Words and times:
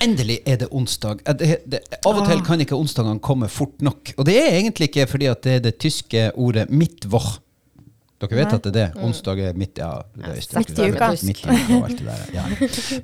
Endelig 0.00 0.40
er 0.48 0.56
det 0.56 0.68
onsdag. 0.72 1.20
Det, 1.38 1.58
det, 1.68 1.80
av 2.08 2.16
og 2.16 2.24
til 2.26 2.40
kan 2.44 2.60
ikke 2.64 2.74
onsdagene 2.74 3.20
komme 3.22 3.50
fort 3.52 3.82
nok. 3.84 4.14
Og 4.16 4.26
det 4.26 4.38
er 4.40 4.56
egentlig 4.56 4.88
ikke 4.88 5.06
fordi 5.06 5.28
at 5.28 5.44
det 5.44 5.52
er 5.58 5.62
det 5.68 5.76
tyske 5.78 6.30
ordet 6.34 6.66
'mittwoch'. 6.72 7.49
Dere 8.20 8.36
vet 8.36 8.50
Nei. 8.50 8.56
at 8.58 8.64
det 8.66 8.70
er 8.70 8.74
det? 8.76 9.02
Onsdag 9.06 9.38
er 9.40 9.54
midt, 9.56 9.78
ja, 9.80 9.90
Midt 10.12 10.72
i 10.76 10.88
uka. 10.92 11.06
Midt 11.24 11.38
i 11.40 11.46
uka 11.48 11.76
og 11.78 11.84
alt 11.86 12.00
det 12.02 12.06
der. 12.06 12.24
Ja. 12.34 12.42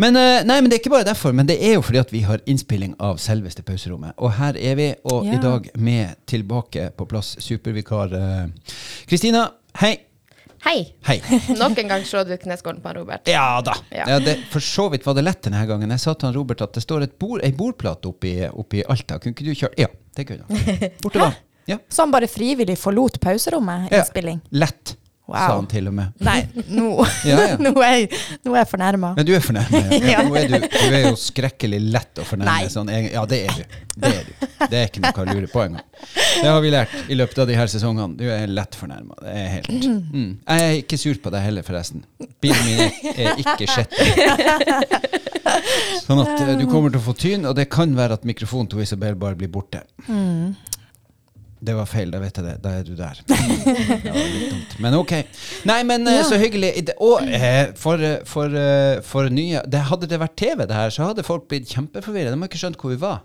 Men, 0.03 0.17
eh, 0.21 0.43
nei, 0.45 0.59
men 0.61 0.69
det 0.69 0.77
er 0.77 0.83
ikke 0.83 0.93
bare 0.93 1.07
derfor. 1.09 1.33
Men 1.33 1.49
det 1.49 1.57
er 1.65 1.79
jo 1.79 1.85
fordi 1.87 2.03
at 2.03 2.13
vi 2.13 2.21
har 2.27 2.43
innspilling 2.45 2.93
av 3.01 3.17
selveste 3.23 3.65
pauserommet. 3.65 4.13
Og 4.21 4.35
her 4.37 4.59
er 4.61 4.75
vi, 4.77 4.91
og 5.09 5.25
Ja. 5.25 5.39
i 5.39 5.41
dag 5.41 5.71
med 5.81 6.17
tilbake 6.29 6.91
på 6.99 7.07
plass 7.09 7.37
supervikar 7.41 8.13
eh, 8.13 8.75
Kristina. 9.09 9.47
Hei. 9.81 9.95
Hei! 10.67 10.93
Hei. 11.07 11.17
Nok 11.63 11.79
en 11.79 11.89
gang 11.95 12.05
slår 12.05 12.25
du 12.29 12.37
kneskålen 12.43 12.83
på 12.85 12.93
Robert. 12.97 13.29
Ja 13.31 13.61
da. 13.65 13.73
Ja. 13.95 14.05
Ja, 14.09 14.19
det, 14.21 14.37
for 14.51 14.61
så 14.61 14.89
vidt 14.93 15.07
var 15.07 15.15
det 15.17 15.25
lett 15.25 15.41
denne 15.47 15.65
gangen. 15.69 15.91
Jeg 15.95 16.01
sa 16.03 16.13
til 16.15 16.29
han 16.29 16.37
Robert 16.37 16.61
at 16.65 16.75
det 16.77 16.83
står 16.85 17.07
et 17.07 17.17
bord, 17.23 17.41
ei 17.47 17.53
bordplate 17.57 18.09
oppi, 18.11 18.35
oppi 18.53 18.83
Alta. 18.85 19.17
Kunne 19.23 19.33
ikke 19.37 19.47
du 19.49 19.55
kjøre 19.55 19.81
Ja, 19.81 19.89
det 20.17 20.27
kunne 20.29 20.45
jeg. 20.49 20.93
Borte 21.05 21.23
da. 21.23 21.33
Ja. 21.71 21.79
Så 21.89 22.05
han 22.05 22.13
bare 22.15 22.29
frivillig 22.31 22.77
forlot 22.79 23.17
pauserommet? 23.23 23.89
Ja. 23.95 24.05
Lett, 24.55 24.97
Wow. 25.27 25.35
sa 25.35 25.55
han 25.57 25.67
til 25.67 25.89
og 25.91 25.95
med. 25.97 26.13
Nei, 26.23 26.37
nå, 26.71 26.91
Ja, 27.27 27.39
ja. 27.51 27.55
nå 27.65 27.73
er 27.83 27.95
jeg, 27.97 28.19
nå 28.47 28.53
er 28.53 28.61
jeg 28.61 28.69
fornærma. 28.71 29.09
Men 29.17 29.27
du 29.27 29.33
er 29.35 29.43
fornærmet. 29.43 29.89
Ja. 29.91 30.03
Ja. 30.17 30.23
Nå 30.23 30.37
er 30.39 30.47
du, 30.47 30.55
du 30.63 30.95
er 30.95 31.03
jo 31.09 31.17
skrekkelig 31.19 31.81
lett 31.83 32.21
å 32.23 32.25
fornærme. 32.25 32.69
Sånn, 32.71 32.93
ja, 33.11 33.25
det 33.27 33.41
er 33.49 33.57
du. 33.59 33.75
Det 33.97 34.13
er 34.13 34.29
du. 34.29 34.47
Det 34.71 34.79
er 34.79 34.87
ikke 34.87 35.03
noe 35.03 35.25
å 35.25 35.27
lure 35.27 35.51
på 35.51 35.65
engang. 35.65 35.83
Det 36.15 36.47
har 36.47 36.61
vi 36.63 36.71
lært 36.71 36.95
i 37.11 37.19
løpet 37.19 37.41
av 37.43 37.51
de 37.51 37.57
her 37.59 37.73
sesongene. 37.73 38.15
Du 38.21 38.23
er 38.31 38.47
lett 38.47 38.79
fornærma. 38.79 39.19
Det 39.25 39.35
mm. 40.15 40.31
Jeg 40.47 40.69
er 40.69 40.79
ikke 40.85 41.01
sur 41.01 41.19
på 41.25 41.33
deg 41.35 41.43
heller, 41.49 41.67
forresten. 41.67 42.07
Bilen 42.45 42.63
min 42.69 42.85
er, 43.17 43.43
ikke 43.43 43.67
skitten. 43.67 45.27
Sånn 46.07 46.23
at 46.23 46.33
eh, 46.39 46.55
du 46.61 46.69
kommer 46.71 46.95
til 46.95 47.03
å 47.03 47.07
få 47.09 47.17
tyn, 47.19 47.51
og 47.51 47.59
det 47.59 47.67
kan 47.73 47.99
være 47.99 48.21
at 48.21 48.27
mikrofonen 48.29 48.71
til 48.71 48.87
Isabel 48.87 49.19
bare 49.19 49.39
blir 49.39 49.51
borte. 49.51 49.83
Det 51.67 51.75
var 51.75 51.89
feil, 51.91 52.13
da 52.15 52.21
vet 52.23 52.37
jeg 52.39 52.47
det. 52.47 52.57
Da 52.63 52.73
er 52.79 52.85
du 52.87 52.93
der. 52.99 53.21
Det 53.27 54.13
var 54.13 54.27
litt 54.31 54.51
dumt. 54.53 54.75
Men 54.85 54.97
ok. 55.01 55.15
Nei, 55.67 55.81
men 55.89 56.07
eh, 56.07 56.21
Ja. 56.21 56.27
så 56.29 56.39
hyggelig. 56.39 56.73
Og 57.03 57.25
eh, 57.27 57.73
for, 57.79 58.03
eh, 58.03 58.21
for, 58.29 58.55
for 59.07 59.33
nye 59.33 59.65
det, 59.67 59.87
Hadde 59.91 60.09
det 60.11 60.21
vært 60.23 60.37
TV, 60.39 60.63
det 60.67 60.77
her, 60.77 60.93
så 60.95 61.09
hadde 61.11 61.27
folk 61.27 61.49
blitt 61.51 61.73
kjempeforvirra. 61.75 62.31
De 62.35 62.39
har 62.39 62.51
ikke 62.51 62.63
skjønt 62.63 62.79
hvor 62.83 62.95
vi 62.95 63.01
var. 63.03 63.25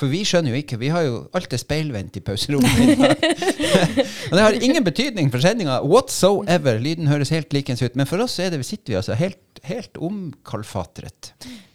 For 0.00 0.10
vi 0.10 0.24
skjønner 0.26 0.50
jo 0.50 0.58
ikke. 0.58 0.78
Vi 0.80 0.88
har 0.90 1.04
jo 1.06 1.18
alt 1.38 1.52
er 1.54 1.60
speilvendt 1.60 2.16
i 2.18 2.22
pauserommet. 2.24 3.12
og 4.30 4.34
det 4.34 4.42
har 4.42 4.56
ingen 4.58 4.82
betydning 4.86 5.30
for 5.30 5.44
sendinga 5.44 5.76
whatsoever. 5.86 6.80
Lyden 6.82 7.06
høres 7.12 7.30
helt 7.34 7.54
likens 7.54 7.84
ut. 7.84 7.94
Men 7.94 8.08
for 8.10 8.24
oss 8.24 8.40
er 8.42 8.50
det, 8.50 8.64
sitter 8.66 8.94
vi 8.94 8.98
altså 8.98 9.14
helt, 9.20 9.62
helt 9.68 10.00
omkalfatret. 10.02 11.30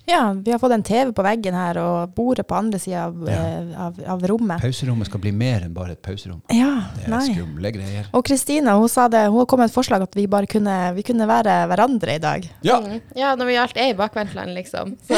Ja, 0.09 0.33
vi 0.33 0.51
har 0.51 0.59
fått 0.61 0.73
en 0.73 0.83
TV 0.83 1.11
på 1.13 1.21
veggen 1.25 1.53
her, 1.53 1.77
og 1.77 2.13
bordet 2.17 2.47
på 2.49 2.55
andre 2.57 2.79
sida 2.81 3.03
av, 3.09 3.17
Ja. 3.29 3.35
eh, 3.35 3.81
av, 3.85 3.99
av 4.15 4.23
rommet. 4.31 4.61
Pauserommet 4.63 5.05
skal 5.09 5.21
bli 5.21 5.31
mer 5.31 5.61
enn 5.67 5.73
bare 5.75 5.91
et 5.93 6.01
pauserom. 6.01 6.41
Ja, 6.49 6.71
Det 6.95 7.05
er 7.05 7.13
nei. 7.13 7.21
skumle 7.33 7.71
greier. 7.75 8.07
Og 8.17 8.25
Kristina 8.25 8.73
hun 8.79 8.89
sa 8.89 9.07
det, 9.07 9.27
hun 9.29 9.45
kom 9.45 9.59
med 9.61 9.69
et 9.69 9.75
forslag 9.75 10.01
at 10.07 10.15
vi 10.17 10.25
bare 10.25 10.47
kunne, 10.49 10.77
vi 10.97 11.03
kunne 11.03 11.27
være 11.29 11.59
hverandre 11.69 12.15
i 12.15 12.23
dag. 12.23 12.49
Ja. 12.65 12.79
Mm. 12.81 13.01
Ja, 13.15 13.35
når 13.35 13.45
vi 13.51 13.55
alt 13.61 13.77
er 13.77 13.89
i 13.93 13.97
bakvendtland, 13.99 14.55
liksom. 14.57 14.97
Så, 15.07 15.15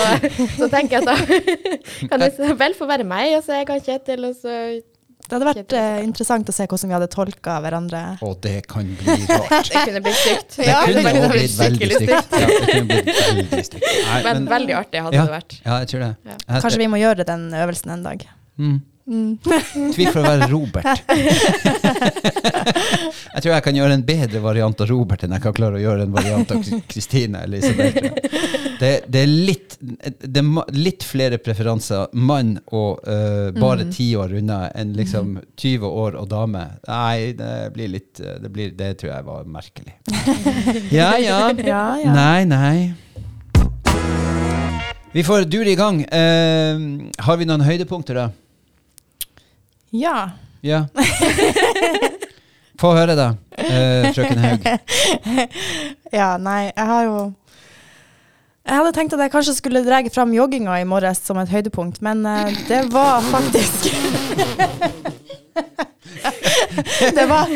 så 0.58 0.67
tenker 0.70 1.00
jeg 1.00 1.08
at 1.08 1.11
da 1.14 1.16
kan 2.11 2.20
det 2.20 2.58
vel 2.59 2.73
få 2.78 2.88
være 2.92 3.08
meg, 3.08 3.37
og 3.37 3.43
så 3.48 3.54
er 3.55 3.64
jeg 3.64 3.67
kan 3.71 3.80
Kjetil, 3.82 4.26
og 4.27 4.36
så 4.36 4.82
Det 5.31 5.37
hadde 5.37 5.47
vært 5.47 5.73
eh, 5.80 5.97
interessant 6.03 6.49
å 6.52 6.53
se 6.55 6.65
hvordan 6.67 6.89
vi 6.92 6.95
hadde 6.97 7.08
tolka 7.14 7.53
hverandre. 7.64 7.99
Og 8.27 8.33
det 8.43 8.58
kan 8.67 8.89
bli 8.99 9.15
rart. 9.30 9.69
Det 9.71 9.83
kunne 9.87 10.02
blitt 10.03 10.17
stygt. 10.19 10.58
Det 10.58 10.65
Ja, 10.67 10.81
kunne 10.83 10.99
det 11.05 11.14
kunne 11.15 11.30
blitt 11.31 11.55
veldig 11.61 11.89
stygt. 11.95 12.11
Ja, 12.11 12.47
det 12.52 12.58
kunne 12.67 12.86
blitt 12.92 13.11
veldig 13.15 13.61
stygt. 13.69 13.86
Nei, 13.87 14.17
Men, 14.25 14.42
men- 14.42 14.49
veldig 14.52 14.75
artig 14.81 15.05
hadde 15.08 15.15
ja, 15.15 15.23
det 15.30 15.36
vært. 15.37 15.55
Ja, 15.64 15.77
jeg 15.86 15.92
tror 15.93 16.03
det. 16.03 16.11
Ja. 16.33 16.37
Kanskje 16.59 16.81
vi 16.83 16.89
må 16.92 16.99
gjøre 16.99 17.23
den 17.31 17.47
øvelsen 17.64 17.95
en 17.95 18.03
dag. 18.09 18.27
Mm. 18.59 18.75
Mm. 19.08 19.38
Tvil 19.95 20.12
for 20.14 20.22
å 20.22 20.23
være 20.28 20.48
Robert. 20.52 20.86
jeg 23.34 23.42
tror 23.44 23.52
jeg 23.56 23.64
kan 23.66 23.78
gjøre 23.78 23.95
en 23.98 24.04
bedre 24.08 24.42
variant 24.44 24.84
av 24.84 24.89
Robert 24.92 25.23
enn 25.26 25.34
jeg 25.36 25.44
kan 25.44 25.56
klare 25.58 25.80
å 25.80 25.82
gjøre 25.82 26.06
en 26.08 26.14
variant 26.16 26.52
av 26.56 26.64
Kristine 26.92 27.42
eller. 27.45 27.66
Det, 28.82 28.92
det 29.11 29.20
er 29.23 29.30
litt, 29.32 29.76
det 29.82 30.42
er 30.42 30.73
litt 30.78 31.04
flere 31.06 31.38
preferanser 31.42 32.14
mann 32.17 32.56
og 32.72 33.02
uh, 33.08 33.52
bare 33.58 33.82
Mhm. 33.82 33.92
ti 33.94 34.08
år 34.20 34.34
unna 34.38 34.58
enn 34.78 34.92
liksom 34.98 35.36
20 35.58 35.86
år 35.88 36.16
og 36.22 36.28
dame. 36.32 36.64
Nei, 36.88 37.32
det 37.38 37.52
blir 37.76 37.88
litt 37.94 38.20
Det, 38.22 38.50
blir, 38.52 38.72
det 38.78 38.94
tror 39.02 39.11
jeg 39.14 39.26
var 39.26 39.45
merkelig. 39.50 39.94
Ja, 40.92 41.16
ja. 41.17 41.40
Ja, 41.66 41.86
ja. 42.02 42.14
Nei, 42.14 42.44
nei. 42.45 42.94
Vi 45.14 45.23
får 45.28 45.45
dure 45.52 45.72
i 45.72 45.76
gang. 45.76 46.02
Uh, 46.08 47.10
har 47.26 47.38
vi 47.40 47.45
noen 47.50 47.64
høydepunkter, 47.66 48.16
da? 48.16 48.30
Ja. 49.92 50.30
Ja. 50.62 50.86
Få 52.80 52.94
høre, 52.96 53.16
da, 53.16 53.28
eh, 53.58 54.08
frøken 54.16 54.40
Haug. 54.42 54.68
ja, 56.20 56.30
nei, 56.42 56.72
jeg 56.72 56.86
har 56.88 57.04
jo 57.06 57.18
Jeg 58.71 58.80
hadde 58.80 58.92
tenkt 58.95 59.14
at 59.17 59.20
jeg 59.26 59.32
kanskje 59.33 59.54
skulle 59.58 59.82
dra 59.83 59.98
fram 60.15 60.32
jogginga 60.32 60.77
i 60.80 60.87
morges 60.87 61.20
som 61.27 61.39
et 61.42 61.49
høydepunkt, 61.52 61.99
men 62.05 62.23
uh, 62.23 62.48
det 62.70 62.86
var 62.93 63.20
faktisk 63.27 63.92
det 67.15 67.26
var 67.26 67.49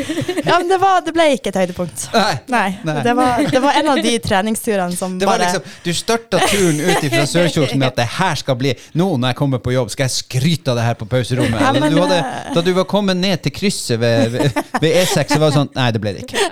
Ja, 0.44 0.58
det, 0.68 0.78
var, 0.78 1.00
det 1.06 1.14
ble 1.16 1.26
ikke 1.36 1.48
et 1.54 1.58
høydepunkt. 1.62 2.04
Nei. 2.12 2.34
Nei. 2.52 2.66
Nei. 2.84 2.96
Det, 3.06 3.14
var, 3.16 3.40
det 3.54 3.62
var 3.64 3.78
en 3.80 3.88
av 3.94 4.00
de 4.04 4.12
treningsturene 4.26 4.98
som 4.98 5.14
Det 5.16 5.28
var 5.28 5.38
bare 5.38 5.48
liksom, 5.48 5.80
du 5.86 5.92
starta 5.96 6.42
turen 6.50 6.82
ut 6.84 7.08
fra 7.14 7.24
Sørkjosen 7.30 7.80
med 7.80 7.88
at 7.88 8.00
det 8.02 8.08
her 8.18 8.36
skal 8.42 8.58
bli 8.60 8.74
Nå 8.98 9.08
når 9.16 9.32
jeg 9.32 9.40
kommer 9.40 9.64
på 9.64 9.72
jobb, 9.72 9.88
skal 9.94 10.10
jeg 10.10 10.16
skryte 10.18 10.74
av 10.74 10.80
det 10.82 10.86
her 10.90 11.00
på 11.00 11.08
pauserommet. 11.08 11.60
Ja, 11.62 11.72
men, 11.72 11.88
du 11.96 12.02
hadde, 12.02 12.20
eh, 12.20 12.52
da 12.58 12.64
du 12.66 12.72
var 12.76 12.88
kommet 12.90 13.16
ned 13.16 13.40
til 13.46 13.56
krysset 13.56 14.00
ved, 14.02 14.36
ved, 14.36 14.62
ved 14.82 15.00
E6, 15.00 15.32
så 15.32 15.40
var 15.40 15.48
det 15.48 15.60
sånn 15.62 15.72
Nei, 15.80 15.90
det 15.96 16.04
ble 16.04 16.16
det 16.18 16.26
ikke. 16.26 16.44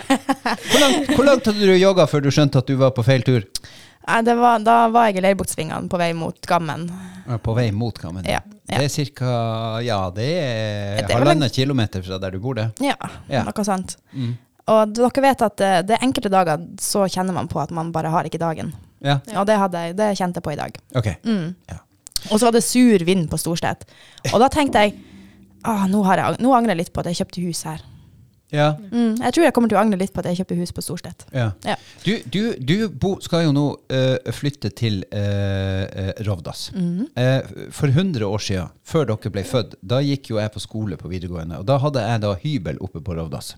Hvor 0.70 0.80
langt, 0.80 1.14
hvor 1.14 1.28
langt 1.28 1.53
hadde 1.53 1.72
du 1.72 1.76
jogga 1.76 2.08
før 2.08 2.24
du 2.24 2.32
skjønte 2.32 2.64
at 2.64 2.70
du 2.70 2.78
var 2.80 2.97
på 2.97 3.04
feil 3.04 3.26
tur? 3.26 3.44
Var, 4.06 4.59
Da 4.65 4.88
var 4.92 5.06
jeg 5.09 5.16
i 5.16 5.25
Leirbuktsvingene 5.25 5.88
på 5.88 5.98
vei 5.98 6.10
mot 6.12 6.37
Gammen. 6.47 6.88
På 7.42 7.54
vei 7.56 7.70
mot 7.72 7.97
Gammen? 7.98 8.25
Ja, 8.28 8.41
ja. 8.69 8.78
Det 8.78 8.84
er 8.84 8.92
cirka 8.92 9.31
Ja, 9.84 10.10
det 10.12 10.26
er 10.41 11.03
er 11.04 11.15
halvannen 11.19 11.50
kilometer 11.50 12.03
fra 12.04 12.19
der 12.20 12.31
du 12.31 12.38
bor, 12.41 12.54
det. 12.54 12.70
Ja, 12.84 12.97
Ja. 13.28 13.44
noe 13.44 13.65
sånt. 13.65 13.97
Mm. 14.12 14.37
Og 14.66 14.92
dere 14.97 15.22
vet 15.22 15.42
at 15.42 15.56
det, 15.56 15.87
det 15.88 15.97
er 15.97 16.04
enkelte 16.06 16.31
dager 16.32 16.60
så 16.81 17.04
kjenner 17.09 17.32
man 17.37 17.48
på 17.48 17.60
at 17.60 17.70
man 17.70 17.92
bare 17.92 18.09
har 18.12 18.25
ikke 18.25 18.38
dagen. 18.41 18.72
Ja, 19.04 19.19
Og 19.37 19.47
det, 19.47 19.59
hadde, 19.60 19.92
det 19.97 20.16
kjente 20.16 20.41
jeg 20.41 20.42
på 20.44 20.53
i 20.53 20.56
dag. 20.56 20.76
ok. 20.97 21.09
Mm. 21.25 21.54
Ja. 21.69 21.81
Og 22.31 22.38
så 22.41 22.47
var 22.47 22.53
det 22.53 22.65
sur 22.65 23.04
vind 23.04 23.28
på 23.28 23.36
Storstedt. 23.36 23.84
Og 24.32 24.41
da 24.41 24.48
tenkte 24.48 24.81
jeg 24.81 24.94
ah, 25.65 25.84
nå, 25.86 26.00
jeg, 26.09 26.36
nå 26.41 26.54
angrer 26.56 26.72
jeg 26.72 26.84
litt 26.84 26.92
på 26.92 27.00
at 27.00 27.06
jeg 27.12 27.21
kjøpte 27.21 27.44
hus 27.44 27.62
her. 27.69 27.82
Ja, 28.54 28.75
Mm, 28.94 29.16
jeg 29.19 29.34
tror 29.34 29.44
jeg 29.44 29.54
kommer 29.56 29.70
til 29.70 29.78
å 29.78 29.81
angre 29.82 29.98
litt 29.98 30.12
på 30.15 30.22
at 30.22 30.28
jeg 30.31 30.42
kjøpte 30.42 30.56
hus 30.60 30.72
på 30.75 30.82
Storstedt. 30.84 31.26
ja. 31.34 31.50
Ja. 31.65 31.76
Du, 32.04 32.12
du, 32.31 32.54
du 32.60 32.88
bo, 32.88 33.16
skal 33.25 33.47
jo 33.47 33.53
nå 33.56 33.65
uh, 33.91 34.32
flytte 34.32 34.70
til 34.76 35.03
uh, 35.10 36.12
Rovdas. 36.26 36.34
Rovdas. 36.34 36.70
-hmm. 36.75 37.06
uh, 37.16 37.70
for 37.70 37.88
100 37.88 38.26
år 38.26 38.38
siden, 38.38 38.69
før 38.84 39.04
dere 39.04 39.31
ble 39.31 39.44
født, 39.44 39.75
da 39.82 40.00
gikk 40.00 40.31
jo 40.31 40.38
jeg 40.38 40.50
på 40.50 40.60
skole 40.60 40.97
på 40.97 41.09
videregående. 41.09 41.59
Og 41.59 41.66
da 41.66 41.78
hadde 41.78 42.00
jeg 42.00 42.20
da 42.20 42.34
hybel 42.34 42.76
oppe 42.81 43.00
på 43.00 43.15
Rovdas. 43.15 43.56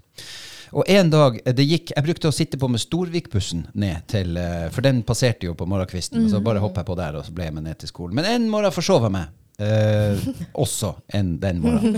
Og 0.72 0.84
en 0.88 1.10
dag, 1.10 1.40
det 1.56 1.64
gikk, 1.64 1.92
Jeg 1.96 2.04
brukte 2.04 2.28
å 2.28 2.32
sitte 2.32 2.58
på 2.58 2.68
med 2.68 2.80
Storvikbussen 2.80 3.66
ned 3.74 3.96
til 4.08 4.38
For 4.70 4.80
den 4.80 5.02
passerte 5.02 5.46
jo 5.46 5.54
på 5.54 5.66
morgenkvisten. 5.66 6.24
Og 6.24 6.30
så 6.30 6.40
bare 6.40 6.58
hoppet 6.58 6.76
jeg 6.76 6.86
på 6.86 6.94
der, 6.94 7.16
og 7.16 7.24
så 7.24 7.32
ble 7.32 7.44
jeg 7.44 7.54
med 7.54 7.62
ned 7.62 7.78
til 7.78 7.88
skolen. 7.88 8.14
Men 8.14 8.24
en 8.24 8.50
morgen 8.50 8.72
forsov 8.72 9.02
jeg 9.02 9.12
meg. 9.12 9.26
Eh, 9.56 10.18
også 10.52 10.90
enn 11.16 11.36
den 11.40 11.62
morgenen. 11.64 11.96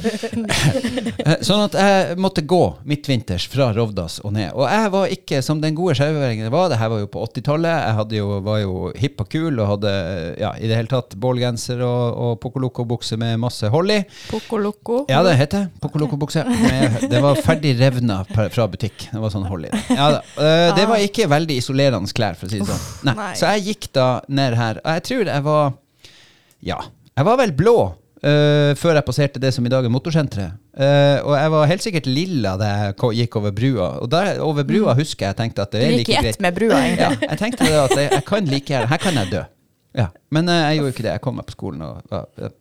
Eh, 1.19 1.41
sånn 1.43 1.65
at 1.65 1.75
jeg 1.75 2.19
måtte 2.23 2.45
gå 2.47 2.61
midtvinters 2.89 3.49
fra 3.51 3.73
Rovdas 3.75 4.21
og 4.23 4.33
ned. 4.37 4.53
Og 4.55 4.69
jeg 4.71 4.91
var 4.95 5.15
ikke 5.15 5.41
som 5.43 5.59
den 5.63 5.75
gode 5.77 5.97
skjauværingen 5.99 6.47
det 6.47 6.53
var. 6.55 6.69
Det 6.71 6.79
her 6.79 6.93
var 6.93 7.03
jo 7.03 7.09
på 7.11 7.25
80-tallet. 7.27 7.89
Jeg 8.13 8.21
jo, 8.21 8.29
var 8.47 8.61
jo 8.63 8.93
hipp 8.99 9.25
og 9.25 9.31
kul 9.33 9.59
og 9.59 9.71
hadde 9.73 9.93
ja, 10.39 10.53
i 10.55 10.71
det 10.71 10.79
hele 10.79 10.91
tatt 10.93 11.17
bålgenser 11.19 11.83
og, 11.85 12.05
og 12.23 12.37
pokoloko-bukse 12.45 13.19
med 13.21 13.41
masse 13.43 13.71
hold 13.73 13.95
i. 13.97 13.99
Poco 14.31 14.61
Ja, 15.11 15.25
det 15.27 15.35
heter. 15.41 15.67
Pokoloko-bukse. 15.83 16.45
Det 17.11 17.23
var 17.25 17.43
ferdig 17.43 17.75
revna 17.81 18.21
fra 18.29 18.69
butikk. 18.71 19.09
Det 19.11 19.23
var 19.23 19.35
sånn 19.35 19.49
hold 19.51 19.67
i 19.67 19.73
det. 19.75 19.83
Ja. 19.99 20.09
Eh, 20.39 20.69
det 20.79 20.87
var 20.89 21.03
ikke 21.03 21.27
veldig 21.31 21.59
isolerende 21.59 22.15
klær, 22.15 22.39
for 22.39 22.47
å 22.47 22.53
si 22.53 22.63
det 22.63 22.71
sånn. 22.71 23.11
Nei. 23.11 23.33
Så 23.39 23.51
jeg 23.57 23.73
gikk 23.73 23.91
da 23.99 24.09
ned 24.31 24.57
her. 24.59 24.81
Og 24.85 24.99
jeg 24.99 25.07
tror 25.11 25.33
jeg 25.35 25.47
var 25.49 25.77
Ja, 26.65 26.79
jeg 27.19 27.27
var 27.27 27.41
vel 27.41 27.55
blå. 27.57 27.79
uh, 28.19 28.75
før 28.75 28.97
jeg 28.99 29.07
passerte 29.07 29.39
det 29.43 29.53
som 29.55 29.67
i 29.67 29.71
dag 29.71 29.87
er 29.87 29.93
motorsenteret. 29.95 30.57
Uh, 30.75 31.19
og 31.23 31.35
jeg 31.39 31.53
var 31.55 31.69
helt 31.71 31.85
sikkert 31.85 32.09
lilla 32.11 32.57
da 32.59 32.71
jeg 32.71 32.97
gikk 33.21 33.37
over 33.39 33.55
brua. 33.55 33.91
Og 34.03 34.11
der 34.11 34.41
over 34.43 34.67
brua 34.67 34.95
husker 34.99 35.29
jeg 35.29 35.39
tenkte 35.39 35.63
at 35.63 35.75
det 35.75 35.85
er 35.85 35.93
like 35.93 36.07
greit. 36.07 36.09
Du 36.09 36.13
gikk 36.15 36.27
i 36.27 36.33
ett 36.33 36.43
med 36.43 36.59
brua, 36.59 36.81
egentlig. 36.83 37.19
Ja, 37.21 37.31
jeg 37.31 37.39
tenkte 37.43 37.69
det 37.69 37.79
at 37.85 37.97
jeg, 37.99 38.11
jeg 38.17 38.27
kan 38.27 38.51
like 38.51 38.75
gjerne 38.75 38.91
Her 38.91 39.03
kan 39.03 39.23
jeg 39.23 39.33
dø. 39.35 39.45
Ja. 39.97 40.11
Men 40.31 40.49
eh, 40.53 40.59
jeg 40.69 40.79
gjorde 40.79 40.93
ikke 40.93 41.03
det. 41.07 41.13
Jeg 41.17 41.23
kom 41.25 41.37
meg 41.41 41.47
på 41.49 41.55
skolen 41.57 41.81
og 41.83 42.19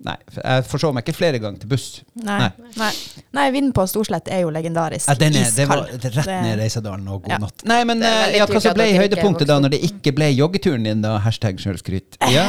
Nei. 0.08 0.16
Jeg 0.38 0.64
forså 0.70 0.94
meg 0.96 1.04
ikke 1.06 1.18
flere 1.18 1.42
ganger 1.44 1.60
til 1.62 1.70
buss. 1.74 1.88
Nei. 2.24 2.48
Nei. 2.80 2.92
Nei, 3.36 3.46
vinden 3.54 3.74
på 3.76 3.84
Storslett 3.92 4.32
er 4.32 4.46
jo 4.46 4.50
legendarisk. 4.56 5.10
Ja, 5.12 5.18
den 5.20 5.36
er, 5.38 5.52
det 5.54 5.68
var 5.70 5.84
rett 5.92 6.30
ned 6.32 6.56
Reisadalen 6.62 7.08
og 7.12 7.26
god 7.28 7.36
Ja. 7.36 7.40
natt. 7.44 7.66
Nei, 7.68 7.82
men 7.90 8.02
eh, 8.08 8.38
ja, 8.40 8.48
hva 8.50 8.62
så 8.64 8.74
ble 8.78 8.88
høydepunktet 8.96 9.50
da, 9.52 9.60
når 9.62 9.76
det 9.76 9.82
ikke 9.90 10.16
ble 10.18 10.32
joggeturen 10.34 10.88
din, 10.88 11.04
da? 11.06 11.18
Hashtag 11.26 11.60
sjølskryt. 11.62 12.18
Ja. 12.38 12.48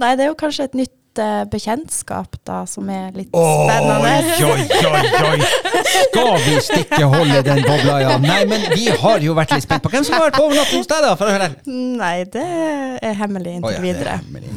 Nei, 0.00 0.12
det 0.16 0.24
er 0.24 0.28
jo 0.30 0.36
kanskje 0.38 0.68
et 0.68 0.76
nytt 0.84 0.94
bekjentskap 1.52 2.38
da, 2.46 2.62
som 2.68 2.88
er 2.92 3.10
litt 3.16 3.32
oh, 3.36 3.66
spennende. 3.66 4.12
oi, 4.46 4.66
oi, 4.92 5.02
oi! 5.32 5.50
Skal 5.92 6.38
vi 6.44 6.56
stikke 6.64 7.02
hold 7.12 7.34
i 7.34 7.42
den 7.46 7.62
bobla, 7.66 7.98
ja? 8.02 8.14
Nei, 8.22 8.42
men 8.48 8.68
vi 8.72 8.88
har 9.02 9.24
jo 9.24 9.34
vært 9.36 9.56
litt 9.56 9.66
spent 9.66 9.84
på 9.84 9.92
hvem 9.92 10.06
som 10.06 10.16
har 10.18 10.28
vært 10.28 10.38
på 10.38 10.46
overnatting 10.46 10.82
hos 10.82 10.90
deg, 10.92 11.04
da? 11.04 11.12
For 11.18 11.28
å 11.28 11.36
høre. 11.36 11.50
Nei, 12.02 12.14
det 12.32 12.46
er 13.02 13.18
hemmelig 13.18 13.58
inntil 13.58 13.62
inntil 13.62 13.72
ja, 13.72 13.80
det 13.80 13.88
er 13.88 13.94
videre. 13.94 14.20
hemmelig. 14.24 14.48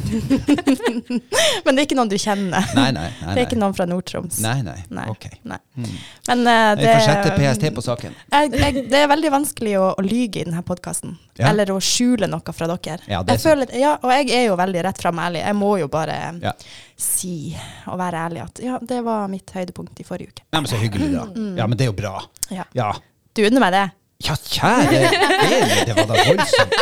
Men 1.64 1.76
det 1.76 1.82
er 1.82 1.86
ikke 1.86 1.98
noen 1.98 2.10
du 2.10 2.16
kjenner. 2.20 2.68
Nei, 2.76 2.88
nei. 2.94 3.06
nei, 3.20 3.34
Det 3.34 3.42
er 3.42 3.46
ikke 3.46 3.60
noen 3.60 3.76
fra 3.76 3.86
Nord-Troms. 3.90 4.40
Nei, 4.44 4.58
nei. 4.66 4.78
Nei. 4.94 5.06
Ok. 5.12 5.28
Nei. 5.46 5.58
Mm. 5.76 5.90
Men 6.28 6.44
det 6.46 6.56
Vi 6.80 6.86
det 6.86 6.94
får 6.94 7.06
sette 7.06 7.34
PST 7.36 7.68
på 7.76 7.84
saken. 7.84 8.16
jeg, 8.32 8.52
jeg, 8.54 8.86
Det 8.90 9.02
er 9.02 9.10
veldig 9.12 9.32
vanskelig 9.34 9.76
å, 9.80 9.88
å 9.96 10.04
lyge 10.06 10.42
i 10.42 10.46
denne 10.48 10.62
podkasten. 10.66 11.16
Ja. 11.36 11.50
Eller 11.50 11.70
å 11.74 11.78
skjule 11.84 12.28
noe 12.30 12.56
fra 12.56 12.68
dere. 12.70 13.02
Ja, 13.10 13.22
det 13.22 13.36
er 13.36 13.36
jeg 13.36 13.44
føler, 13.44 13.74
ja, 13.76 13.96
og 14.00 14.12
jeg 14.14 14.30
er 14.38 14.46
jo 14.48 14.58
veldig 14.58 14.86
rett 14.88 15.02
fram 15.02 15.20
ærlig. 15.22 15.42
Jeg 15.44 15.58
må 15.58 15.74
jo 15.82 15.90
bare 15.92 16.16
Ja. 16.46 16.54
si 16.96 17.52
og 17.90 17.98
være 18.00 18.24
ærlig 18.28 18.44
at 18.46 18.62
ja, 18.62 18.80
det 18.80 19.02
var 19.04 19.28
mitt 19.32 19.50
høydepunkt 19.52 20.00
i 20.00 20.06
forrige 20.06 20.32
uke. 20.32 20.46
Nei, 20.54 20.62
men 20.62 20.70
så 20.70 20.80
hyggelig, 20.80 21.12
da. 21.12 21.26
Ja, 21.58 21.68
men 21.68 21.78
det 21.78 21.88
er 21.88 21.92
jo 21.92 21.98
bra. 21.98 22.16
Ja. 22.54 22.66
Ja. 22.76 22.92
Du 23.36 23.44
unner 23.44 23.66
meg 23.66 23.74
det? 23.74 23.86
Ja, 24.24 24.32
kjære 24.32 24.86
vene, 24.88 25.80
det 25.84 25.92
var 25.92 26.06
da 26.08 26.22
voldsomt. 26.24 26.76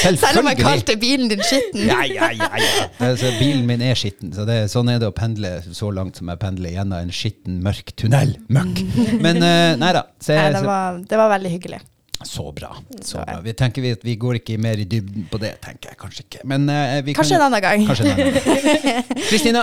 Selv 0.00 0.40
om 0.40 0.46
jeg 0.48 0.60
kalte 0.62 0.94
bilen 1.00 1.28
din 1.28 1.42
skitten. 1.44 1.82
Ja, 1.84 1.98
ja, 2.08 2.30
ja, 2.32 2.48
ja. 2.56 2.86
Altså, 3.04 3.34
bilen 3.36 3.66
min 3.68 3.84
er 3.84 3.98
skitten, 4.00 4.32
så 4.32 4.46
det, 4.48 4.62
sånn 4.72 4.88
er 4.88 4.96
det 5.02 5.10
å 5.10 5.14
pendle 5.16 5.58
så 5.76 5.90
langt 5.92 6.16
som 6.16 6.30
jeg 6.32 6.40
pendler 6.40 6.72
gjennom 6.72 7.04
en 7.04 7.12
skitten, 7.12 7.58
mørk 7.66 7.92
tunnel. 8.00 8.32
Møkk. 8.48 8.80
Men 9.20 9.42
uh, 9.44 9.76
nei 9.82 9.92
da. 9.98 10.06
Så, 10.24 10.32
Nei, 10.38 10.54
det, 10.56 10.64
var, 10.64 11.02
det 11.12 11.20
var 11.20 11.34
veldig 11.36 11.52
hyggelig. 11.58 11.82
Så 12.22 12.52
bra. 12.52 12.76
Så 13.02 13.16
bra. 13.16 13.40
Vi 13.44 13.52
tenker 13.52 13.82
vi 13.82 13.90
at 13.96 14.02
vi 14.04 14.14
går 14.20 14.40
ikke 14.40 14.58
mer 14.60 14.80
i 14.80 14.84
dybden 14.84 15.24
på 15.30 15.38
det, 15.40 15.54
tenker 15.64 15.92
jeg 15.92 15.98
kanskje 16.00 16.24
ikke. 16.26 16.42
Men 16.44 16.68
eh, 16.68 16.98
vi 17.06 17.14
Kanskje 17.16 17.38
en 17.38 17.40
kan, 17.40 17.54
annen 17.54 17.62
gang. 17.64 17.86
Kanskje 17.88 18.04
en 18.04 18.20
annen 18.20 18.34
gang. 18.36 19.24
Kristina, 19.30 19.62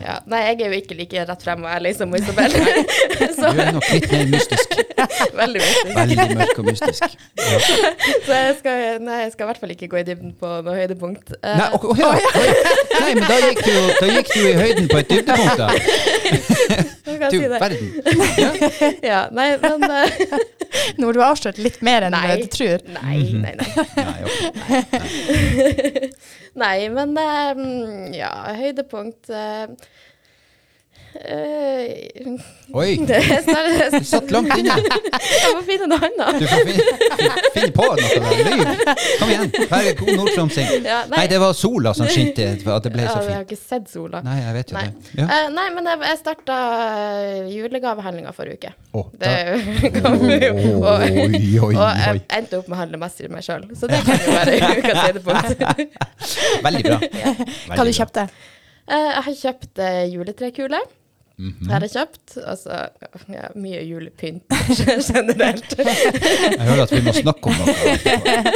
Ja, 0.00 0.14
nei, 0.26 0.40
jeg 0.46 0.60
er 0.60 0.72
jo 0.72 0.78
ikke 0.80 0.96
like 0.96 1.24
rett 1.28 1.44
frem 1.44 1.66
og 1.66 1.70
ærlig 1.72 1.92
som 1.98 2.14
Isabel. 2.16 2.56
du 2.56 3.60
er 3.60 3.72
nok 3.76 3.90
litt 3.92 4.08
mer 4.12 4.32
mystisk. 4.32 4.72
Veldig 5.42 5.60
mystisk. 5.60 5.92
Veldig 5.98 6.28
mørk 6.40 6.62
og 6.62 6.70
mystisk. 6.70 7.18
Ja. 7.42 7.60
Så 8.24 8.40
jeg 8.40 8.56
skal, 8.62 8.82
nei, 9.04 9.20
jeg 9.26 9.36
skal 9.36 9.44
i 9.44 9.50
hvert 9.50 9.62
fall 9.62 9.76
ikke 9.76 9.90
gå 9.92 10.00
i 10.00 10.06
dybden 10.08 10.32
på 10.40 10.54
noe 10.64 10.78
høydepunkt. 10.80 11.36
Uh, 11.42 11.52
Nei, 11.60 11.68
å, 11.76 11.94
ja. 12.00 12.14
Nei, 13.02 13.12
men 13.20 13.28
da 13.28 13.38
gikk, 13.44 13.62
du, 13.68 13.76
da 14.00 14.10
gikk 14.16 14.32
du 14.32 14.40
i 14.48 14.56
høyden 14.62 14.88
på 14.88 15.02
et 15.02 15.12
dybdepunkt, 15.12 15.60
da. 15.60 17.01
Du 17.32 17.38
si 17.40 17.48
verden. 17.48 17.88
Ja, 19.10 19.24
nei, 19.34 19.48
men 19.62 19.84
uh, 19.88 20.36
Nå 20.98 21.08
har 21.08 21.16
du 21.16 21.22
avslørt 21.24 21.58
litt 21.62 21.80
mer 21.84 22.06
enn 22.06 22.14
Nei. 22.14 22.36
du 22.42 22.46
tror. 22.52 22.84
Nei, 22.98 23.18
nei, 23.32 23.54
nei. 23.58 23.68
Nei, 23.96 24.20
ok. 24.28 24.36
Nei, 26.62 26.78
men 26.96 27.16
mm, 27.16 28.12
ja, 28.16 28.32
høydepunkt 28.58 29.30
eh, 29.32 29.66
eh, 31.14 32.72
Oi, 32.72 32.96
det 33.08 33.18
er 33.20 33.42
snart, 33.44 33.92
du 33.92 34.04
satt 34.08 34.30
langt 34.32 34.52
inne. 34.56 34.76
Jeg 34.80 35.50
må 35.56 35.62
finne 35.66 35.88
noe 35.90 35.98
annet. 36.08 36.38
Du 36.40 36.46
får 36.48 36.62
finne, 36.68 37.32
finne 37.56 37.72
på 37.76 37.88
noe. 37.88 38.30
Lyv. 38.46 38.62
Kom 39.20 39.32
igjen. 39.34 39.50
Vær 39.68 39.88
god 39.98 40.12
nordtromsing. 40.20 40.70
Ja, 40.86 41.02
Nei, 41.12 41.24
det 41.28 41.40
var 41.42 41.52
sola 41.58 41.92
som 41.96 42.08
skinte. 42.08 42.46
At 42.72 42.86
det 42.86 42.92
ble 42.94 43.04
ja, 43.04 43.12
så 43.12 43.26
jeg 43.26 43.36
har 43.36 43.44
ikke 43.44 43.58
sett 43.60 43.90
sola. 43.92 44.22
Nei, 44.24 44.38
jeg 44.40 44.56
vet 44.56 44.72
jo 44.72 44.78
Nei. 44.78 44.84
det. 44.88 45.12
Ja. 45.20 45.26
Uh, 45.28 45.50
nei, 45.58 45.66
men 45.76 45.90
jeg, 45.92 46.16
starta 46.22 46.56
julegavehandlinga 47.52 48.32
forrige 48.36 48.56
uke. 48.62 48.72
Oh, 48.96 49.10
Det 49.20 49.34
kom 50.00 50.24
jo. 50.30 50.54
Og, 50.80 50.88
Oi, 51.02 51.42
oi, 51.60 51.74
og 51.76 52.00
jeg 52.00 52.24
endte 52.38 52.62
opp 52.62 52.72
med 52.72 52.78
å 52.78 52.80
handle 52.84 53.02
mest 53.04 53.20
til 53.20 53.30
meg 53.32 53.44
sjøl, 53.46 53.68
så 53.76 53.90
det 53.90 54.00
kan 54.06 54.24
jo 54.24 54.38
være 54.38 54.56
ukas 54.80 55.02
høydepunkt. 55.06 55.76
Veldig 56.64 56.82
bra. 56.88 56.98
Hva 57.02 57.76
Veldig 57.76 57.76
du 57.76 57.76
bra. 57.76 57.92
kjøpte 58.00 58.26
Eh, 58.82 58.98
Jeg 58.98 59.22
har 59.24 59.34
kjøpt 59.38 59.78
uh, 59.78 60.00
juletrekule. 61.42 61.52
Mhm. 61.62 61.70
Har 61.70 61.80
jeg 61.80 61.92
kjøpt. 61.92 62.36
Altså 62.46 62.78
ja, 63.32 63.48
mye 63.54 63.82
julepynt 63.86 64.44
generelt. 65.12 65.74
Jeg 65.78 66.60
hører 66.60 66.82
at 66.84 66.92
vi 66.92 67.00
må 67.02 67.12
snakke 67.16 67.50
om 67.50 67.58
noe. 67.58 67.74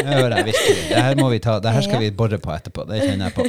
hører 0.07 0.37
jeg 0.37 0.47
virkelig. 0.51 0.77
Det 0.91 1.03
her, 1.03 1.17
må 1.21 1.31
vi 1.31 1.39
ta, 1.39 1.59
det 1.61 1.73
her 1.73 1.83
skal 1.83 2.01
vi 2.05 2.11
bore 2.11 2.39
på 2.39 2.55
etterpå. 2.55 2.87
Det 2.91 3.03
kjenner 3.03 3.31
jeg 3.31 3.37
på. 3.37 3.49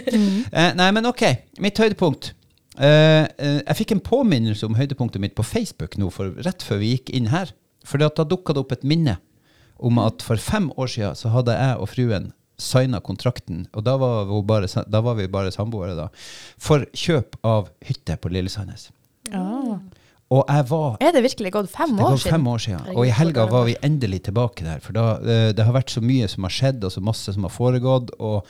Eh, 0.51 0.74
nei, 0.78 0.89
men 0.95 1.06
ok. 1.06 1.24
Mitt 1.63 1.78
høydepunkt. 1.78 2.34
Eh, 2.78 3.24
eh, 3.25 3.62
jeg 3.63 3.78
fikk 3.80 3.95
en 3.95 4.04
påminnelse 4.06 4.66
om 4.68 4.78
høydepunktet 4.78 5.22
mitt 5.22 5.36
på 5.38 5.45
Facebook 5.45 5.98
nå, 5.98 6.12
for 6.13 6.34
rett 6.45 6.66
før 6.66 6.81
vi 6.84 6.95
gikk 6.95 7.13
inn 7.18 7.31
her. 7.34 7.54
For 7.88 8.01
da 8.01 8.10
dukka 8.12 8.54
det 8.54 8.66
opp 8.66 8.75
et 8.75 8.84
minne 8.88 9.18
om 9.78 10.00
at 10.01 10.24
for 10.25 10.42
fem 10.42 10.72
år 10.78 10.89
siden 10.89 11.16
så 11.18 11.30
hadde 11.30 11.54
jeg 11.54 11.78
og 11.78 11.89
fruen 11.92 12.31
signa 12.57 13.00
kontrakten, 13.06 13.68
og 13.78 13.84
da 13.86 13.94
var, 14.01 14.25
vi 14.25 14.39
bare, 14.50 14.69
da 14.89 15.01
var 15.06 15.18
vi 15.19 15.28
bare 15.30 15.54
samboere, 15.54 15.94
da, 15.98 16.07
for 16.57 16.88
kjøp 16.98 17.38
av 17.45 17.69
hytte 17.86 18.18
på 18.18 18.31
Lillesandnes. 18.34 18.89
Og 20.27 20.44
jeg 20.47 20.65
var 20.69 20.97
Er 21.00 21.13
det 21.15 21.24
virkelig 21.24 21.51
gått 21.56 21.69
fem 21.71 21.94
det 21.95 22.03
år 22.03 22.18
siden? 22.19 22.31
fem 22.35 22.47
år 22.47 22.57
siden. 22.57 22.97
Og 22.97 23.06
i 23.07 23.13
helga 23.15 23.45
var 23.45 23.51
var 23.51 23.65
vi 23.69 23.75
endelig 23.83 24.21
tilbake 24.27 24.65
der. 24.65 24.79
For 24.83 24.91
da, 24.94 25.06
det, 25.24 25.38
det 25.57 25.65
har 25.65 25.74
vært 25.74 25.94
så 25.94 26.03
mye 26.03 26.27
som 26.27 26.44
har 26.44 26.51
skjedd, 26.51 26.83
og 26.83 26.91
så 26.91 27.03
masse 27.03 27.33
som 27.33 27.47
har 27.47 27.53
foregått. 27.53 28.12
Og 28.19 28.44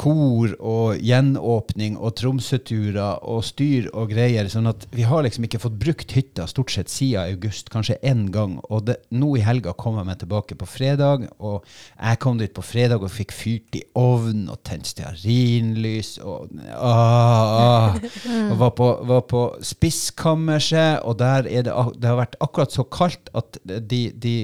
kor 0.00 0.54
og 0.58 0.98
gjenåpning 1.02 1.94
og 1.98 2.16
Tromsø-turer 2.18 3.22
og 3.22 3.44
styr 3.46 3.86
og 3.94 4.10
greier. 4.10 4.48
Sånn 4.50 4.66
at 4.70 4.86
vi 4.94 5.06
har 5.06 5.22
liksom 5.24 5.46
ikke 5.46 5.60
fått 5.62 5.78
brukt 5.80 6.14
hytta 6.16 6.48
stort 6.50 6.74
sett 6.74 6.90
siden 6.90 7.22
august, 7.34 7.70
kanskje 7.72 8.00
én 8.02 8.26
gang. 8.34 8.56
Og 8.68 8.88
det, 8.88 8.98
nå 9.14 9.34
i 9.38 9.44
helga 9.44 9.74
kom 9.78 10.00
jeg 10.00 10.08
meg 10.08 10.20
tilbake 10.22 10.58
på 10.58 10.68
fredag, 10.68 11.28
og 11.38 11.66
jeg 11.94 12.20
kom 12.24 12.40
dit 12.40 12.54
på 12.54 12.64
fredag 12.66 13.04
og 13.04 13.12
fikk 13.14 13.34
fyrt 13.34 13.78
i 13.78 13.84
ovnen 13.98 14.48
og 14.52 14.62
tent 14.66 14.90
stearinlys 14.90 16.16
og 16.22 16.50
ah, 16.74 17.94
ah. 17.94 18.00
Og 18.50 18.56
var 18.60 18.72
på, 18.76 18.88
var 19.06 19.22
på 19.30 19.44
spiskammerset, 19.64 21.04
og 21.06 21.18
der 21.22 21.46
er 21.46 21.66
det, 21.66 21.74
det 22.00 22.10
har 22.10 22.18
vært 22.18 22.38
akkurat 22.44 22.74
så 22.74 22.84
kaldt 22.88 23.30
at 23.36 23.58
de, 23.64 24.08
de 24.10 24.34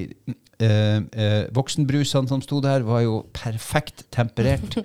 voksenbrusene 1.57 2.29
som 2.29 2.45
sto 2.45 2.61
der, 2.65 2.85
var 2.85 3.01
jo 3.07 3.23
perfekt 3.37 4.05
temperert. 4.13 4.77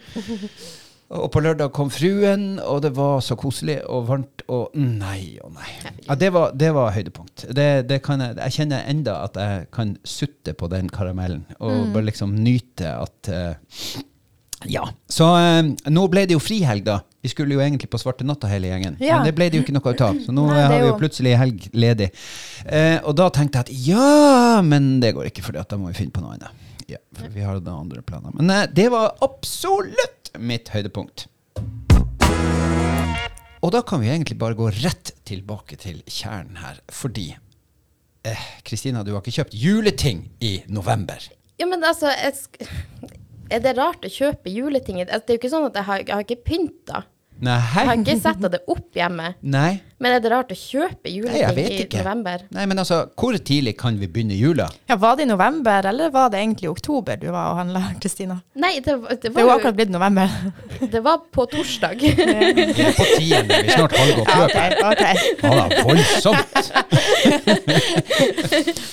Og 1.14 1.28
på 1.30 1.42
lørdag 1.44 1.70
kom 1.76 1.92
fruen, 1.94 2.56
og 2.66 2.80
det 2.82 2.90
var 2.98 3.20
så 3.22 3.36
koselig 3.38 3.78
og 3.94 4.08
varmt. 4.08 4.42
Og 4.50 4.74
nei 4.74 5.38
og 5.44 5.54
nei. 5.54 5.68
Ja, 6.08 6.18
det, 6.18 6.32
var, 6.34 6.56
det 6.58 6.72
var 6.74 6.96
høydepunkt. 6.96 7.46
Det, 7.54 7.86
det 7.90 8.00
kan 8.06 8.24
jeg, 8.24 8.38
jeg 8.40 8.56
kjenner 8.58 8.90
enda 8.90 9.20
at 9.28 9.38
jeg 9.38 9.68
kan 9.76 9.94
sutte 10.02 10.56
på 10.58 10.70
den 10.72 10.90
karamellen 10.94 11.46
og 11.60 11.94
bare 11.94 12.10
liksom 12.10 12.34
nyte 12.42 12.90
at 12.90 13.32
uh, 13.32 14.02
Ja. 14.66 14.88
Så 15.12 15.28
eh, 15.38 15.68
nå 15.94 16.08
ble 16.10 16.26
det 16.26 16.34
jo 16.34 16.42
frihelg, 16.42 16.88
da. 16.88 17.04
Vi 17.26 17.30
skulle 17.32 17.56
jo 17.56 17.62
egentlig 17.64 17.88
på 17.90 17.98
Svarte 17.98 18.22
natta 18.22 18.46
hele 18.46 18.70
gjengen, 18.70 19.00
Ja. 19.02 19.16
men 19.18 19.26
det 19.26 19.32
ble 19.34 19.48
det 19.50 19.58
jo 19.58 19.64
ikke 19.64 19.74
noe 19.74 19.94
ut 19.96 20.02
av. 20.06 20.18
Så 20.22 20.34
nå 20.36 20.44
Nei, 20.52 20.60
eh, 20.60 20.68
har 20.70 20.84
vi 20.84 20.90
jo 20.92 20.98
plutselig 21.00 21.32
helg 21.42 21.64
ledig. 21.74 22.12
Eh, 22.70 23.00
og 23.02 23.16
da 23.18 23.32
tenkte 23.34 23.64
jeg 23.64 23.66
at 23.66 23.72
ja, 23.88 24.62
men 24.62 25.00
det 25.02 25.16
går 25.18 25.32
ikke, 25.32 25.42
for 25.48 25.58
da 25.58 25.80
må 25.82 25.90
vi 25.90 25.98
finne 25.98 26.14
på 26.14 26.22
noe 26.22 26.36
annet. 26.36 26.62
Ja, 26.86 27.00
for 27.18 27.34
vi 27.34 27.42
har 27.42 27.58
da 27.66 27.74
andre 27.82 28.04
planer. 28.06 28.30
Men 28.38 28.54
eh, 28.54 28.68
det 28.70 28.92
var 28.94 29.16
absolutt 29.26 30.30
mitt 30.38 30.70
høydepunkt. 30.70 31.26
Og 33.66 33.74
da 33.74 33.82
kan 33.82 34.04
vi 34.06 34.12
egentlig 34.14 34.38
bare 34.38 34.54
gå 34.62 34.70
rett 34.84 35.16
tilbake 35.26 35.80
til 35.82 36.04
kjernen 36.06 36.62
her, 36.62 36.78
fordi 36.94 37.32
eh, 38.22 38.46
Kristina, 38.70 39.02
du 39.02 39.16
har 39.16 39.26
ikke 39.26 39.40
kjøpt 39.40 39.58
juleting 39.58 40.28
i 40.46 40.60
november. 40.70 41.26
Ja, 41.58 41.66
men 41.66 41.82
altså 41.82 42.14
jeg 42.14 42.38
Er 43.54 43.62
det 43.62 43.76
rart 43.78 44.06
å 44.06 44.10
kjøpe 44.10 44.50
juleting? 44.50 45.04
Altså, 45.04 45.22
det 45.26 45.34
er 45.34 45.38
jo 45.38 45.42
ikke 45.44 45.52
sånn 45.54 45.68
at 45.68 45.76
jeg 45.78 45.86
har, 45.86 46.00
jeg 46.02 46.14
har 46.16 46.24
ikke 46.26 46.46
pynta. 46.48 47.04
Nei? 47.44 47.58
Jeg 47.60 47.88
har 47.90 47.98
ikke 48.00 48.16
setta 48.22 48.50
det 48.52 48.62
opp 48.72 48.96
hjemme. 48.96 49.34
Nei? 49.44 49.82
Men 49.98 50.12
er 50.12 50.20
det 50.20 50.28
rart 50.34 50.50
å 50.52 50.56
kjøpe 50.60 51.08
juleting 51.08 51.70
i 51.72 51.86
november? 51.96 52.42
Nei, 52.52 52.66
men 52.68 52.82
altså, 52.82 52.98
hvor 53.16 53.32
tidlig 53.40 53.78
kan 53.80 53.96
vi 54.00 54.08
begynne 54.12 54.36
jula? 54.36 54.66
Ja, 54.92 54.98
Var 55.00 55.16
det 55.16 55.24
i 55.24 55.30
november, 55.30 55.86
eller 55.88 56.10
var 56.12 56.30
det 56.34 56.40
egentlig 56.42 56.68
i 56.68 56.72
oktober 56.74 57.16
du 57.22 57.30
var 57.32 57.54
og 57.54 57.58
handla, 57.62 57.82
Kristina? 58.04 58.36
Nei, 58.60 58.74
det, 58.84 58.98
var- 59.00 59.10
det, 59.16 59.22
Det 59.24 59.32
er 59.32 59.40
jo 59.40 59.48
var, 59.48 59.56
akkurat 59.62 59.78
blitt 59.80 59.94
november. 59.94 60.28
det 60.96 61.02
var 61.06 61.22
på 61.32 61.46
torsdag. 61.54 61.96
Vi 62.06 62.12
er 62.12 62.92
på 62.98 63.06
tiende, 63.16 63.62
vi 63.64 63.72
snart 63.72 63.96
snart 63.96 63.98
halvgått 64.02 64.28
Ja, 64.28 64.36
løpet. 64.42 64.56
ok, 64.84 64.92
ok. 64.92 65.04
Ja 65.46 65.50
da, 65.56 65.66
voldsomt. 65.88 66.52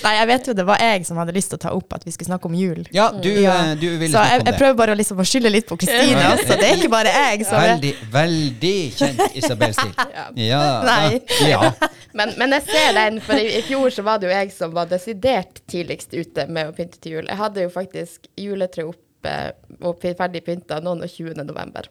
Nei, 0.03 0.13
jeg 0.19 0.27
vet 0.31 0.49
jo 0.51 0.55
det 0.59 0.65
var 0.69 0.79
jeg 0.83 1.05
som 1.07 1.19
hadde 1.21 1.35
lyst 1.37 1.51
til 1.53 1.59
å 1.59 1.63
ta 1.67 1.73
opp 1.77 1.95
at 1.99 2.07
vi 2.07 2.13
skulle 2.15 2.31
snakke 2.31 2.47
om 2.51 2.55
jul. 2.59 2.83
Ja, 2.95 3.09
du, 3.15 3.29
Ja. 3.43 3.57
eh, 3.73 3.75
du 3.81 3.87
ville 3.99 4.11
Så 4.15 4.23
jeg, 4.23 4.23
det. 4.23 4.23
Så 4.23 4.37
jeg 4.37 4.45
det. 4.47 4.55
prøver 4.59 4.77
bare 4.79 4.93
å, 4.95 4.99
liksom, 4.99 5.19
å 5.19 5.27
skylde 5.27 5.51
litt 5.53 5.67
på 5.69 5.77
Kristina, 5.83 6.21
Ja. 6.23 6.31
Altså. 6.37 6.55
Det 6.63 6.67
er 6.71 6.75
ikke 6.79 6.93
bare 6.95 7.11
jeg 7.17 7.47
som 7.47 7.59
er 7.59 7.69
Veldig, 7.73 7.93
veldig 8.13 8.77
kjent 8.99 9.21
Isabel-stil. 9.43 9.93
Ja. 10.13 10.25
Ja. 10.37 10.63
Nei. 10.93 11.21
Ja. 11.53 11.73
Men, 12.13 12.35
men 12.37 12.53
jeg 12.59 12.67
ser 12.69 12.93
den, 12.97 13.23
for 13.25 13.41
i, 13.41 13.47
i 13.57 13.63
fjor 13.65 13.89
så 13.95 14.05
var 14.05 14.21
det 14.21 14.29
jo 14.29 14.35
jeg 14.35 14.53
som 14.53 14.75
var 14.77 14.91
desidert 14.91 15.63
tidligst 15.71 16.13
ute 16.13 16.45
med 16.53 16.69
å 16.69 16.75
pynte 16.77 17.01
til 17.01 17.17
jul. 17.17 17.25
Jeg 17.31 17.41
hadde 17.41 17.65
jo 17.65 17.73
faktisk 17.73 18.29
juletre 18.37 18.85
oppe 18.91 19.37
og 19.81 20.03
ferdig 20.03 20.43
pynta 20.45 20.83
noen 20.85 21.07
og 21.07 21.09
20. 21.09 21.41
november. 21.49 21.89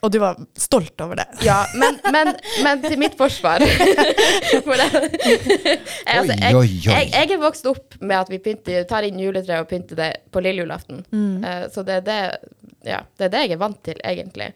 Og 0.00 0.12
du 0.12 0.16
var 0.22 0.38
stolt 0.56 1.00
over 1.04 1.18
det. 1.20 1.26
Ja, 1.44 1.58
men, 1.76 1.98
men, 2.12 2.32
men 2.64 2.80
til 2.84 2.96
mitt 3.00 3.18
forsvar 3.20 3.60
For 4.64 4.80
det, 4.80 4.86
jeg, 4.94 5.80
altså, 6.06 6.36
jeg. 6.38 6.70
Jeg, 6.86 7.10
jeg 7.12 7.34
er 7.34 7.42
vokst 7.42 7.68
opp 7.68 7.98
med 8.00 8.16
at 8.16 8.32
vi 8.32 8.40
pynter, 8.40 8.86
tar 8.88 9.04
inn 9.08 9.20
juletreet 9.20 9.60
og 9.66 9.68
pynter 9.68 9.98
det 9.98 10.10
på 10.32 10.42
lille 10.44 10.64
julaften. 10.64 11.02
Eh, 11.44 11.66
så 11.74 11.84
det 11.86 12.00
er 12.00 12.06
det, 12.06 12.20
ja, 12.88 13.02
det 13.18 13.28
er 13.28 13.34
det 13.34 13.44
jeg 13.44 13.56
er 13.58 13.60
vant 13.60 13.80
til, 13.84 14.00
egentlig. 14.06 14.52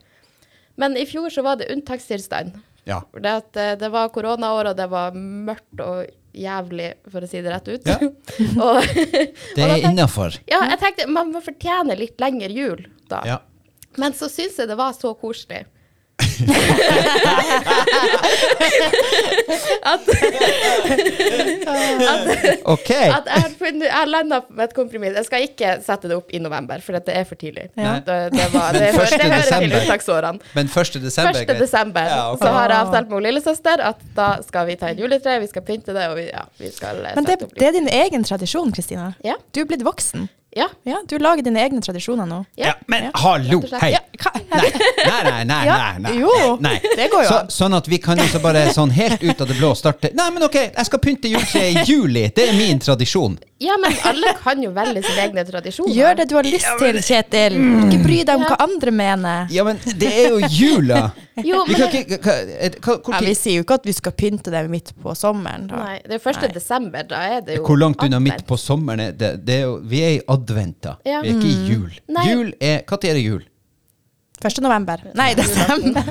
Men 0.80 0.96
i 0.98 1.04
fjor 1.06 1.28
så 1.30 1.44
var 1.44 1.60
det 1.60 1.68
unntakstilstand. 1.74 2.56
Ja. 2.88 3.00
For 3.10 3.24
Det, 3.24 3.56
eh, 3.60 3.72
det 3.80 3.90
var 3.92 4.12
koronaår, 4.14 4.72
og 4.72 4.76
det 4.76 4.86
var 4.92 5.16
mørkt 5.16 5.80
og 5.84 6.04
jævlig, 6.34 6.90
for 7.12 7.24
å 7.24 7.28
si 7.30 7.40
det 7.44 7.52
rett 7.52 7.68
ut. 7.70 7.86
Ja. 7.88 7.98
og, 8.66 8.88
Det 9.54 9.64
er 9.66 9.76
innafor. 9.88 10.36
ja, 10.50 10.64
jeg 10.72 10.80
tenkte 10.82 11.08
man 11.10 11.32
må 11.34 11.42
fortjene 11.44 11.96
litt 11.98 12.20
lengre 12.22 12.50
jul 12.52 12.86
da. 13.10 13.22
Ja. 13.28 13.38
Men 14.00 14.16
så 14.16 14.28
syns 14.32 14.58
jeg 14.58 14.68
det 14.70 14.76
var 14.78 14.96
så 14.96 15.12
koselig. 15.14 15.64
At, 19.84 20.00
OK. 22.64 22.90
at 22.90 23.28
jeg 23.28 23.42
har, 23.42 23.50
funnet- 23.58 23.88
jeg 23.90 24.08
landa 24.10 24.40
med 24.50 24.64
et 24.68 24.74
kompromiss. 24.76 25.14
Jeg 25.18 25.26
skal 25.28 25.46
ikke 25.48 25.72
sette 25.84 26.10
det 26.10 26.16
opp 26.18 26.32
i 26.34 26.40
november, 26.42 26.82
for 26.84 26.96
det 26.98 27.14
er 27.14 27.24
for 27.28 27.38
tidlig. 27.40 27.68
Ja. 27.76 27.94
Det, 28.04 28.18
det, 28.34 28.46
var, 28.54 28.72
det, 28.76 28.80
Men 28.80 29.00
hører- 29.00 29.18
det 29.18 29.32
hører 29.32 29.60
til 29.64 29.76
uttaksårene. 29.80 30.38
Men 30.54 30.66
1. 30.70 31.00
desember 31.04 31.40
1. 31.44 31.54
desember 31.60 32.00
Ja, 32.10 32.22
okay. 32.32 32.46
så 32.46 32.52
har 32.58 32.68
jeg 32.68 32.78
avtalt 32.86 33.08
med 33.12 33.26
lillesøster 33.28 33.84
at 33.90 34.06
da 34.16 34.28
skal 34.46 34.66
vi 34.70 34.78
ta 34.80 34.92
inn 34.92 34.98
juletre, 35.04 35.38
vi 35.42 35.50
skal 35.50 35.62
pynte 35.66 35.94
det, 35.96 36.06
og 36.10 36.16
vi, 36.20 36.28
ja, 36.30 36.44
vi 36.60 36.70
skal 36.74 37.02
eh, 37.04 37.12
Men 37.18 37.24
det, 37.28 37.38
sette 37.38 37.50
opp 37.50 37.58
det 37.60 37.68
er 37.70 37.76
din 37.78 37.88
egen 38.00 38.24
tradisjon, 38.26 38.72
Kristina. 38.74 39.12
Ja. 39.24 39.36
Du 39.54 39.60
er 39.64 39.68
blitt 39.70 39.84
voksen. 39.86 40.28
Ja. 40.56 40.68
Ja, 40.86 41.00
Du 41.08 41.18
lager 41.18 41.42
dine 41.42 41.60
egne 41.64 41.80
tradisjoner 41.82 42.26
nå. 42.30 42.44
Ja, 42.56 42.66
ja. 42.66 42.74
men 42.86 43.04
Ja. 43.04 43.10
hallo, 43.14 43.62
hei. 43.80 43.90
Ja, 43.92 44.00
hva? 44.18 44.30
Nei, 44.54 45.22
nei, 45.24 45.44
nei, 45.44 45.44
nei, 45.44 45.64
nei, 45.66 45.98
nei. 46.04 46.12
jo, 46.20 46.56
nei. 46.62 46.76
det 46.96 47.08
går 47.12 47.24
jo 47.24 47.28
Så, 47.30 47.38
sånn 47.56 47.74
at 47.76 47.88
vi 47.90 47.98
kan 47.98 48.18
også 48.22 48.38
bare 48.42 48.62
sånn 48.74 48.92
helt 48.94 49.22
ut 49.22 49.40
av 49.42 49.48
det 49.50 49.56
blå 49.58 49.72
starte 49.74 50.10
Nei, 50.14 50.28
men 50.30 50.46
ok, 50.46 50.54
jeg 50.70 50.86
skal 50.88 51.02
pynte 51.02 51.28
juletreet 51.32 51.82
i 51.82 51.84
juli. 51.90 52.28
Det 52.36 52.48
er 52.48 52.54
min 52.58 52.78
tradisjon. 52.80 53.34
Ja, 53.64 53.76
men 53.80 53.96
alle 54.10 54.32
kan 54.40 54.62
jo 54.62 54.70
velge 54.74 55.02
sine 55.04 55.26
egne 55.28 55.44
tradisjoner. 55.48 55.94
Gjør 55.96 56.18
det 56.20 56.26
du 56.30 56.34
har 56.38 56.48
lyst 56.48 56.70
til, 56.80 56.98
Kjetil. 57.04 57.58
Ikke 57.86 58.00
bry 58.04 58.18
deg 58.26 58.34
om 58.36 58.44
hva 58.48 58.58
andre 58.64 58.94
mener. 58.94 59.52
Ja, 59.54 59.64
men 59.66 59.80
det 59.84 60.10
er 60.10 60.34
jo 60.34 60.50
jula. 60.50 61.06
Jo, 61.34 61.64
Vi 61.66 61.74
men 61.74 61.80
kan 61.80 61.96
ikke 61.98 62.18
hva, 62.22 62.34
hva, 62.78 63.16
Ja, 63.16 63.20
vi 63.26 63.32
sier 63.34 63.58
jo 63.58 63.64
ikke 63.64 63.78
at 63.80 63.88
vi 63.88 63.94
skal 63.96 64.14
pynte 64.14 64.52
det 64.54 64.60
midt 64.70 64.92
på 65.02 65.16
sommeren. 65.18 65.66
Da. 65.70 65.80
nei, 65.82 65.96
det 66.04 66.20
er 66.20 66.28
1. 66.30 66.44
Nei. 66.44 66.50
desember, 66.54 67.08
da 67.10 67.22
er 67.26 67.40
det 67.46 67.56
jo 67.58 67.64
hvor 67.66 67.80
langt 67.80 68.04
unna 68.06 68.20
midt 68.22 68.44
på 68.46 68.58
sommeren 68.60 69.02
er 69.08 69.16
det? 69.18 69.32
det 69.46 69.56
er 69.62 69.66
jo, 69.66 69.80
vi 69.90 70.04
er 70.04 70.12
i 70.18 70.20
advent, 70.30 70.78
da. 70.86 70.94
Ja. 71.08 71.24
Vi 71.24 71.32
er 71.32 71.40
ikke 71.40 71.50
i 71.50 71.72
jul. 71.72 71.98
Nei. 72.14 72.28
Jul 72.30 72.54
er 72.60 72.84
Når 72.86 73.08
er 73.10 73.18
det 73.18 73.24
jul? 73.24 73.42
1. 74.44 74.60
november. 74.64 75.00
Nei, 75.16 75.30
desember. 75.38 76.04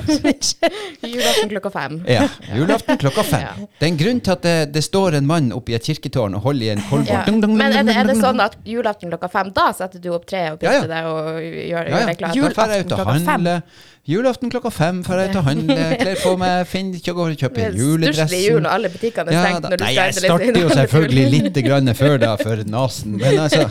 Julaften 1.14 1.48
klokka 1.52 1.70
fem. 1.70 2.00
Ja, 2.08 2.26
julaften 2.56 2.98
klokka 2.98 3.22
fem. 3.28 3.44
Ja. 3.46 3.52
Det 3.78 3.86
er 3.86 3.92
en 3.92 3.98
grunn 4.00 4.20
til 4.24 4.34
at 4.34 4.42
det, 4.46 4.54
det 4.74 4.82
står 4.86 5.18
en 5.20 5.26
mann 5.28 5.50
oppi 5.54 5.76
et 5.76 5.86
kirketårn 5.86 6.34
og 6.38 6.44
holder 6.48 6.66
i 6.66 6.72
en 6.74 6.82
kolbord. 6.88 7.12
Ja. 7.12 7.22
Men 7.46 7.64
er 7.68 7.82
det, 7.86 7.96
er 7.96 8.10
det 8.10 8.18
sånn 8.20 8.42
at 8.44 8.58
julaften 8.68 9.12
klokka 9.12 9.30
fem, 9.32 9.52
da 9.56 9.68
setter 9.76 10.02
du 10.02 10.10
opp 10.16 10.26
treet 10.30 10.56
og 10.56 10.64
Ja, 10.66 10.76
ja. 10.78 10.84
pynter 10.84 10.94
det 10.94 11.02
og 11.08 11.40
gjør, 11.40 11.64
Ja, 11.64 11.82
gjør 11.88 11.98
ja. 12.00 12.06
det 12.12 12.16
klart? 12.22 12.38
Jul- 12.38 12.44
Da 12.44 12.54
drar 12.54 12.74
jeg 12.74 12.84
ut 12.86 12.92
og 12.92 12.98
Julaften 13.04 13.28
handler. 13.34 13.60
Julaften 14.04 14.50
klokka 14.52 14.70
fem 14.76 14.98
drar 15.06 15.22
jeg 15.22 15.30
ut 15.32 15.36
og 15.40 15.46
handler, 15.48 15.94
kler 16.02 16.18
på 16.20 16.32
meg, 16.40 16.66
finner 16.68 16.98
ikke 17.00 17.14
å 17.16 17.28
kjøpe 17.32 17.68
juledressen. 17.72 18.26
Stusslig 18.28 18.42
jul, 18.50 18.60
og 18.66 18.72
alle 18.74 18.90
butikkene 18.92 19.32
er 19.32 19.38
Ja, 19.38 19.44
stengt 19.46 19.64
når 19.70 19.78
du 19.80 19.84
nei, 19.86 19.92
jeg 19.96 20.16
starter 20.18 20.58
jo 20.60 20.72
selvfølgelig 20.74 21.24
litt 21.38 21.60
grann 21.64 21.94
før 21.96 22.18
da, 22.20 22.34
for 22.40 22.64
nasen. 22.68 23.16
Men 23.22 23.40
altså 23.46 23.68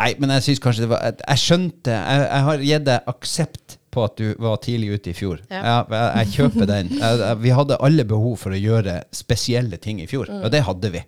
Nei, 0.00 0.14
men 0.16 0.30
jeg 0.32 0.44
syns 0.46 0.60
kanskje 0.64 0.86
det 0.86 0.88
var 0.94 1.02
Jeg 1.12 1.40
skjønte 1.42 1.92
Jeg, 1.92 2.20
jeg 2.24 2.44
har 2.46 2.62
gitt 2.64 2.84
deg 2.86 3.10
aksept 3.12 3.69
på 3.90 4.04
at 4.06 4.16
du 4.20 4.34
var 4.38 4.60
tidlig 4.62 4.92
ute 4.94 5.10
i 5.10 5.14
fjor. 5.18 5.40
Ja. 5.50 5.60
Jeg, 5.90 6.10
jeg 6.20 6.28
kjøper 6.36 6.68
den. 6.70 6.90
Jeg, 7.00 7.32
vi 7.42 7.50
hadde 7.56 7.78
alle 7.82 8.04
behov 8.06 8.36
for 8.38 8.54
å 8.54 8.60
gjøre 8.60 9.00
spesielle 9.14 9.80
ting 9.82 9.98
i 10.02 10.06
fjor, 10.10 10.28
Mm. 10.30 10.44
og 10.46 10.52
det 10.54 10.60
hadde 10.66 10.90
vi. 10.94 11.00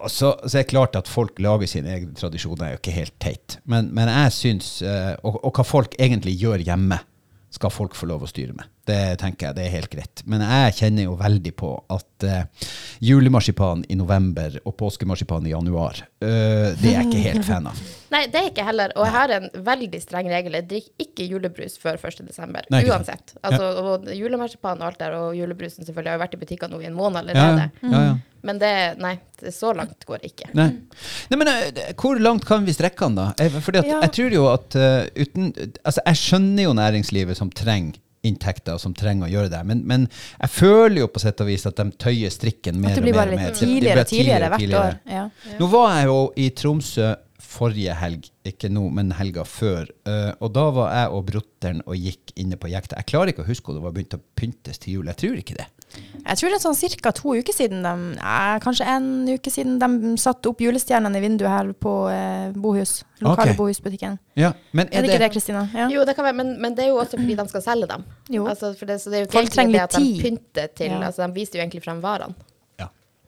Og 0.00 0.10
så, 0.10 0.32
så 0.42 0.58
er 0.58 0.64
det 0.64 0.70
klart 0.72 0.96
at 0.98 1.08
folk 1.10 1.38
lager 1.38 1.70
sine 1.70 1.92
egne 1.94 2.14
tradisjoner, 2.18 2.64
er 2.66 2.74
jo 2.74 2.80
ikke 2.80 2.96
helt 2.96 3.14
teit. 3.22 3.58
Men, 3.70 3.92
men 3.94 4.10
jeg 4.10 4.32
syns 4.34 4.72
eh, 4.82 5.14
og, 5.22 5.38
og 5.44 5.54
hva 5.60 5.64
folk 5.66 5.94
egentlig 6.02 6.34
gjør 6.40 6.64
hjemme, 6.66 6.98
skal 7.54 7.72
folk 7.74 7.94
få 7.98 8.06
lov 8.10 8.22
å 8.26 8.30
styre 8.30 8.54
med. 8.54 8.66
Det 8.88 9.18
tenker 9.20 9.50
jeg 9.50 9.56
det 9.58 9.64
er 9.66 9.72
helt 9.74 9.90
greit. 9.92 10.22
Men 10.30 10.42
jeg 10.44 10.76
kjenner 10.80 11.04
jo 11.04 11.16
veldig 11.20 11.52
på 11.60 11.72
at 11.92 12.24
uh, 12.26 12.68
julemarsipan 13.04 13.84
i 13.92 13.96
november 13.98 14.56
og 14.64 14.74
påskemarsipan 14.80 15.46
i 15.46 15.52
januar, 15.52 16.00
uh, 16.24 16.72
det 16.80 16.88
er 16.90 16.96
jeg 16.96 17.08
ikke 17.10 17.24
helt 17.26 17.46
fan 17.46 17.68
av. 17.70 17.82
Nei, 18.14 18.24
det 18.32 18.40
er 18.40 18.48
ikke 18.50 18.64
heller. 18.66 18.94
Og 18.96 19.06
jeg 19.06 19.14
har 19.14 19.34
en 19.36 19.46
veldig 19.68 20.00
streng 20.02 20.30
regel. 20.32 20.56
Jeg 20.58 20.68
drikker 20.72 21.04
ikke 21.06 21.28
julebrus 21.30 21.76
før 21.78 22.00
1. 22.00 22.24
desember. 22.26 22.66
Nei, 22.72 22.82
ikke 22.82 22.96
sant. 22.96 23.12
Uansett. 23.12 23.36
Altså, 23.46 23.68
og 23.84 24.10
julemarsipan 24.16 24.80
og 24.82 24.88
alt 24.88 24.98
der, 25.04 25.14
og 25.20 25.36
julebrusen 25.38 25.86
selvfølgelig 25.86 26.14
har 26.14 26.18
jo 26.18 26.24
vært 26.24 26.34
i 26.34 26.42
butikkene 26.42 26.74
nå 26.74 26.82
i 26.82 26.90
en 26.90 26.98
måned 26.98 27.22
allerede. 27.22 27.70
ja, 27.84 27.94
ja, 27.94 28.02
ja. 28.10 28.18
Men 28.40 28.56
det, 28.56 28.72
nei, 28.96 29.18
det, 29.36 29.50
så 29.52 29.68
langt 29.76 30.06
går 30.08 30.22
det 30.22 30.30
ikke. 30.30 30.46
Nei. 30.56 30.70
Nei, 31.28 31.38
men 31.42 31.50
uh, 31.52 31.80
hvor 32.00 32.16
langt 32.24 32.46
kan 32.48 32.64
vi 32.64 32.72
strekke 32.72 33.10
den, 33.10 33.18
da? 33.20 33.50
Fordi 33.60 33.82
at, 33.82 33.90
Ja. 33.90 33.98
jeg 34.06 34.14
tror 34.16 34.36
jo 34.38 34.46
at 34.48 34.76
uh, 34.80 35.02
uten 35.20 35.50
Altså, 35.84 36.00
jeg 36.06 36.16
skjønner 36.22 36.64
jo 36.64 36.72
næringslivet 36.78 37.36
som 37.36 37.52
trenger 37.52 38.00
inntekter, 38.26 38.76
og 38.76 38.82
som 38.82 38.94
trenger 38.96 39.28
å 39.28 39.32
gjøre 39.32 39.52
det, 39.54 39.62
men, 39.68 39.80
men 39.88 40.06
jeg 40.36 40.52
føler 40.52 41.02
jo 41.02 41.08
på 41.12 41.22
sett 41.22 41.40
og 41.40 41.48
vis 41.48 41.64
at 41.68 41.78
de 41.80 41.88
tøyer 42.00 42.32
strikken 42.32 42.80
mer 42.80 42.92
At 42.92 43.00
det 43.00 43.06
blir 43.06 43.16
bare 43.16 43.32
litt 43.32 43.56
tidligere 43.56 44.04
og 44.04 44.10
tidligere 44.12 44.52
hvert 44.52 44.78
år. 44.82 45.00
Ja. 45.08 45.24
Nå 45.60 45.68
var 45.72 45.90
jeg 45.96 46.08
jo 46.10 46.20
i 46.36 46.48
Tromsø 46.60 47.10
forrige 47.50 47.94
helg, 47.98 48.28
ikke 48.46 48.70
nå, 48.72 48.84
men 48.94 49.14
helga 49.18 49.44
før. 49.48 49.88
Uh, 50.06 50.30
og 50.38 50.52
da 50.54 50.66
var 50.74 50.92
jeg 50.94 51.14
og 51.16 51.24
brotteren 51.30 51.82
og 51.86 51.98
gikk 51.98 52.34
inne 52.40 52.58
på 52.60 52.70
jekta. 52.70 53.00
Jeg 53.00 53.10
klarer 53.10 53.32
ikke 53.32 53.44
å 53.44 53.50
huske 53.50 53.72
om 53.72 53.78
det 53.78 53.84
var 53.86 53.96
begynt 53.96 54.18
å 54.18 54.22
pyntes 54.38 54.82
til 54.82 54.98
jul. 54.98 55.10
Jeg 55.10 55.20
tror 55.24 55.40
ikke 55.40 55.58
det. 55.58 55.66
Jeg 56.20 56.36
tror 56.38 56.52
det 56.52 56.56
er 56.58 56.62
sånn 56.62 57.00
ca. 57.02 57.12
to 57.16 57.34
uker 57.34 57.54
siden, 57.56 57.82
de, 57.82 58.18
eh, 58.20 58.56
kanskje 58.62 58.86
en 58.86 59.06
uke 59.28 59.50
siden, 59.50 59.78
de 59.80 60.16
satte 60.20 60.50
opp 60.50 60.60
julestjernene 60.60 61.16
i 61.16 61.24
vinduet 61.24 61.50
her 61.50 61.72
på 61.72 61.94
eh, 62.12 62.52
Bohus. 62.52 63.04
Lokale 63.20 63.50
okay. 63.50 63.56
Bohusbutikken. 63.58 64.18
Ja, 64.38 64.52
men 64.72 64.88
Er 64.92 65.02
det 65.02 65.10
ikke 65.10 65.24
det, 65.24 65.32
Kristina? 65.32 65.64
Ja. 65.74 65.88
Jo, 65.92 66.04
det 66.04 66.14
kan 66.16 66.24
være, 66.24 66.36
men, 66.36 66.54
men 66.60 66.76
det 66.76 66.84
er 66.86 66.92
jo 66.92 67.00
også 67.02 67.18
fordi 67.18 67.34
de 67.36 67.48
skal 67.48 67.62
selge 67.64 67.88
dem. 67.90 68.04
Jo. 68.30 68.46
Altså, 68.46 68.74
for 68.78 68.86
det, 68.86 69.00
så 69.00 69.10
det 69.10 69.18
er 69.18 69.24
jo 69.24 69.30
ikke 69.30 69.38
Folk 69.38 69.50
trenger 69.56 69.76
litt 69.80 69.90
tid. 69.90 70.00
de 70.00 70.12
tid. 70.12 70.22
pynter 70.22 70.70
til 70.76 70.90
Ja. 70.94 71.02
altså, 71.08 71.26
De 71.26 71.34
viser 71.40 71.58
jo 71.58 71.64
egentlig 71.66 71.82
frem 71.84 72.00
varene. 72.04 72.34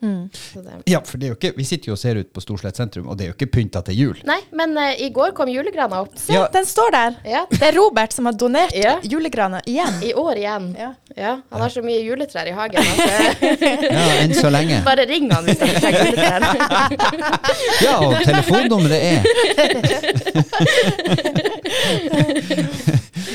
Ja. 0.02 0.08
Mm. 0.08 0.82
Ja, 0.90 0.98
for 1.06 1.14
det 1.18 1.26
er 1.28 1.30
jo 1.30 1.36
ikke, 1.38 1.52
vi 1.56 1.64
sitter 1.64 1.86
jo 1.92 1.92
og 1.94 1.98
ser 2.00 2.16
ut 2.18 2.32
på 2.34 2.40
Storslett 2.42 2.74
sentrum, 2.76 3.06
og 3.08 3.14
det 3.18 3.24
er 3.24 3.28
jo 3.30 3.34
ikke 3.36 3.46
pynta 3.54 3.82
til 3.86 3.94
jul. 3.94 4.16
nei, 4.26 4.40
men 4.52 4.72
uh, 4.76 4.90
i 4.98 5.08
går 5.14 5.30
kom 5.36 5.46
julegrana 5.48 6.00
opp. 6.02 6.16
Se, 6.18 6.32
Ja. 6.34 6.48
den 6.52 6.66
står 6.66 6.90
der! 6.90 7.14
Ja, 7.24 7.44
Det 7.50 7.62
er 7.68 7.72
Robert 7.78 8.12
som 8.12 8.26
har 8.26 8.32
donert 8.34 8.74
Ja. 8.74 8.96
julegrana 9.02 9.60
igjen. 9.66 10.02
I 10.02 10.12
år 10.18 10.36
igjen. 10.42 10.74
Ja. 10.78 10.90
Ja, 11.16 11.36
han 11.52 11.60
har 11.60 11.68
så 11.70 11.82
mye 11.86 12.00
juletrær 12.02 12.46
i 12.48 12.50
hagen. 12.56 12.82
Altså. 12.82 13.52
Ja, 13.92 14.04
enn 14.24 14.34
så 14.34 14.50
lenge. 14.50 14.82
Bare 14.90 15.06
ring 15.06 15.30
han 15.30 15.44
hvis 15.46 15.58
dere 15.62 15.80
trenger 15.80 16.04
juletrær. 16.10 16.40
Ja, 17.86 17.94
og 18.02 18.14
telefonnummeret 18.26 19.02
er 19.02 19.22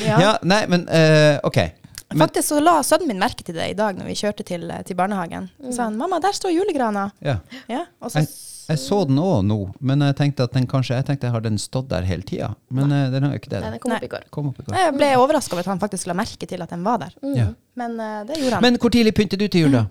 Ja. 0.08 0.20
Ja, 0.20 0.32
nei, 0.42 0.62
men 0.70 0.84
uh, 0.88 1.38
OK. 1.48 1.58
Men, 2.10 2.18
Faktisk 2.24 2.48
så 2.48 2.58
la 2.64 2.78
sønnen 2.82 3.08
min 3.10 3.18
merke 3.20 3.44
til 3.44 3.54
det 3.58 3.66
i 3.70 3.74
dag 3.76 3.96
når 3.98 4.06
vi 4.08 4.14
kjørte 4.16 4.44
til, 4.48 4.62
til 4.88 4.96
barnehagen. 4.96 5.50
Så 5.60 5.72
sa 5.76 5.82
han 5.90 5.96
'mamma, 6.00 6.20
der 6.24 6.32
står 6.32 6.50
julegrana'. 6.56 7.10
ja. 7.20 7.36
Ja, 7.68 7.82
og 8.00 8.10
så 8.10 8.18
Jeg, 8.22 8.28
jeg 8.68 8.78
så 8.78 9.04
den 9.08 9.18
òg 9.18 9.42
nå, 9.44 9.58
men 9.80 10.00
jeg 10.00 10.16
tenkte 10.16 10.42
at 10.48 10.52
den 10.52 10.66
kanskje 10.66 10.96
Jeg 10.96 11.04
tenkte 11.04 11.30
har 11.30 11.40
den 11.40 11.58
stått 11.58 11.88
der 11.88 12.02
hele 12.08 12.22
tida, 12.22 12.54
men 12.70 12.88
Nei. 12.88 13.10
den 13.10 13.22
har 13.22 13.30
jo 13.32 13.38
ikke 13.38 13.50
det. 13.50 13.60
Nei, 13.60 13.70
den 13.70 13.78
kom 13.80 13.92
opp 13.92 14.02
i 14.02 14.08
går. 14.08 14.24
Kom 14.30 14.46
opp 14.48 14.60
i 14.60 14.62
går. 14.62 14.74
jeg 14.76 14.94
ble 14.96 15.16
overraska 15.16 15.52
over 15.52 15.60
at 15.60 15.66
han 15.66 15.78
faktisk 15.80 16.06
la 16.06 16.14
merke 16.14 16.46
til 16.48 16.62
at 16.62 16.70
den 16.70 16.82
var 16.84 16.98
der. 16.98 17.12
Ja. 17.36 17.46
Men 17.76 18.00
eh, 18.00 18.24
det 18.24 18.36
gjorde 18.40 18.54
han. 18.54 18.62
Men 18.62 18.76
hvor 18.80 18.90
tidlig 18.90 19.14
pynter 19.14 19.36
du 19.36 19.46
til 19.48 19.60
jul, 19.60 19.72
da? 19.72 19.84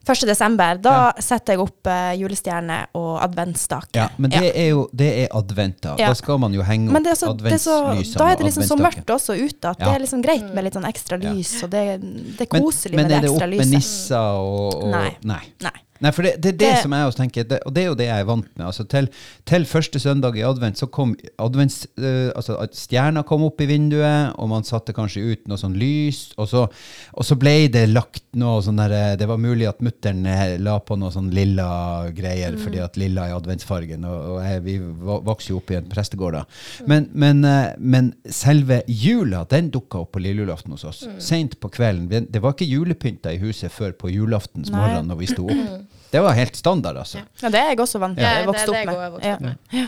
1. 0.00 0.22
desember, 0.26 0.78
da 0.80 0.94
setter 1.20 1.54
jeg 1.54 1.60
opp 1.60 1.86
uh, 1.90 2.12
julestjerne 2.16 2.78
og 2.96 3.18
adventsstake. 3.22 3.92
Ja, 4.00 4.06
men 4.16 4.32
det 4.32 4.46
er 4.56 4.70
jo 4.72 4.86
det 4.96 5.10
er 5.26 5.34
advent, 5.36 5.76
da. 5.84 5.92
Ja. 6.00 6.08
Da 6.08 6.16
skal 6.16 6.40
man 6.40 6.56
jo 6.56 6.64
henge 6.64 6.88
opp 6.88 6.96
er 6.96 7.00
og 7.00 7.04
det 7.04 7.12
er 7.12 7.28
adventslysene. 7.34 8.22
da 8.22 8.30
er 8.30 8.40
det 8.40 8.48
liksom 8.48 8.64
så 8.70 8.78
mørkt 8.80 9.12
også 9.12 9.36
ute 9.36 9.74
at 9.74 9.78
det 9.78 9.92
er 9.92 10.00
liksom 10.06 10.24
greit 10.24 10.48
med 10.56 10.64
litt 10.64 10.78
sånn 10.78 10.88
ekstra 10.88 11.20
Ja. 11.20 11.34
lys, 11.36 11.52
og 11.62 11.70
det, 11.70 11.84
det 12.00 12.46
er 12.46 12.52
Men, 12.56 12.62
koselig 12.64 12.96
men 12.96 13.06
med 13.06 13.12
er 13.12 13.20
det 13.20 13.28
det 13.28 13.30
ekstra 13.34 13.46
opp 13.46 13.50
med 13.50 13.60
lyset. 13.60 13.76
nisser 13.76 14.16
og, 14.40 14.74
og 14.84 14.90
Nei. 14.90 15.10
Nei. 15.22 15.42
Nei. 15.68 15.76
Nei, 16.00 16.12
for 16.16 16.24
det, 16.24 16.34
det 16.40 16.54
er 16.54 16.56
det, 16.56 16.70
Det- 16.70 16.82
som 16.82 16.92
jeg 16.96 17.08
også 17.10 17.20
tenker, 17.20 17.44
det, 17.44 17.58
og 17.66 17.74
det 17.76 17.82
er 17.82 17.88
jo 17.90 17.94
det 17.98 18.06
jeg 18.08 18.20
er 18.24 18.28
vant 18.28 18.48
med. 18.56 18.66
Altså 18.66 18.84
til, 18.88 19.08
til 19.44 19.66
første 19.68 20.00
søndag 20.00 20.36
i 20.38 20.44
advent 20.46 20.78
så 20.80 20.88
kom 20.90 21.14
advents, 21.38 21.86
uh, 22.00 22.30
altså 22.34 22.56
at 22.62 22.76
stjerna 22.78 23.22
kom 23.26 23.44
opp 23.44 23.60
i 23.60 23.66
vinduet, 23.68 24.32
og 24.40 24.48
man 24.48 24.64
satte 24.64 24.94
kanskje 24.96 25.24
ut 25.32 25.48
noe 25.50 25.60
sånn 25.60 25.76
lys, 25.76 26.32
og 26.40 26.48
så, 26.48 26.64
og 27.12 27.26
så 27.26 27.36
ble 27.40 27.68
det 27.72 27.86
lagt 27.92 28.24
noe 28.40 28.62
sånn 28.62 28.78
der 28.78 28.92
eh, 28.94 29.16
Det 29.18 29.26
var 29.26 29.40
mulig 29.42 29.66
at 29.68 29.80
mutter'n 29.82 30.24
eh, 30.30 30.54
la 30.62 30.76
på 30.78 30.96
noe 30.96 31.10
sånn 31.12 31.30
lilla 31.34 32.08
greier, 32.14 32.56
fordi 32.60 32.80
at 32.80 32.96
lilla 33.00 33.26
er 33.28 33.36
adventsfargen, 33.36 34.04
og, 34.06 34.36
og 34.36 34.40
jeg, 34.46 34.62
vi 34.64 34.78
vokser 34.80 35.26
vokste 35.30 35.52
jo 35.52 35.58
opp 35.60 35.70
i 35.70 35.76
en 35.78 35.88
prestegård 35.90 36.34
da. 36.38 36.44
Men, 36.90 37.08
men, 37.12 37.44
uh, 37.44 37.74
men 37.78 38.12
selve 38.30 38.80
jula, 38.88 39.44
den 39.50 39.70
dukka 39.74 40.00
opp 40.04 40.12
på 40.16 40.22
lille 40.24 40.44
julaften 40.44 40.72
hos 40.74 40.84
oss. 40.88 41.04
Sent 41.22 41.58
på 41.60 41.70
kvelden. 41.74 42.26
Det 42.30 42.40
var 42.42 42.54
ikke 42.56 42.68
julepynta 42.70 43.32
i 43.34 43.40
huset 43.42 43.72
før 43.74 43.92
på 43.98 44.10
julaftens 44.14 44.72
morgen 44.74 45.10
når 45.10 45.20
vi 45.20 45.30
sto 45.30 45.46
opp. 45.50 45.86
Det 46.10 46.20
var 46.22 46.32
helt 46.34 46.56
standard, 46.56 46.96
altså. 46.96 47.20
Ja, 47.42 47.48
det 47.50 47.60
er 47.60 47.68
jeg 47.74 47.78
også 47.84 48.00
vant 48.02 48.18
Ja, 48.18 48.32
det 48.34 48.42
er 48.42 48.46
vokst 48.50 48.66
det 48.66 48.68
opp 48.68 48.76
jeg 48.76 48.86
med. 48.86 49.12
vokst 49.12 49.26
opp 49.34 49.40
med. 49.40 49.56
Ja. 49.72 49.86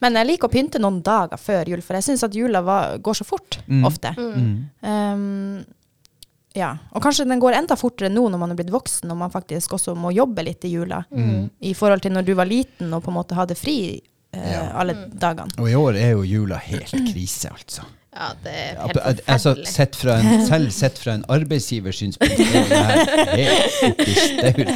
Men 0.00 0.14
jeg 0.16 0.26
liker 0.30 0.48
å 0.48 0.52
pynte 0.54 0.80
noen 0.80 1.02
dager 1.04 1.36
før 1.36 1.68
jul, 1.68 1.82
for 1.84 1.98
jeg 1.98 2.06
syns 2.06 2.22
at 2.24 2.32
jula 2.34 2.62
var, 2.64 2.94
går 3.04 3.18
så 3.18 3.24
fort 3.28 3.58
Mm. 3.68 3.84
ofte. 3.84 4.14
Um, 4.82 5.64
ja. 6.56 6.70
Og 6.96 7.02
kanskje 7.04 7.26
den 7.28 7.38
går 7.42 7.54
enda 7.58 7.76
fortere 7.78 8.08
nå 8.10 8.24
når 8.32 8.40
man 8.40 8.50
er 8.54 8.58
blitt 8.58 8.72
voksen 8.72 9.10
og 9.12 9.18
man 9.20 9.30
faktisk 9.30 9.76
også 9.76 9.94
må 9.94 10.10
jobbe 10.16 10.42
litt 10.46 10.64
i 10.64 10.72
jula. 10.72 11.02
I 11.60 11.74
forhold 11.76 12.02
til 12.02 12.12
når 12.16 12.24
du 12.26 12.32
var 12.34 12.48
liten 12.50 12.92
og 12.96 13.04
på 13.04 13.12
en 13.12 13.18
måte 13.20 13.36
hadde 13.38 13.54
fri 13.58 13.76
eh, 14.32 14.52
Ja. 14.52 14.64
alle 14.80 14.94
dagene. 15.12 15.50
Og 15.58 15.68
i 15.70 15.74
år 15.78 15.96
er 16.00 16.10
jo 16.16 16.22
jula 16.24 16.56
helt 16.56 16.90
krise, 17.12 17.50
altså. 17.52 17.82
Ja, 18.10 18.32
det 18.42 18.50
er 18.50 18.64
helt 18.66 18.80
forferdelig. 18.90 19.22
altså 19.30 19.50
forferdelig. 19.52 19.68
sett 19.70 19.96
fra 20.00 20.14
en, 20.18 20.40
selv 20.48 20.70
sett 20.74 20.96
fra 20.98 21.12
en 21.14 21.24
arbeidsgivers 21.30 22.00
synspunkt 22.02 22.40
er 22.42 22.64
det 22.66 22.80
her 22.80 23.04
helt 23.36 24.02
staur. 24.16 24.72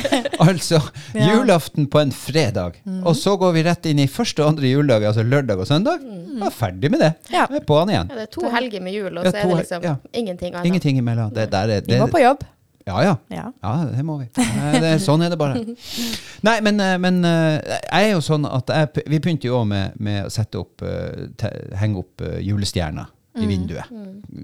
Altså, 0.46 0.80
Ja. 1.14 1.26
julaften 1.32 1.86
på 1.90 1.98
en 2.04 2.12
fredag, 2.14 2.78
og 3.04 3.16
så 3.18 3.34
går 3.40 3.52
vi 3.56 3.62
rett 3.66 3.86
inn 3.90 3.98
i 3.98 4.06
første 4.06 4.42
og 4.44 4.52
andre 4.54 4.70
juledag, 4.70 5.06
altså 5.10 5.22
lørdag 5.26 5.58
og 5.58 5.66
søndag. 5.66 5.98
Ja, 6.38 6.48
ferdig 6.50 6.90
med 6.94 7.00
det. 7.02 7.12
Ja. 7.32 7.46
Er 7.50 7.60
på 7.66 7.78
han 7.78 7.90
igjen. 7.90 8.08
Ja, 8.10 8.14
det 8.22 8.28
er 8.28 8.32
to 8.34 8.50
helger 8.50 8.80
med 8.82 8.92
jul, 8.94 9.10
og 9.18 9.24
Ja, 9.24 9.30
så 9.30 9.36
er 9.42 9.48
det 9.50 9.56
liksom 9.64 9.82
ja. 9.86 9.96
ingenting 10.12 10.54
annet. 10.54 10.66
Ingenting 10.70 10.98
imellom. 10.98 11.30
Det, 11.34 11.50
der 11.52 11.74
er, 11.78 11.80
Vi 11.86 11.98
må 12.00 12.06
på 12.10 12.22
jobb. 12.22 12.44
ja, 12.86 13.00
ja. 13.02 13.14
Ja. 13.30 13.44
Ja, 13.64 13.74
det 13.96 14.04
må 14.04 14.18
vi. 14.20 14.26
Det, 14.34 14.94
sånn 15.02 15.22
er 15.24 15.30
det 15.34 15.38
bare. 15.40 15.58
Nei, 16.46 16.60
men, 16.60 16.78
eh, 16.80 16.98
men 17.00 17.24
eh, 17.24 17.58
jeg 17.90 18.10
er 18.10 18.12
jo 18.12 18.20
sånn 18.20 18.44
at 18.46 18.68
jeg, 18.70 19.04
vi 19.08 19.18
begynte 19.18 19.46
jo 19.48 19.58
også 19.62 19.70
med, 19.74 19.94
med 19.98 20.26
å 20.26 20.30
sette 20.30 20.58
opp, 20.60 20.82
eh, 20.86 21.30
te, 21.40 21.50
henge 21.80 21.98
opp 22.02 22.22
julestjerner 22.44 23.10
i 23.40 23.46
vinduet. 23.48 23.90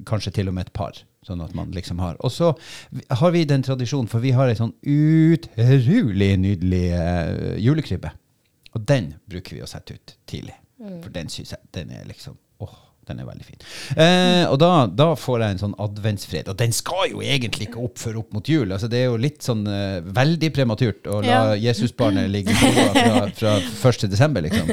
Kanskje 0.09 0.33
til 0.41 0.51
og 0.51 0.57
med 0.57 0.69
et 0.69 0.73
par, 0.77 0.99
sånn 1.27 1.43
at 1.45 1.55
man 1.55 1.71
liksom 1.75 2.01
har. 2.03 2.17
Og 2.27 2.33
så 2.35 2.53
har 3.21 3.35
vi 3.35 3.45
den 3.49 3.63
tradisjonen, 3.67 4.11
for 4.11 4.25
vi 4.25 4.33
har 4.37 4.51
ei 4.51 4.59
sånn 4.59 4.75
utrolig 4.83 6.33
nydelig 6.43 6.85
eh, 6.97 7.57
julekrybbe. 7.63 8.13
Og 8.75 8.87
den 8.87 9.15
bruker 9.31 9.57
vi 9.59 9.65
å 9.65 9.71
sette 9.71 9.99
ut 9.99 10.17
tidlig. 10.31 10.57
For 11.03 11.13
den 11.13 11.29
syns 11.29 11.53
jeg 11.53 11.73
den 11.77 11.91
er 11.93 12.07
liksom 12.09 12.39
den 13.09 13.21
er 13.23 13.27
veldig 13.27 13.47
fin. 13.47 13.61
Eh, 13.97 14.45
og 14.47 14.59
da, 14.63 14.71
da 14.87 15.09
får 15.19 15.43
jeg 15.43 15.55
en 15.57 15.63
sånn 15.65 15.77
adventsfred. 15.83 16.51
Og 16.53 16.59
den 16.61 16.75
skal 16.77 17.09
jo 17.11 17.23
egentlig 17.25 17.69
ikke 17.69 17.83
opp 17.83 17.99
før 17.99 18.21
opp 18.23 18.37
mot 18.37 18.51
jul. 18.51 18.71
Altså, 18.71 18.91
det 18.93 19.01
er 19.01 19.09
jo 19.09 19.17
litt 19.21 19.43
sånn 19.47 19.65
eh, 19.71 19.99
veldig 20.21 20.53
prematurt 20.57 21.11
å 21.11 21.21
la 21.25 21.31
Ja. 21.31 21.41
Jesusbarnet 21.71 22.31
ligge 22.35 22.55
i 22.55 22.59
stua 22.61 23.27
fra, 23.35 23.55
fra 23.81 23.93
1. 23.95 24.07
desember, 24.13 24.45
liksom. 24.47 24.71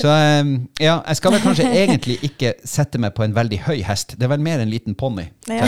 Så 0.00 0.10
eh, 0.10 0.54
ja, 0.82 0.96
jeg 1.04 1.20
skal 1.20 1.36
vel 1.36 1.44
kanskje 1.44 1.68
egentlig 1.70 2.18
ikke 2.26 2.54
sette 2.64 3.00
meg 3.02 3.14
på 3.16 3.26
en 3.26 3.36
veldig 3.36 3.62
høy 3.68 3.78
hest. 3.86 4.16
Det 4.18 4.26
er 4.26 4.34
vel 4.34 4.44
mer 4.44 4.62
en 4.64 4.72
liten 4.72 4.96
ponni. 4.98 5.28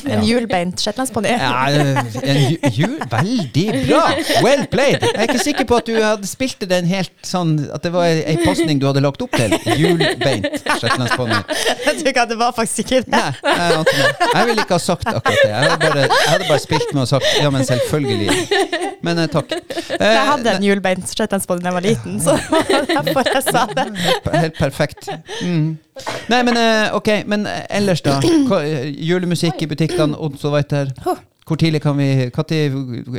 Ja. 0.00 0.14
En 0.16 0.22
hjulbeint 0.24 0.80
shetlandsponni. 0.80 1.28
Ja, 1.28 1.68
en 1.68 3.00
veldig 3.10 3.64
bra! 3.86 4.00
Well 4.44 4.62
played! 4.72 5.02
Jeg 5.04 5.12
er 5.16 5.26
ikke 5.28 5.42
sikker 5.42 5.66
på 5.68 5.76
at 5.80 5.88
du 5.90 5.96
hadde 6.00 6.26
spilt 6.28 6.62
den 6.70 6.86
helt 6.88 7.12
sånn 7.26 7.52
At 7.74 7.84
det 7.84 7.92
var 7.92 8.06
ei, 8.08 8.36
pasning 8.44 8.80
du 8.80 8.86
hadde 8.88 9.02
lagt 9.04 9.20
opp 9.24 9.34
til. 9.36 9.52
Hjulbeint 9.76 10.48
shetlandsponni. 10.80 11.36
Jeg 11.84 11.98
tror 12.00 12.10
ikke 12.12 12.24
at 12.24 12.32
det 12.32 12.38
var 12.40 12.54
faktisk 12.56 12.82
ikke 12.86 13.02
det. 13.10 13.10
Nei, 13.12 13.26
jeg, 13.44 14.14
jeg 14.24 14.48
ville 14.50 14.64
ikke 14.64 14.78
ha 14.78 14.82
sagt 14.86 15.06
akkurat 15.10 15.36
det. 15.36 15.50
Jeg 15.50 15.68
hadde 15.68 15.78
bare, 15.84 16.06
jeg 16.08 16.32
hadde 16.32 16.48
bare 16.48 16.62
spilt 16.64 16.94
med 16.96 17.02
og 17.04 17.10
sagt 17.12 17.28
ja, 17.42 17.50
men 17.54 17.68
selvfølgelig. 17.68 18.38
Men 19.04 19.22
eh, 19.24 19.28
takk. 19.32 19.52
Eh, 19.52 20.06
Jeg 20.06 20.24
hadde 20.32 20.56
en 20.56 20.66
hjulbeint 20.70 21.12
shetlandsponni 21.16 21.64
da 21.66 21.70
jeg 21.70 21.78
var 21.78 21.86
liten, 21.86 22.18
så 22.24 22.38
derfor 22.96 23.30
jeg 23.34 23.44
sa 23.50 23.66
det. 23.76 23.86
Helt 24.32 24.58
perfekt. 24.58 25.08
Mm. 25.44 25.76
Nei, 26.30 26.40
men 26.46 26.56
eh, 26.60 26.94
ok, 26.96 27.10
men 27.30 27.46
eh, 27.48 27.64
ellers 27.80 28.02
da? 28.06 28.18
Eh, 28.60 28.88
julemusikk 29.06 29.62
i 29.62 29.68
butikkene 29.70 30.18
og 30.18 30.38
så. 30.40 30.52
Huh. 31.04 31.20
Hvor 31.46 31.58
tidlig 31.58 31.80
kan 31.82 31.96
vi 31.98 32.28
hva 32.30 32.44
tid, 32.46 32.74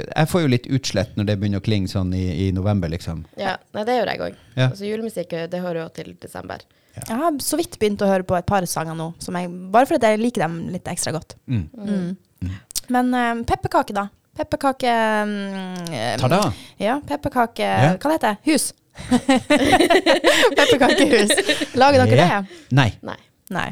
Jeg 0.05 0.29
får 0.31 0.43
jo 0.43 0.51
litt 0.51 0.67
utslett 0.71 1.15
når 1.17 1.27
det 1.29 1.37
begynner 1.39 1.61
å 1.61 1.65
klinge 1.65 1.91
sånn 1.91 2.13
i, 2.15 2.25
i 2.47 2.51
november, 2.55 2.91
liksom. 2.91 3.25
Ja, 3.39 3.57
nei, 3.75 3.85
det 3.87 3.97
gjør 3.97 4.11
jeg 4.11 4.23
òg. 4.27 4.37
Ja. 4.55 4.69
Altså, 4.69 4.85
julemusikk 4.87 5.35
det 5.51 5.63
hører 5.63 5.83
jo 5.83 5.89
til 5.95 6.13
desember. 6.21 6.63
Jeg 6.95 7.17
har 7.17 7.37
så 7.43 7.59
vidt 7.59 7.77
begynt 7.79 8.03
å 8.03 8.09
høre 8.09 8.27
på 8.27 8.35
et 8.35 8.47
par 8.47 8.65
sanger 8.67 8.97
nå, 8.99 9.11
som 9.23 9.35
jeg, 9.39 9.51
bare 9.71 9.87
fordi 9.89 10.11
jeg 10.11 10.21
liker 10.21 10.43
dem 10.43 10.57
litt 10.73 10.89
ekstra 10.91 11.15
godt. 11.15 11.37
Mm. 11.47 11.69
Mm. 11.87 12.57
Men 12.91 13.13
uh, 13.15 13.45
pepperkake, 13.47 13.95
da? 13.95 14.09
Pepperkake 14.37 14.91
mm, 15.27 15.91
eh, 15.91 16.19
Ta 16.19 16.27
da. 16.31 16.53
Ja, 16.79 17.01
pepperkake 17.07 17.65
Ja. 17.67 17.95
Hva 17.97 18.11
det 18.11 18.17
heter 18.17 18.29
det? 18.29 18.51
Hus. 18.51 18.71
Pepperkakehus. 20.57 21.35
Lager 21.79 22.05
dere 22.05 22.15
det? 22.21 22.61
Nei. 22.75 22.89
Nei. 23.01 23.19
Nei. 23.51 23.67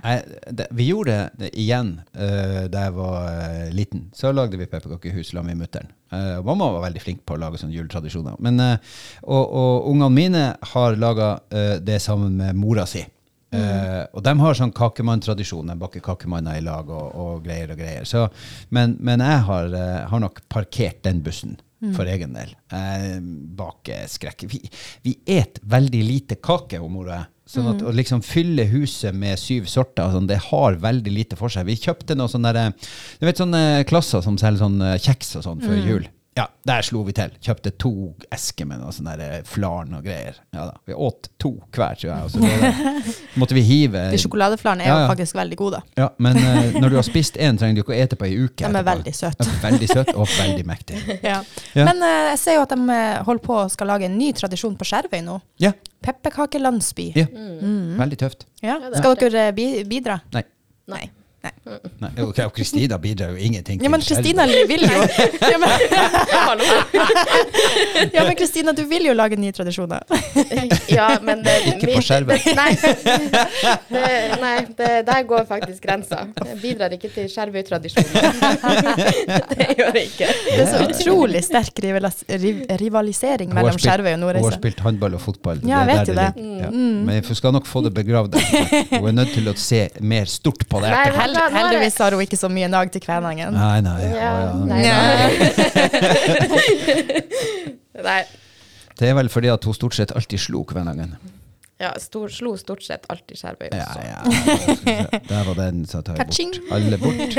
Det, 0.52 0.66
vi 0.76 0.90
gjorde 0.90 1.30
det 1.40 1.54
igjen 1.56 1.94
uh, 2.20 2.66
da 2.68 2.82
jeg 2.88 2.96
var 2.98 3.30
uh, 3.30 3.70
liten. 3.72 4.10
Så 4.16 4.34
lagde 4.36 4.60
vi 4.60 4.68
pepperkakehus 4.68 5.32
sammen 5.32 5.54
med 5.54 5.64
mutter'n. 5.64 5.88
Uh, 6.12 6.42
mamma 6.44 6.68
var 6.76 6.84
veldig 6.90 7.04
flink 7.04 7.22
på 7.24 7.38
å 7.38 7.40
lage 7.40 7.62
sånne 7.62 7.78
juletradisjoner. 7.78 8.36
Men, 8.44 8.60
og, 9.24 9.46
og 9.46 9.88
ungene 9.94 10.12
mine 10.12 10.44
har 10.74 11.00
laga 11.00 11.38
det 11.80 12.02
sammen 12.04 12.36
med 12.42 12.60
mora 12.60 12.84
si. 12.90 13.06
Eh, 13.50 14.04
og 14.14 14.22
de 14.22 14.34
har 14.38 14.58
sånn 14.58 14.74
kakemanntradisjon. 14.76 15.72
De 15.72 15.78
baker 15.82 16.04
kakemanner 16.06 16.60
i 16.60 16.66
lag 16.66 16.90
og, 16.94 17.08
og 17.18 17.46
greier 17.46 17.74
og 17.74 17.82
greier. 17.82 18.06
Så, 18.10 18.28
men, 18.76 18.96
men 19.02 19.24
jeg 19.26 19.46
har, 19.48 19.74
uh, 19.74 20.06
har 20.12 20.22
nok 20.22 20.44
parkert 20.52 21.02
den 21.08 21.24
bussen 21.26 21.58
for 21.96 22.10
egen 22.12 22.34
del. 22.36 22.54
Eh, 22.76 23.20
bak 23.60 23.90
skrekk. 24.12 24.48
Vi, 24.52 24.62
vi 25.06 25.16
et 25.40 25.60
veldig 25.64 26.02
lite 26.04 26.40
kake, 26.44 26.82
mora. 26.92 27.24
Sånn 27.50 27.66
at 27.72 27.82
å 27.82 27.92
liksom 27.96 28.22
fylle 28.22 28.68
huset 28.70 29.16
med 29.18 29.40
syv 29.42 29.66
sorter, 29.72 30.12
sånn, 30.14 30.28
det 30.30 30.38
har 30.52 30.78
veldig 30.84 31.14
lite 31.16 31.40
for 31.40 31.50
seg. 31.50 31.66
Vi 31.66 31.80
kjøpte 31.82 32.14
noen 32.20 32.46
du 33.18 33.26
vet 33.26 33.42
sånne 33.42 33.84
klasser 33.90 34.22
som 34.22 34.38
selger 34.38 34.62
sånn 34.62 34.82
eh, 34.86 35.00
kjeks 35.02 35.40
og 35.40 35.48
sånn 35.48 35.64
før 35.66 35.80
jul. 35.82 36.06
Ja, 36.40 36.46
der 36.64 36.86
slo 36.88 37.02
vi 37.04 37.12
til. 37.18 37.34
Kjøpte 37.44 37.72
to 37.82 37.90
esker 38.32 38.68
med 38.70 38.80
noe 38.80 38.94
sånn 38.96 39.10
eh, 39.12 39.42
flarn 39.48 39.92
og 39.98 40.06
greier. 40.06 40.38
Ja 40.56 40.70
da, 40.70 40.78
Vi 40.88 40.96
åt 40.96 41.28
to 41.42 41.52
hver, 41.76 41.98
tror 42.00 42.08
jeg. 42.14 42.22
Og 42.24 42.32
så 42.32 42.40
det, 42.40 43.16
måtte 43.42 43.58
vi 43.58 43.64
hive 43.68 44.06
De 44.14 44.20
sjokoladeflarene 44.24 44.86
er 44.86 44.92
Ja, 44.94 45.02
jo 45.02 45.10
faktisk 45.12 45.36
veldig 45.36 45.58
gode. 45.60 45.82
Ja, 46.00 46.08
men 46.24 46.40
uh, 46.40 46.80
når 46.80 46.94
du 46.94 46.98
har 47.02 47.08
spist 47.08 47.36
én, 47.36 47.60
trenger 47.60 47.82
du 47.82 47.84
ikke 47.84 47.96
å 47.96 48.00
ete 48.00 48.20
på 48.20 48.30
ei 48.30 48.38
uke. 48.38 48.56
De 48.62 48.64
er 48.64 48.72
etterpå. 48.72 48.88
veldig 48.94 49.16
søte. 49.20 49.50
Ja, 49.50 49.60
veldig 49.66 49.92
søte 49.92 50.16
og 50.16 50.32
veldig 50.38 50.66
mektige. 50.72 51.20
Ja. 51.30 51.42
Ja. 51.76 51.84
Men 51.92 52.00
uh, 52.02 52.32
jeg 52.32 52.40
ser 52.46 52.60
jo 52.60 52.64
at 52.64 52.72
de 52.74 53.00
holder 53.28 53.44
på 53.44 53.60
å 53.60 53.68
skal 53.76 53.92
lage 53.92 54.08
en 54.08 54.16
ny 54.18 54.32
tradisjon 54.38 54.80
på 54.80 54.88
Skjervøy 54.88 55.20
nå. 55.28 55.40
Ja, 55.62 55.76
Pepperkakelandsby. 56.06 57.12
ja. 57.20 57.28
veldig 58.00 58.24
tøft. 58.24 58.48
Ja. 58.64 58.80
Ja, 58.80 58.96
Skal 58.96 59.20
dere 59.20 59.50
bidra? 59.54 60.22
Nei. 60.32 60.46
Nei. 60.90 61.10
Nei. 61.40 61.52
Nei, 62.00 62.10
og 62.24 62.34
og 62.36 62.54
Kristina 62.56 62.98
bidrar 63.00 63.30
jo 63.32 63.38
ingenting 63.40 63.80
Ja, 63.84 63.90
men 63.94 64.02
Kristina 64.04 64.44
vil 64.68 64.82
jo 64.84 64.90
ja, 65.54 65.58
men, 65.62 65.70
ja, 68.16 68.24
men 68.26 68.36
Kristina, 68.36 68.74
du 68.76 68.84
vil 68.90 69.06
jo 69.08 69.14
lage 69.16 69.38
nye 69.40 69.52
tradisjoner. 69.56 70.04
Ja, 70.90 71.20
men 71.22 71.44
det, 71.46 71.54
Ikke 71.70 71.94
på 71.94 72.02
skjermen. 72.04 72.40
Nei, 72.58 72.72
det, 73.90 74.02
nei 74.42 74.54
det, 74.78 74.90
der 75.08 75.24
går 75.28 75.46
faktisk 75.48 75.84
grensa. 75.86 76.24
Jeg 76.40 76.58
bidrar 76.64 76.94
ikke 76.96 77.10
til 77.14 77.28
Skjervøy-tradisjonen. 77.30 78.40
Det 79.52 79.68
gjør 79.78 80.00
jeg 80.00 80.06
ikke. 80.10 80.30
Det 80.48 80.58
er 80.64 80.72
så 80.72 80.80
utrolig 80.88 81.44
sterk 81.46 81.82
rivalisering 82.82 83.54
mellom 83.54 83.78
Skjervøy 83.80 84.12
og 84.16 84.26
Hun 84.26 84.50
har 84.50 84.58
spilt 84.58 84.82
håndball 84.86 85.18
og 85.20 85.24
fotball. 85.24 85.62
Ja, 85.64 85.84
jeg 85.84 85.92
vet 85.92 86.12
jo 86.12 86.18
det. 86.18 86.28
det. 86.36 86.48
Ja. 86.64 86.72
Men 86.74 87.24
hun 87.30 87.40
skal 87.42 87.56
nok 87.56 87.70
få 87.70 87.84
det 87.86 87.94
begravd. 87.96 88.40
Hun 88.96 89.10
er 89.12 89.18
nødt 89.22 89.34
til 89.38 89.52
å 89.52 89.56
se 89.60 89.86
mer 90.02 90.26
stort 90.32 90.66
på 90.70 90.82
det. 90.84 90.90
Nei, 90.96 91.06
etterpå. 91.32 91.54
Hel 91.56 91.66
heldigvis 91.66 91.98
har 92.04 92.12
hun 92.18 92.22
ikke 92.26 92.40
så 92.40 92.50
mye 92.52 92.70
nag 92.72 92.92
til 92.94 93.02
kvenangen. 93.04 93.54
Nei, 93.56 93.80
nei. 93.86 93.98
Ja, 94.04 94.10
ja, 94.16 94.32
ja. 94.44 94.54
nei, 94.70 94.82
Nei. 94.84 96.30
Nei. 98.10 98.22
Det 99.00 99.08
er 99.10 99.16
vel 99.16 99.30
fordi 99.32 99.50
at 99.52 99.64
hun 99.68 99.76
stort 99.76 99.96
sett 99.96 100.12
alltid 100.16 100.40
slo 100.44 100.64
kvenangen. 100.68 101.14
Ja, 101.80 101.94
stor, 102.00 102.28
slo 102.28 102.58
stort 102.60 102.84
sett 102.84 103.06
alltid 103.08 103.40
Skjervøy 103.40 103.70
også. 103.72 104.00
ja. 104.04 104.20
ja. 104.84 105.20
Der 105.30 105.46
var 105.48 105.56
den, 105.62 105.86
så 105.88 106.02
tar 106.04 106.18
jeg 106.20 106.28
bort. 106.28 106.60
Alle 106.76 106.98
bort. 107.00 107.38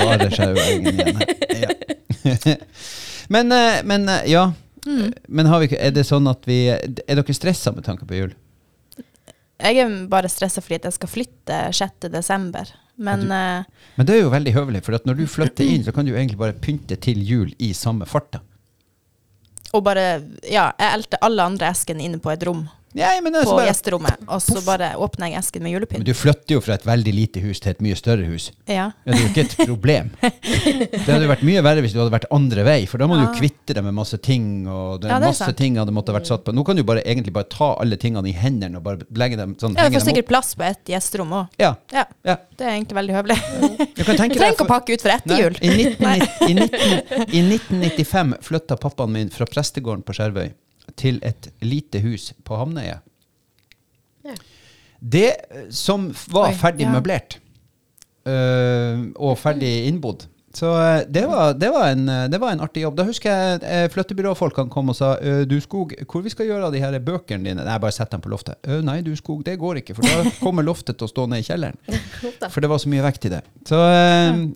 Bare 0.00 0.30
Skjervøyengen 0.32 0.96
igjen. 0.96 1.18
Ja. 1.60 2.56
Men, 3.34 3.50
eh, 3.52 3.80
men 3.84 4.08
eh, 4.08 4.22
ja. 4.30 4.52
Men 5.28 5.46
har 5.50 5.58
vi, 5.64 5.68
er 5.74 5.90
det 5.90 6.04
sånn 6.06 6.28
at 6.30 6.44
vi 6.46 6.68
Er 6.70 7.18
dere 7.18 7.34
stressa 7.34 7.72
med 7.74 7.82
tanke 7.88 8.06
på 8.06 8.14
jul? 8.14 8.34
Jeg 9.56 9.78
er 9.80 9.94
bare 10.10 10.28
stressa 10.28 10.60
fordi 10.60 10.82
jeg 10.84 10.96
skal 10.98 11.08
flytte 11.10 11.60
6. 11.72 12.10
desember. 12.12 12.68
Men 12.96 13.20
du, 13.20 13.32
Men 13.96 14.08
det 14.08 14.14
er 14.14 14.22
jo 14.22 14.32
veldig 14.32 14.52
høvelig, 14.56 14.82
for 14.84 14.96
at 14.96 15.04
når 15.08 15.18
du 15.18 15.26
flytter 15.28 15.68
inn, 15.68 15.84
så 15.84 15.92
kan 15.92 16.06
du 16.06 16.14
egentlig 16.14 16.38
bare 16.40 16.56
pynte 16.56 16.96
til 16.96 17.20
jul 17.24 17.50
i 17.60 17.72
samme 17.76 18.08
farta. 18.08 18.40
Og 19.76 19.82
bare 19.84 20.06
Ja, 20.48 20.70
jeg 20.78 20.92
elter 21.00 21.20
alle 21.24 21.44
andre 21.44 21.68
eskene 21.72 22.04
inne 22.06 22.20
på 22.22 22.32
et 22.32 22.44
rom 22.46 22.66
Ja, 22.96 23.10
men, 23.22 23.34
på 23.36 23.52
bare, 23.52 23.66
gjesterommet, 23.68 24.22
og 24.26 24.40
så 24.40 24.62
bare 24.64 24.94
åpner 24.96 25.28
jeg 25.28 25.40
esken 25.42 25.64
med 25.66 25.74
men 25.92 26.04
du 26.06 26.12
flytter 26.16 26.56
jo 26.56 26.60
fra 26.64 26.76
et 26.78 26.86
veldig 26.86 27.12
lite 27.12 27.42
hus 27.44 27.60
til 27.60 27.74
et 27.74 27.82
mye 27.84 27.96
større 27.98 28.24
hus. 28.24 28.48
Ja. 28.64 28.86
Ja, 29.04 29.12
det 29.12 29.16
er 29.16 29.22
jo 29.22 29.28
ikke 29.28 29.44
et 29.44 29.56
problem. 29.68 30.08
Det 30.22 31.02
hadde 31.04 31.26
jo 31.26 31.30
vært 31.30 31.44
mye 31.46 31.62
verre 31.66 31.82
hvis 31.84 31.92
du 31.92 32.00
hadde 32.00 32.14
vært 32.14 32.28
andre 32.34 32.64
vei, 32.66 32.78
for 32.88 33.02
da 33.02 33.08
må 33.10 33.18
du 33.18 33.24
jo 33.26 33.34
kvitte 33.36 33.76
deg 33.76 33.84
med 33.84 33.96
masse 33.98 34.18
ting. 34.24 34.46
og 34.64 35.02
det, 35.02 35.10
Ja, 35.10 35.18
det 35.20 35.28
er 35.28 35.34
masse 35.34 35.44
sant. 35.44 35.58
ting 35.60 35.76
hadde 35.80 35.94
måtte 35.94 36.14
vært 36.16 36.30
satt 36.30 36.44
på. 36.46 36.54
Nå 36.56 36.64
kan 36.66 36.78
du 36.78 36.84
bare 36.88 37.04
egentlig 37.04 37.34
bare 37.36 37.50
ta 37.52 37.72
alle 37.82 37.98
tingene 38.00 38.30
i 38.30 38.34
hendene 38.36 38.80
og 38.80 38.86
bare 38.86 39.04
legge 39.20 39.40
dem 39.40 39.56
sånn. 39.60 39.76
Ja, 39.76 39.88
du 39.90 39.98
får 39.98 40.06
sikkert 40.08 40.30
plass 40.32 40.54
på 40.56 40.66
et 40.70 40.92
gjesterom 40.96 41.36
òg. 41.42 41.52
Ja, 41.60 41.74
Ja, 41.92 42.06
ja. 42.26 42.36
det 42.56 42.66
er 42.66 42.74
egentlig 42.78 43.00
veldig 43.02 43.16
høvelig. 43.20 43.38
Du 43.96 44.04
kan 44.04 44.16
tenke 44.16 44.36
Trenger 44.40 44.54
ikke 44.56 44.66
å 44.66 44.72
pakke 44.72 44.96
ut 44.96 45.04
for 45.04 45.12
etter 45.12 45.42
jul. 45.44 45.58
I, 45.60 45.72
19, 45.84 46.28
i, 46.48 46.54
19, 46.56 47.26
I 47.28 47.44
1995 47.44 48.36
flytta 48.46 48.80
pappaen 48.80 49.12
min 49.12 49.32
fra 49.34 49.48
prestegården 49.48 50.04
på 50.06 50.16
Skjervøy 50.16 50.54
til 50.96 51.18
et 51.26 51.50
lite 51.64 52.00
hus 52.04 52.32
på 52.44 52.58
Hamnøya. 52.60 53.00
Ja. 54.26 54.36
Det 55.00 55.26
eh, 55.50 55.66
som 55.70 56.08
var 56.32 56.52
Oi, 56.52 56.56
ferdig 56.56 56.86
ja. 56.86 56.94
møblert 56.94 57.38
øh, 58.26 59.12
og 59.14 59.36
ferdig 59.38 59.86
innbodd. 59.90 60.26
Så 60.56 60.70
eh, 60.80 61.02
det 61.12 61.26
var, 61.28 61.52
det, 61.52 61.68
var 61.74 61.90
en, 61.92 62.06
det 62.32 62.40
var 62.40 62.54
en 62.54 62.62
artig 62.64 62.86
jobb. 62.86 62.96
Da 62.96 63.04
husker 63.04 63.60
jeg 63.60 63.90
flyttebyråfolkene 63.92 64.72
kom 64.72 64.88
og 64.88 64.96
sa 64.96 65.12
«Øh, 65.20 65.42
Du 65.48 65.58
Skog, 65.60 65.92
hvor 66.08 66.24
vi 66.24 66.32
skal 66.32 66.48
gjøre 66.48 66.70
av 66.70 66.72
de 66.74 66.80
her 66.80 66.96
bøkene 67.04 67.44
dine? 67.44 67.66
Nei, 67.66 67.76
bare 67.82 67.94
sett 67.94 68.14
dem 68.14 68.24
på 68.24 68.32
loftet. 68.32 68.56
«Øh, 68.64 68.80
nei, 68.86 69.02
Du 69.04 69.12
Skog, 69.18 69.44
det 69.46 69.58
går 69.60 69.82
ikke, 69.82 69.98
for 69.98 70.08
da 70.08 70.32
kommer 70.46 70.64
loftet 70.64 70.96
til 70.96 71.08
å 71.08 71.12
stå 71.12 71.28
ned 71.28 71.44
i 71.44 71.46
kjelleren. 71.50 71.76
For 72.52 72.62
det 72.64 72.70
var 72.70 72.80
så 72.80 72.88
mye 72.88 73.04
vekt 73.04 73.26
i 73.28 73.30
det. 73.34 73.42
Så 73.68 73.76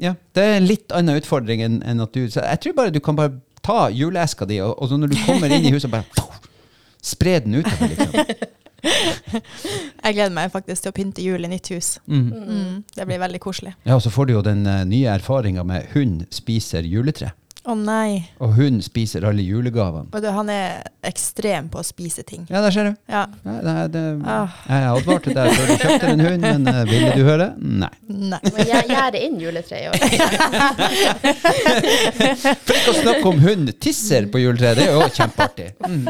ja, 0.00 0.14
det 0.36 0.42
er 0.42 0.56
en 0.56 0.66
litt 0.66 0.92
annen 0.96 1.20
utfordring 1.20 1.62
enn 1.66 2.02
at 2.02 2.14
du 2.14 2.22
så 2.30 2.42
Jeg 2.46 2.60
tror 2.62 2.76
bare 2.78 2.92
du 2.94 3.00
kan 3.04 3.18
bare 3.18 3.34
ta 3.64 3.90
juleeska 3.92 4.48
di, 4.48 4.60
og, 4.64 4.74
og 4.78 4.90
så 4.90 4.98
når 5.00 5.12
du 5.12 5.18
kommer 5.26 5.52
inn 5.52 5.66
i 5.68 5.74
huset, 5.74 5.90
bare 5.92 6.04
spre 7.02 7.38
den 7.44 7.60
utover. 7.60 7.88
Liksom. 7.92 8.48
Jeg 10.04 10.16
gleder 10.16 10.32
meg 10.32 10.52
faktisk 10.52 10.84
til 10.84 10.92
å 10.92 10.96
pynte 10.96 11.24
jul 11.24 11.44
i 11.44 11.50
nytt 11.50 11.68
hus. 11.74 11.94
Mm. 12.08 12.28
Mm, 12.30 12.78
det 12.96 13.06
blir 13.08 13.20
veldig 13.20 13.40
koselig. 13.42 13.74
Ja, 13.84 13.98
og 13.98 14.04
så 14.04 14.12
får 14.12 14.28
du 14.28 14.34
jo 14.38 14.44
den 14.44 14.64
eh, 14.68 14.86
nye 14.88 15.12
erfaringa 15.12 15.64
med 15.68 15.90
hund 15.94 16.24
spiser 16.32 16.86
juletre. 16.88 17.34
Å 17.68 17.74
nei. 17.76 18.22
Og 18.40 18.54
hun 18.56 18.78
spiser 18.80 19.20
alle 19.28 19.42
julegavene. 19.44 20.08
Du, 20.20 20.28
han 20.32 20.48
er 20.52 20.80
ekstrem 21.04 21.66
på 21.68 21.78
å 21.80 21.82
spise 21.84 22.22
ting. 22.24 22.46
Ja, 22.48 22.60
der 22.64 22.70
ser 22.72 22.84
du. 22.88 22.94
Ja. 23.12 23.26
Ja, 23.44 23.52
det, 23.66 23.74
det, 23.92 24.04
Ah. 24.24 24.48
jeg 24.68 24.84
advarte 24.94 25.34
deg 25.36 25.50
før 25.52 25.66
du 25.68 25.74
kjøpte 25.82 26.06
en 26.14 26.20
hund, 26.24 26.40
men 26.46 26.68
uh, 26.72 26.84
ville 26.88 27.10
du 27.16 27.22
høre? 27.26 27.50
Nei. 27.60 27.90
Nei. 28.08 28.38
Men 28.46 28.66
jeg 28.70 28.84
gjerder 28.88 29.20
inn 29.26 29.36
juletreet 29.42 29.82
i 29.84 29.88
år. 29.90 29.94
For 32.64 32.74
ikke 32.78 32.92
å 32.92 32.94
snakke 32.96 33.26
om 33.30 33.38
hund 33.44 33.66
tisser 33.82 34.22
på 34.32 34.38
juletreet, 34.42 34.76
det 34.80 34.84
er 34.88 34.92
jo 34.96 35.02
kjempeartig. 35.20 35.68
Mm. 35.84 36.04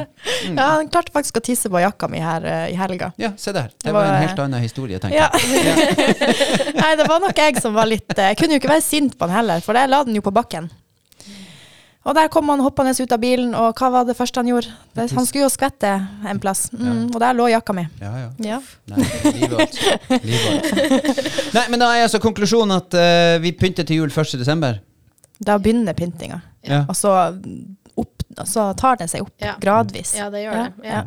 Ja, 0.55 0.67
han 0.77 0.89
klarte 0.93 1.13
faktisk 1.15 1.35
å 1.41 1.43
tisse 1.51 1.67
på 1.73 1.79
jakka 1.83 2.07
mi 2.13 2.21
her 2.23 2.41
uh, 2.47 2.67
i 2.71 2.75
helga. 2.79 3.11
Ja, 3.21 3.31
se 3.41 3.51
der. 3.57 3.69
Det 3.75 3.79
Det 3.91 3.95
var 3.97 4.05
en 4.13 4.23
helt 4.23 4.39
annen 4.47 4.63
historie, 4.63 4.97
tenker 5.03 5.19
Ja. 5.19 5.29
jeg. 5.35 5.41
Nei, 6.81 6.93
det 7.01 7.07
var 7.11 7.19
nok 7.27 7.37
jeg 7.43 7.53
som 7.63 7.73
var 7.77 7.87
litt 7.91 8.11
uh, 8.17 8.23
Jeg 8.31 8.37
kunne 8.41 8.55
jo 8.57 8.61
ikke 8.63 8.73
være 8.77 8.87
sint 8.87 9.13
på 9.19 9.25
den 9.27 9.35
heller, 9.41 9.59
for 9.67 9.73
jeg 9.79 9.87
la 9.91 9.99
den 10.07 10.15
jo 10.19 10.23
på 10.25 10.33
bakken. 10.35 10.65
Og 12.11 12.17
der 12.19 12.27
kom 12.33 12.49
han 12.51 12.59
hoppende 12.59 12.91
ut 12.99 13.13
av 13.15 13.21
bilen, 13.23 13.53
og 13.55 13.79
hva 13.79 13.89
var 13.95 14.07
det 14.09 14.17
første 14.19 14.43
han 14.43 14.49
gjorde? 14.51 14.73
Det, 14.99 15.05
han 15.15 15.27
skulle 15.29 15.45
jo 15.45 15.51
skvette 15.53 15.91
en 16.27 16.41
plass, 16.43 16.65
mm, 16.75 17.05
og 17.15 17.19
der 17.23 17.37
lå 17.39 17.47
jakka 17.53 17.77
mi. 17.77 17.85
Ja, 18.03 18.11
ja. 18.19 18.31
Ja. 18.43 18.59
Nei, 18.91 19.05
livet 19.37 19.55
alt 19.63 20.25
Livet. 20.27 21.21
Nei, 21.57 21.65
men 21.71 21.79
da 21.79 21.93
er 21.95 22.09
altså 22.09 22.19
konklusjonen 22.23 22.75
at 22.81 22.97
uh, 22.99 23.37
vi 23.45 23.53
pynter 23.55 23.87
til 23.87 24.03
jul 24.03 24.11
1. 24.11 24.35
desember. 24.43 24.81
Da 25.39 25.59
begynner 25.63 25.95
pyntinga, 25.97 26.41
Ja. 26.67 26.83
og 26.91 26.99
så, 26.99 27.15
opp, 27.97 28.27
så 28.45 28.73
tar 28.77 28.99
den 29.01 29.09
seg 29.09 29.23
opp 29.29 29.47
Ja. 29.47 29.55
gradvis. 29.63 30.17
Ja, 30.19 30.27
det 30.35 30.43
gjør 30.49 30.59
det. 30.65 30.91
Ja. 30.91 31.05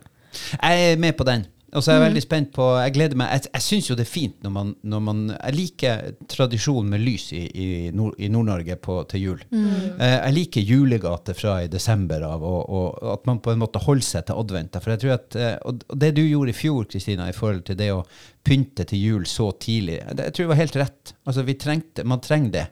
Jeg 0.55 0.93
er 0.93 1.03
med 1.03 1.17
på 1.19 1.27
den. 1.27 1.43
Og 1.73 1.81
så 1.83 1.91
er 1.91 1.95
Mm. 1.97 2.01
jeg 2.03 2.09
veldig 2.11 2.21
spent 2.23 2.51
på 2.53 2.65
Jeg 2.83 2.93
gleder 2.93 3.15
meg 3.17 3.29
Jeg, 3.31 3.41
jeg 3.53 3.61
syns 3.61 3.87
jo 3.89 3.95
det 3.95 4.05
er 4.05 4.11
fint 4.11 4.43
når 4.43 4.51
man, 4.51 4.75
når 4.83 4.99
man 5.01 5.21
Jeg 5.43 5.55
liker 5.55 6.11
tradisjonen 6.29 6.89
med 6.89 7.01
lys 7.01 7.31
i, 7.33 7.41
i, 7.53 7.67
Nord- 7.91 8.15
i 8.19 8.27
Nord-Norge 8.29 8.77
til 9.09 9.21
jul. 9.21 9.41
Mm. 9.51 9.67
Eh, 9.99 10.17
jeg 10.25 10.33
liker 10.33 10.61
julegate 10.61 11.33
fra 11.33 11.57
i 11.63 11.67
desember 11.67 12.21
av, 12.27 12.43
og, 12.43 12.69
og 12.69 13.13
at 13.13 13.25
man 13.25 13.39
på 13.39 13.51
en 13.51 13.59
måte 13.59 13.79
holder 13.81 14.03
seg 14.05 14.25
til 14.27 14.35
advent. 14.35 14.77
For 14.83 14.91
jeg 14.93 14.99
tror 15.03 15.13
at, 15.17 15.35
eh, 15.35 15.57
og, 15.65 15.83
og 15.89 15.99
det 15.99 16.13
du 16.15 16.21
gjorde 16.21 16.49
i 16.49 16.57
fjor, 16.57 16.85
Kristina, 16.85 17.27
i 17.29 17.33
forhold 17.35 17.63
til 17.65 17.75
det 17.79 17.91
å 17.93 18.03
pynte 18.43 18.83
til 18.87 18.99
jul 18.99 19.25
så 19.29 19.47
tidlig, 19.55 20.01
det, 20.11 20.27
jeg 20.27 20.35
tror 20.35 20.43
det 20.43 20.51
var 20.51 20.59
helt 20.59 20.77
rett. 20.81 21.13
Altså, 21.23 21.45
vi 21.47 21.55
trengte, 21.59 22.03
man 22.03 22.21
trenger 22.23 22.51
det. 22.51 22.63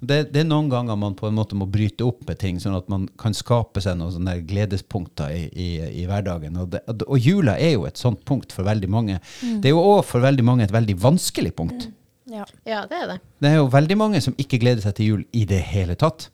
det. 0.00 0.18
Det 0.34 0.42
er 0.42 0.48
noen 0.48 0.68
ganger 0.72 0.98
man 1.00 1.16
på 1.16 1.30
en 1.30 1.38
måte 1.38 1.56
må 1.56 1.68
bryte 1.72 2.04
opp 2.04 2.26
med 2.28 2.40
ting, 2.42 2.60
sånn 2.60 2.76
at 2.76 2.90
man 2.92 3.06
kan 3.20 3.36
skape 3.36 3.80
seg 3.80 3.96
noen 3.96 4.12
sånne 4.18 4.36
gledespunkter 4.48 5.32
i, 5.32 5.46
i, 5.52 5.68
i 6.02 6.06
hverdagen. 6.08 6.60
Og, 6.60 6.74
det, 6.74 6.84
og 7.06 7.16
jula 7.16 7.56
er 7.56 7.78
jo 7.78 7.86
et 7.88 8.00
sånt 8.00 8.26
punkt 8.28 8.52
for 8.52 8.68
veldig 8.68 8.92
mange. 8.92 9.20
Det 9.40 9.70
er 9.70 9.76
jo 9.76 9.84
òg 9.96 10.04
for 10.08 10.24
veldig 10.24 10.44
mange 10.44 10.68
et 10.68 10.76
veldig 10.76 10.98
vanskelig 11.00 11.54
punkt. 11.56 11.88
Ja. 12.26 12.44
ja, 12.66 12.84
det 12.90 13.00
er 13.00 13.10
det. 13.14 13.20
Det 13.40 13.50
er 13.52 13.60
jo 13.60 13.68
veldig 13.72 13.96
mange 13.96 14.20
som 14.20 14.34
ikke 14.40 14.58
gleder 14.60 14.84
seg 14.84 14.98
til 14.98 15.12
jul 15.12 15.28
i 15.32 15.46
det 15.48 15.62
hele 15.70 15.96
tatt. 15.98 16.28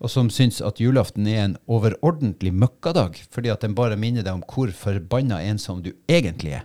Og 0.00 0.10
som 0.10 0.30
syns 0.32 0.58
at 0.64 0.80
julaften 0.82 1.28
er 1.30 1.44
en 1.44 1.56
overordentlig 1.70 2.52
møkkadag, 2.56 3.20
fordi 3.30 3.52
at 3.52 3.62
den 3.64 3.76
bare 3.78 3.98
minner 4.00 4.24
deg 4.26 4.38
om 4.38 4.44
hvor 4.50 4.72
forbanna 4.74 5.40
ensom 5.46 5.82
du 5.84 5.92
egentlig 6.10 6.56
er. 6.58 6.64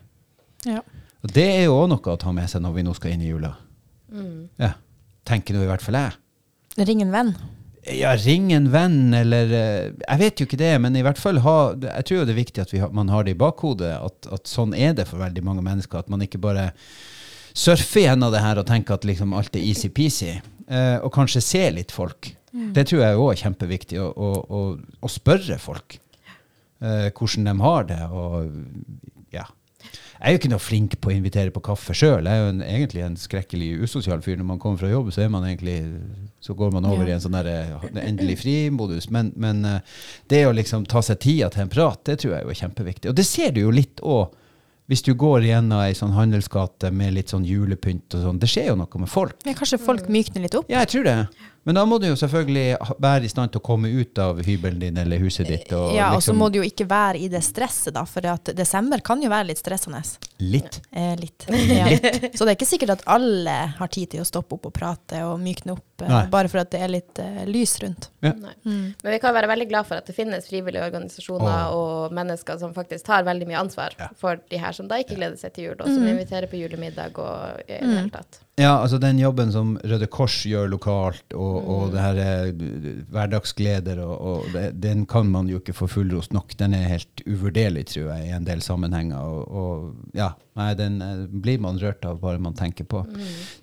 Ja. 0.65 0.82
Og 1.25 1.33
det 1.33 1.45
er 1.55 1.63
jo 1.65 1.75
òg 1.79 1.89
noe 1.89 2.13
å 2.13 2.19
ta 2.21 2.31
med 2.35 2.49
seg 2.51 2.61
når 2.61 2.75
vi 2.77 2.85
nå 2.85 2.93
skal 2.97 3.15
inn 3.15 3.25
i 3.25 3.31
jula. 3.31 3.55
Ja. 4.61 4.75
Tenker 5.25 5.57
nå 5.57 5.63
i 5.65 5.69
hvert 5.69 5.81
fall 5.81 5.97
jeg. 5.97 6.17
Ring 6.85 7.01
en 7.01 7.13
venn. 7.13 7.31
Ja, 7.95 8.15
ring 8.17 8.49
en 8.53 8.71
venn, 8.73 9.13
eller 9.13 9.51
eh, 9.53 9.91
Jeg 9.93 10.17
vet 10.21 10.41
jo 10.41 10.47
ikke 10.47 10.57
det, 10.57 10.71
men 10.81 10.95
i 10.97 11.03
hvert 11.05 11.19
fall 11.21 11.38
ha 11.45 11.75
Jeg 11.77 12.07
tror 12.07 12.17
jo 12.17 12.23
det 12.25 12.33
er 12.33 12.39
viktig 12.39 12.63
at 12.63 12.71
vi 12.73 12.79
har, 12.81 12.89
man 12.97 13.11
har 13.13 13.27
det 13.27 13.35
i 13.35 13.38
bakhodet, 13.38 13.91
at, 13.93 14.25
at 14.33 14.49
sånn 14.49 14.73
er 14.73 14.95
det 14.97 15.05
for 15.09 15.21
veldig 15.21 15.43
mange 15.45 15.61
mennesker. 15.65 16.01
At 16.01 16.09
man 16.09 16.23
ikke 16.25 16.41
bare 16.41 16.71
surfer 17.55 18.07
gjennom 18.07 18.33
det 18.33 18.41
her 18.43 18.59
og 18.59 18.65
tenker 18.69 18.97
at 18.97 19.05
liksom 19.07 19.35
alt 19.38 19.55
er 19.55 19.65
easy-peasy. 19.65 20.33
Eh, 20.65 20.97
og 20.97 21.13
kanskje 21.13 21.43
se 21.45 21.61
litt 21.77 21.93
folk. 21.93 22.31
Det 22.75 22.85
tror 22.88 23.01
jeg 23.03 23.19
òg 23.19 23.29
er 23.33 23.39
kjempeviktig. 23.43 23.99
Å, 24.01 24.07
å, 24.15 24.31
å, 24.41 24.59
å 25.03 25.11
spørre 25.11 25.57
folk 25.61 25.97
eh, 25.97 27.09
hvordan 27.11 27.49
de 27.49 27.55
har 27.61 27.88
det. 27.91 28.01
Og 28.15 29.29
ja. 29.35 29.45
Jeg 30.25 30.31
er 30.31 30.39
jo 30.39 30.39
ikke 30.39 30.49
noe 30.55 30.63
flink 30.63 30.93
på 30.97 31.11
å 31.11 31.13
invitere 31.13 31.51
på 31.53 31.61
kaffe 31.61 31.93
sjøl. 31.93 32.25
Jeg 32.25 32.33
er 32.33 32.39
jo 32.41 32.53
en, 32.55 32.61
egentlig 32.65 33.03
en 33.05 33.17
skrekkelig 33.19 33.67
usosial 33.85 34.23
fyr. 34.25 34.39
Når 34.39 34.47
man 34.49 34.61
kommer 34.63 34.81
fra 34.81 34.89
jobb, 34.89 35.11
så 35.13 35.21
er 35.21 35.29
man 35.29 35.45
egentlig 35.45 35.75
Så 36.41 36.55
går 36.57 36.71
man 36.73 36.88
over 36.89 37.05
i 37.05 37.13
en 37.13 37.21
sånn 37.21 37.38
der 37.38 37.49
eh, 37.51 37.85
endelig 38.01 38.39
fri-modus. 38.41 39.11
Men, 39.13 39.29
men 39.38 39.61
eh, 39.69 39.99
det 40.33 40.41
å 40.47 40.55
liksom 40.57 40.88
ta 40.89 41.03
seg 41.05 41.21
tida 41.21 41.51
til 41.53 41.67
en 41.67 41.69
prat, 41.69 42.01
det 42.09 42.17
tror 42.23 42.33
jeg 42.33 42.47
jo 42.47 42.55
er 42.55 42.59
kjempeviktig. 42.63 43.11
Og 43.13 43.19
det 43.21 43.27
ser 43.29 43.53
du 43.53 43.61
jo 43.67 43.75
litt 43.75 44.01
òg 44.01 44.33
hvis 44.89 45.05
du 45.05 45.13
går 45.17 45.45
gjennom 45.45 45.81
ei 45.81 45.93
sånn 45.97 46.13
handelsgate 46.13 46.89
med 46.93 47.13
litt 47.15 47.31
sånn 47.33 47.45
julepynt 47.45 48.17
og 48.17 48.25
sånn. 48.25 48.41
Det 48.41 48.49
skjer 48.49 48.71
jo 48.71 48.79
noe 48.81 49.01
med 49.01 49.09
folk. 49.09 49.38
Men 49.45 49.57
kanskje 49.57 49.81
folk 49.81 50.09
mykner 50.09 50.45
litt 50.45 50.57
opp? 50.57 50.69
Ja, 50.73 50.81
jeg 50.85 50.91
tror 50.95 51.07
det. 51.07 51.19
Men 51.65 51.80
da 51.80 51.82
må 51.89 51.97
du 51.97 52.06
jo 52.06 52.15
selvfølgelig 52.19 52.95
være 53.01 53.25
i 53.25 53.30
stand 53.32 53.54
til 53.54 53.62
å 53.62 53.65
komme 53.65 53.89
ut 53.89 54.19
av 54.21 54.38
hybelen 54.45 54.84
din 54.84 54.99
eller 55.01 55.21
huset 55.23 55.47
ditt. 55.49 55.71
Og 55.73 55.95
Ja, 55.95 56.12
og 56.13 56.21
så 56.21 56.30
liksom, 56.30 56.38
må 56.43 56.49
du 56.54 56.60
jo 56.60 56.65
ikke 56.67 56.86
være 56.86 57.23
i 57.25 57.30
det 57.32 57.41
stresset, 57.41 57.95
da, 57.95 58.04
for 58.06 58.54
desember 58.54 59.01
kan 59.06 59.23
jo 59.23 59.32
være 59.34 59.49
litt 59.49 59.62
stressende. 59.63 60.04
Litt. 60.45 60.82
Eh, 60.91 61.15
litt. 61.17 61.47
Ja. 61.75 61.88
Så 61.89 62.45
det 62.45 62.51
er 62.51 62.56
ikke 62.56 62.67
sikkert 62.69 62.91
at 62.93 63.04
alle 63.10 63.56
har 63.80 63.89
tid 63.91 64.13
til 64.13 64.21
å 64.21 64.28
stoppe 64.28 64.60
opp 64.60 64.69
og 64.69 64.73
prate 64.75 65.23
og 65.25 65.39
mykne 65.41 65.73
opp, 65.73 65.94
Nei. 66.03 66.25
bare 66.31 66.49
for 66.51 66.60
at 66.60 66.71
det 66.73 66.81
er 66.84 66.91
litt 66.91 67.19
uh, 67.23 67.43
lys 67.47 67.77
rundt. 67.84 68.10
Ja. 68.25 68.34
Mm. 68.65 68.93
Men 69.03 69.13
vi 69.13 69.19
kan 69.23 69.36
være 69.36 69.49
veldig 69.51 69.67
glad 69.69 69.88
for 69.88 70.01
at 70.01 70.10
det 70.10 70.15
finnes 70.17 70.49
frivillige 70.49 70.84
organisasjoner 70.84 71.75
og 71.75 72.15
mennesker 72.15 72.60
som 72.60 72.73
faktisk 72.75 73.08
tar 73.08 73.27
veldig 73.27 73.47
mye 73.49 73.62
ansvar 73.62 73.95
for 74.19 74.41
de 74.51 74.60
her 74.60 74.75
som 74.75 74.89
da 74.91 74.99
ikke 75.01 75.15
gleder 75.19 75.39
seg 75.39 75.55
til 75.55 75.69
jul, 75.69 75.77
og 75.79 75.88
som 75.88 76.03
inviterer 76.03 76.51
på 76.51 76.60
julemiddag 76.60 77.21
og 77.21 77.63
i 77.67 77.77
det 77.77 77.93
hele 77.93 78.12
tatt. 78.13 78.41
Ja, 78.55 78.77
altså 78.79 78.97
den 79.03 79.17
jobben 79.19 79.49
som 79.51 79.73
Røde 79.84 80.08
Kors 80.08 80.38
gjør 80.47 80.69
lokalt, 80.71 81.25
og, 81.36 81.55
og 81.67 81.89
det 81.91 81.99
her 81.99 82.19
eh, 82.23 82.62
hverdagsgleder, 83.12 83.99
og, 83.99 84.15
og 84.15 84.45
det, 84.53 84.69
den 84.79 85.03
kan 85.12 85.27
man 85.31 85.49
jo 85.51 85.60
ikke 85.60 85.75
få 85.75 85.89
fullrost 85.91 86.31
nok. 86.36 86.55
Den 86.60 86.75
er 86.77 86.88
helt 86.88 87.23
uvurderlig, 87.27 87.89
tror 87.91 88.13
jeg, 88.13 88.29
i 88.29 88.36
en 88.38 88.47
del 88.47 88.63
sammenhenger. 88.63 89.19
Og, 89.19 89.43
og 89.51 90.15
ja, 90.15 90.31
nei, 90.55 90.69
den 90.79 90.97
eh, 91.03 91.23
blir 91.27 91.59
man 91.63 91.77
rørt 91.81 92.05
av 92.07 92.19
bare 92.21 92.39
man 92.41 92.55
tenker 92.57 92.87
på. 92.89 93.01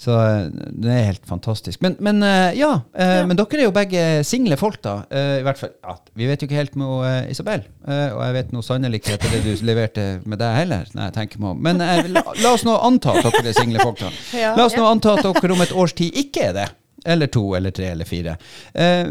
Så 0.01 0.15
eh, 0.17 0.49
det 0.53 0.93
er 0.93 1.07
helt 1.11 1.27
fantastisk. 1.29 1.81
Men, 1.85 1.97
men 2.05 2.21
ja, 2.23 2.51
ja, 2.57 2.71
eh, 2.95 3.23
men 3.29 3.39
dere 3.39 3.61
er 3.61 3.67
jo 3.67 3.75
begge 3.75 4.03
single 4.29 4.59
folk, 4.61 4.81
da. 4.85 4.99
Eh, 5.11 5.39
I 5.41 5.47
hvert 5.47 5.61
fall, 5.61 5.73
ja, 5.83 5.97
Vi 6.19 6.29
vet 6.29 6.43
jo 6.43 6.49
ikke 6.51 6.61
helt 6.61 6.77
med 6.81 7.31
Isabel, 7.33 7.65
eh, 7.87 8.09
og 8.13 8.21
jeg 8.27 8.37
vet 8.39 8.53
noe 8.57 8.67
sannelig 8.67 9.03
ikke 9.03 9.17
etter 9.17 9.33
det 9.37 9.43
du 9.47 9.65
leverte 9.67 10.07
med 10.29 10.41
deg 10.43 10.59
heller. 10.61 10.93
Nei, 10.97 11.09
jeg 11.09 11.17
tenker 11.19 11.43
meg 11.43 11.55
om. 11.55 11.63
Men 11.69 11.83
eh, 11.85 12.05
la, 12.13 12.25
la 12.43 12.53
oss 12.57 12.67
nå 12.69 12.77
anta 12.91 13.17
at 13.19 13.29
dere 13.31 13.53
er 13.55 13.59
single 13.59 13.83
folk, 13.85 14.03
da. 14.05 14.13
La 14.59 14.69
oss 14.69 14.77
nå 14.77 14.85
anta 14.87 15.17
at 15.17 15.25
dere 15.27 15.57
om 15.57 15.65
et 15.65 15.73
års 15.77 15.95
tid 15.99 16.17
ikke 16.25 16.49
er 16.51 16.57
det. 16.61 16.69
Eller 17.09 17.27
to, 17.33 17.41
eller 17.59 17.73
tre, 17.75 17.89
eller 17.97 18.07
fire. 18.07 18.37
Eh, 18.79 19.09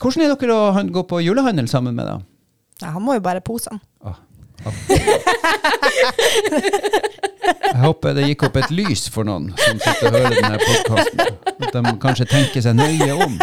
hvordan 0.00 0.26
er 0.26 0.34
dere 0.34 0.56
å 0.56 0.82
gå 0.92 1.06
på 1.08 1.22
julehandel 1.24 1.70
sammen 1.72 1.96
med, 1.96 2.10
da? 2.10 2.18
Ja, 2.82 2.90
han 2.96 3.04
må 3.04 3.16
jo 3.16 3.22
bare 3.24 3.42
pose 3.44 3.72
den. 3.72 3.80
Jeg 7.70 7.80
håper 7.80 8.14
det 8.16 8.26
gikk 8.28 8.42
opp 8.48 8.56
et 8.60 8.72
lys 8.74 9.06
for 9.12 9.24
noen 9.28 9.50
som 9.56 9.78
sitter 9.80 10.10
og 10.10 10.18
hører 10.18 10.36
denne 10.36 10.58
podkasten. 10.60 11.18
At 11.60 11.72
de 11.76 11.94
kanskje 12.02 12.26
tenker 12.30 12.64
seg 12.64 12.76
nøye 12.76 13.12
om. 13.16 13.38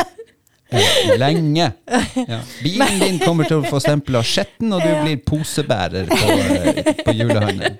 Lenge. 1.17 1.71
Ja. 2.27 2.39
Bilen 2.63 2.99
din 2.99 3.19
kommer 3.21 3.45
til 3.47 3.61
å 3.61 3.67
få 3.69 3.77
stempel 3.79 4.17
av 4.19 4.25
skjetten, 4.27 4.71
og 4.73 4.81
du 4.83 4.89
blir 5.03 5.19
posebærer 5.23 6.07
på, 6.09 6.17
eh, 6.33 6.89
på 7.05 7.13
julehandelen. 7.15 7.77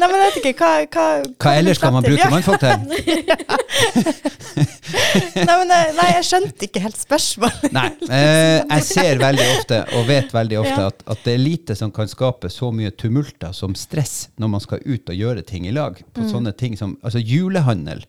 Nei, 0.00 0.08
men 0.08 0.14
jeg 0.16 0.24
vet 0.24 0.38
ikke, 0.40 0.54
hva 0.58 0.70
Hva, 0.88 1.04
Hva 1.44 1.52
ellers 1.60 1.78
skal 1.78 1.92
man 1.94 2.06
bruke 2.06 2.26
mannfolk 2.32 2.64
til? 2.64 2.74
Nei, 4.54 5.56
men 5.60 5.70
jeg, 5.70 5.92
nei, 5.98 6.06
jeg 6.16 6.26
skjønte 6.28 6.66
ikke 6.68 6.82
helt 6.84 6.98
spørsmålet. 6.98 7.68
Nei. 7.74 7.86
Eh, 8.08 8.58
jeg 8.62 8.86
ser 8.88 9.20
veldig 9.22 9.46
ofte, 9.58 9.80
og 9.98 10.08
vet 10.10 10.34
veldig 10.34 10.58
ofte, 10.62 10.80
Ja. 10.80 10.90
at, 10.90 11.04
at 11.14 11.22
det 11.26 11.34
er 11.36 11.42
lite 11.42 11.76
som 11.78 11.92
kan 11.94 12.08
skape 12.10 12.50
så 12.50 12.70
mye 12.74 12.90
tumulter 12.98 13.54
som 13.56 13.74
stress 13.78 14.28
når 14.40 14.52
man 14.56 14.64
skal 14.64 14.82
ut 14.84 15.12
og 15.12 15.16
gjøre 15.20 15.44
ting 15.46 15.68
i 15.68 15.74
lag. 15.76 16.00
På 16.14 16.26
sånne 16.30 16.52
ting 16.56 16.76
som 16.80 16.96
Altså 17.04 17.20
julehandel 17.22 18.04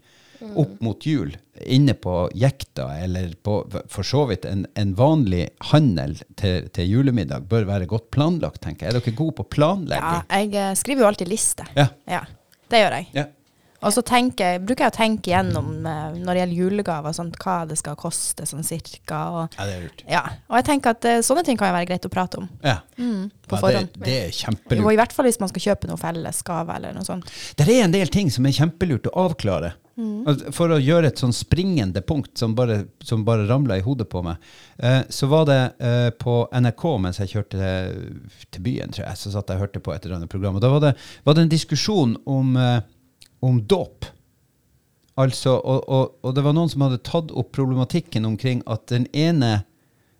opp 0.55 0.81
mot 0.83 1.05
jul, 1.07 1.35
inne 1.65 1.93
på 1.93 2.15
jekta, 2.35 2.89
eller 3.03 3.31
på 3.45 3.57
for 3.91 4.03
så 4.07 4.25
vidt 4.29 4.45
en, 4.49 4.65
en 4.75 4.93
vanlig 4.97 5.45
handel 5.71 6.17
til, 6.39 6.67
til 6.75 6.89
julemiddag, 6.91 7.47
bør 7.51 7.65
være 7.69 7.87
godt 7.91 8.09
planlagt, 8.15 8.61
tenker 8.65 8.87
jeg. 8.89 8.95
Er 8.95 8.99
dere 8.99 9.15
gode 9.15 9.37
på 9.39 9.47
Ja, 10.29 10.41
jeg 10.41 10.53
eh, 10.55 10.73
skriver 10.75 11.05
jo 11.05 11.07
alltid 11.13 11.31
liste. 11.31 11.65
Ja. 11.77 11.87
Ja, 12.09 12.25
det 12.71 12.83
gjør 12.85 12.99
jeg. 13.01 13.09
ja. 13.21 13.25
Og 13.85 13.91
så 13.93 14.01
bruker 14.65 14.85
jeg 14.87 14.89
å 14.89 14.95
tenke 14.95 15.29
gjennom 15.29 15.67
eh, 15.85 16.15
når 16.17 16.31
det 16.33 16.39
gjelder 16.39 16.57
julegaver, 16.57 17.13
sånt, 17.13 17.35
hva 17.43 17.57
det 17.69 17.75
skal 17.77 17.93
koste 17.99 18.47
sånn 18.49 18.63
cirka. 18.65 19.19
Og, 19.35 19.57
Ja, 19.59 19.67
det 19.67 19.75
er 19.75 19.83
lurt. 19.83 20.01
ja. 20.09 20.21
og 20.49 20.55
jeg 20.57 20.65
tenker 20.71 20.95
at 20.95 21.05
eh, 21.05 21.19
sånne 21.21 21.43
ting 21.45 21.59
kan 21.59 21.69
være 21.75 21.85
greit 21.91 22.07
å 22.07 22.09
prate 22.09 22.39
om 22.41 22.47
Ja. 22.65 22.79
mm, 22.97 23.27
på 23.45 23.59
ja 23.59 23.59
det, 23.59 23.61
forhånd. 23.61 23.99
det 24.07 24.15
er 24.23 24.31
Og 24.31 24.37
kjempelurt. 24.39 24.93
i 24.95 24.99
hvert 25.03 25.13
fall 25.13 25.29
hvis 25.29 25.37
man 25.43 25.51
skal 25.53 25.65
kjøpe 25.67 25.91
noe 25.91 26.01
felles 26.01 26.41
gave 26.47 26.75
eller 26.79 26.95
noe 26.97 27.05
sånt. 27.05 27.29
Det 27.59 27.67
er 27.67 27.83
en 27.83 27.93
del 27.93 28.09
ting 28.09 28.31
som 28.33 28.47
er 28.49 28.55
kjempelurt 28.57 29.05
å 29.11 29.13
avklare. 29.27 29.75
Altså, 30.27 30.51
For 30.55 30.73
å 30.75 30.79
gjøre 30.81 31.07
et 31.07 31.21
sånn 31.21 31.33
springende 31.35 32.01
punkt 32.03 32.35
som 32.39 32.55
bare, 32.57 32.81
som 33.03 33.23
bare 33.27 33.47
ramla 33.47 33.77
i 33.79 33.83
hodet 33.85 34.09
på 34.11 34.23
meg, 34.25 34.41
eh, 34.77 35.03
så 35.09 35.29
var 35.31 35.45
det 35.47 35.59
eh, 35.79 36.09
på 36.19 36.41
NRK 36.51 36.83
mens 36.99 37.21
jeg 37.21 37.31
kjørte 37.31 37.61
til, 37.61 38.09
til 38.51 38.65
byen, 38.65 38.91
tror 38.91 39.05
jeg, 39.05 39.21
så 39.21 39.31
satt 39.31 39.53
jeg 39.53 39.61
og 39.61 39.67
hørte 39.67 39.83
på 39.83 39.93
et 39.95 40.03
eller 40.03 40.19
annet 40.19 40.31
program. 40.31 40.59
Og 40.59 40.65
da 40.65 40.73
var 40.73 40.83
det, 40.83 40.93
var 41.23 41.37
det 41.37 41.45
en 41.45 41.53
diskusjon 41.53 42.17
om, 42.25 42.51
eh, 42.59 42.81
om 43.45 43.61
dåp. 43.63 44.09
Altså, 45.15 45.55
og, 45.55 45.87
og, 45.87 46.17
og 46.27 46.35
det 46.35 46.43
var 46.43 46.57
noen 46.57 46.71
som 46.71 46.83
hadde 46.83 46.99
tatt 47.07 47.31
opp 47.31 47.53
problematikken 47.55 48.27
omkring 48.27 48.65
at 48.67 48.89
den 48.91 49.07
ene 49.15 49.61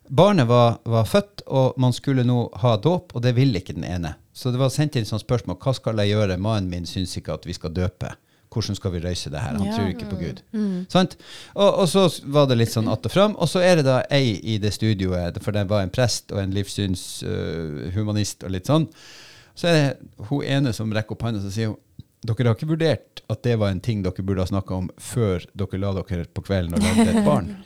Barnet 0.08 0.46
var, 0.46 0.76
var 0.86 1.02
født, 1.04 1.42
og 1.50 1.80
man 1.82 1.90
skulle 1.90 2.22
nå 2.22 2.44
ha 2.62 2.76
dåp, 2.78 3.10
og 3.16 3.24
det 3.24 3.32
ville 3.34 3.58
ikke 3.58 3.74
den 3.74 3.88
ene. 3.88 4.12
Så 4.30 4.52
det 4.54 4.60
var 4.60 4.70
sendt 4.70 4.94
inn 4.94 5.08
sånn 5.08 5.18
spørsmål 5.18 5.58
hva 5.58 5.72
skal 5.74 5.98
jeg 5.98 6.12
gjøre, 6.12 6.36
mannen 6.38 6.70
min 6.70 6.86
syns 6.86 7.16
ikke 7.18 7.34
at 7.34 7.48
vi 7.48 7.56
skal 7.56 7.74
døpe. 7.74 8.12
Hvordan 8.56 8.76
skal 8.78 8.92
vi 8.94 9.00
røyse 9.04 9.28
det 9.30 9.40
her? 9.44 9.56
Han 9.58 9.66
Ja. 9.68 9.76
tror 9.76 9.88
ikke 9.92 10.08
på 10.08 10.16
Gud. 10.16 10.40
Sant? 10.88 11.16
Og, 11.54 11.74
og 11.82 11.88
så 11.92 12.06
var 12.24 12.46
det 12.48 12.56
litt 12.56 12.72
sånn 12.72 12.88
att 12.88 13.04
og 13.06 13.12
fram. 13.12 13.36
Og 13.36 13.48
så 13.52 13.60
er 13.60 13.76
det 13.76 13.84
da 13.84 13.98
ei 14.10 14.40
i 14.42 14.56
det 14.58 14.72
studioet, 14.72 15.36
for 15.44 15.52
det 15.52 15.66
var 15.68 15.82
en 15.84 15.90
prest 15.92 16.32
og 16.32 16.40
en 16.40 16.54
livssynshumanist 16.56 18.44
og 18.46 18.50
litt 18.54 18.66
sånn. 18.70 18.88
Så 19.56 19.68
er 19.68 19.76
det 19.76 20.26
hun 20.30 20.42
ene 20.44 20.72
som 20.76 20.92
rekker 20.92 21.16
opp 21.16 21.22
hånda 21.26 21.40
og 21.44 21.52
sier 21.52 21.72
hun, 21.72 21.78
dere 22.26 22.48
har 22.48 22.56
ikke 22.56 22.68
vurdert 22.72 23.20
at 23.30 23.42
det 23.46 23.54
var 23.60 23.70
en 23.70 23.80
ting 23.80 24.00
dere 24.02 24.24
burde 24.26 24.42
ha 24.42 24.48
snakka 24.50 24.74
om 24.74 24.88
før 24.98 25.44
dere 25.54 25.78
la 25.82 25.92
dere 26.00 26.24
på 26.34 26.42
kvelden 26.46 26.74
og 26.74 26.82
lagde 26.84 27.10
et 27.12 27.24
barn? 27.26 27.52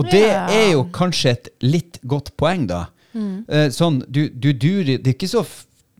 Og 0.00 0.06
det 0.08 0.24
er 0.32 0.70
jo 0.72 0.86
kanskje 0.88 1.30
et 1.34 1.48
litt 1.60 1.98
godt 2.08 2.30
poeng, 2.40 2.62
da. 2.70 2.86
Eh, 3.12 3.66
sånn, 3.68 3.98
du, 4.08 4.22
du 4.32 4.54
durer 4.56 4.96
Det 4.96 5.10
er 5.10 5.12
ikke 5.18 5.28
så 5.28 5.42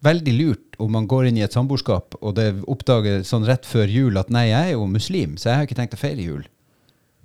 veldig 0.02 0.34
lurt 0.38 0.80
om 0.82 0.90
man 0.92 1.06
går 1.10 1.28
inn 1.30 1.38
i 1.38 1.44
et 1.46 1.54
samboerskap 1.54 2.16
og 2.20 2.34
det 2.38 2.48
oppdager 2.70 3.22
sånn 3.26 3.46
rett 3.48 3.68
før 3.68 3.90
jul 3.90 4.18
at 4.18 4.32
nei, 4.34 4.48
jeg 4.50 4.72
er 4.72 4.76
jo 4.76 4.88
muslim, 4.90 5.36
så 5.38 5.50
jeg 5.50 5.60
har 5.60 5.68
ikke 5.68 5.78
tenkt 5.78 5.96
å 5.96 6.02
feire 6.02 6.26
jul. 6.26 6.42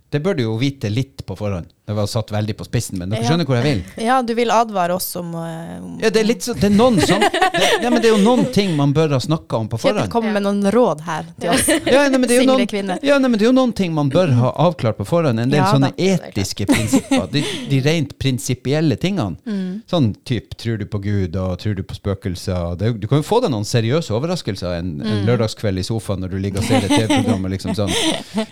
Det 0.10 0.22
bør 0.24 0.38
du 0.38 0.44
jo 0.46 0.54
vite 0.58 0.88
litt 0.90 1.26
på 1.28 1.36
forhånd. 1.36 1.66
Det 1.88 1.96
var 1.96 2.06
satt 2.08 2.30
veldig 2.32 2.54
på 2.60 2.66
spissen, 2.68 2.98
men 3.00 3.10
dere 3.12 3.22
Ja. 3.24 3.30
skjønner 3.30 3.46
hvor 3.48 3.56
jeg 3.62 3.64
vil. 3.64 4.06
Ja, 4.06 4.22
du 4.22 4.34
vil 4.36 4.50
advare 4.52 4.92
oss 4.96 5.16
om, 5.16 5.34
eh, 5.36 5.78
om 5.84 5.98
Ja, 6.04 6.10
det 6.10 6.20
er 6.22 6.26
litt 6.28 6.42
så, 6.44 6.54
det 6.56 6.66
er 6.68 6.76
noen 6.76 6.98
sånn 7.00 7.20
det, 7.32 7.70
ja, 7.84 7.90
men 7.90 8.02
det 8.02 8.10
er 8.12 8.18
jo 8.18 8.24
noen 8.24 8.46
ting 8.52 8.74
man 8.76 8.92
bør 8.96 9.14
ha 9.16 9.20
snakka 9.24 9.56
om 9.60 9.68
på 9.72 9.78
Kjetil 9.80 9.94
forhånd. 9.96 10.12
kommer 10.12 10.34
med 10.36 10.44
noen 10.44 10.72
råd 10.72 11.02
her 11.08 11.26
til 11.40 11.50
oss. 11.54 11.68
Ja, 11.88 12.08
nei, 12.10 12.18
men 12.20 12.28
det 12.28 12.38
er 12.38 12.44
jo 12.44 12.56
noen, 12.58 12.92
ja, 13.04 13.18
nei, 13.20 13.30
men 13.30 13.38
det 13.40 13.46
er 13.48 13.50
jo 13.52 13.56
noen 13.56 13.74
ting 13.76 13.94
man 13.96 14.10
bør 14.12 14.32
ha 14.36 14.52
avklart 14.68 14.98
på 15.00 15.08
forhånd. 15.08 15.40
En 15.44 15.50
del 15.50 15.60
Ja, 15.62 15.72
sånne 15.74 15.92
da. 15.96 16.04
etiske 16.28 16.68
prinsipper. 16.68 17.28
De, 17.32 17.44
de 17.72 17.80
rent 17.88 18.16
prinsipielle 18.20 18.96
tingene. 19.00 19.36
Mm. 19.48 19.82
Sånn 19.90 20.10
typ 20.28 20.54
tror 20.60 20.78
du 20.78 20.86
på 20.86 21.00
Gud, 21.02 21.36
og 21.40 21.58
tror 21.60 21.74
du 21.76 21.82
på 21.84 21.96
spøkelser? 21.96 22.76
Det, 22.78 23.00
du 23.00 23.08
kan 23.08 23.20
jo 23.22 23.26
få 23.26 23.40
deg 23.42 23.50
noen 23.54 23.66
seriøse 23.66 24.12
overraskelser 24.16 24.76
en, 24.80 24.90
en 25.02 25.18
Mm. 25.18 25.26
lørdagskveld 25.26 25.80
i 25.80 25.84
sofaen 25.88 26.20
når 26.22 26.30
du 26.36 26.38
ligger 26.44 26.60
og 26.60 26.68
ser 26.68 26.84
et 26.84 26.92
TV-program 26.92 27.48
liksom 27.52 27.74
sånn. 27.76 27.94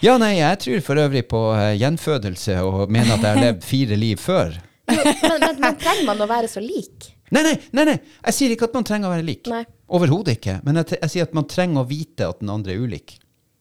Ja, 0.02 0.18
nei, 0.18 0.38
jeg 0.40 0.60
tror 0.64 0.82
for 0.88 0.96
øvrig 1.04 1.26
på 1.30 1.42
gjenfødelse 1.80 2.56
og 2.66 2.92
mener 2.94 3.16
at 3.18 3.26
jeg 3.26 3.36
har 3.38 3.44
levd 3.44 3.68
fire 3.68 3.98
liv 4.00 4.18
før. 4.22 4.56
Jo, 4.92 5.02
men, 5.04 5.40
men, 5.42 5.60
men 5.64 5.78
trenger 5.82 6.06
man 6.10 6.24
å 6.26 6.28
være 6.30 6.50
så 6.52 6.62
lik? 6.64 7.12
Nei, 7.34 7.42
nei, 7.42 7.54
nei, 7.74 7.86
nei. 7.90 7.96
Jeg 8.28 8.36
sier 8.38 8.54
ikke 8.54 8.68
at 8.70 8.76
man 8.78 8.86
trenger 8.88 9.10
å 9.10 9.14
være 9.16 9.26
lik. 9.26 9.50
Overhodet 9.98 10.36
ikke. 10.38 10.60
Men 10.66 10.78
jeg, 10.82 11.00
jeg 11.02 11.14
sier 11.14 11.26
at 11.28 11.34
man 11.38 11.48
trenger 11.50 11.82
å 11.82 11.88
vite 11.90 12.28
at 12.30 12.42
den 12.44 12.52
andre 12.54 12.76
er 12.76 12.84
ulik. 12.86 13.16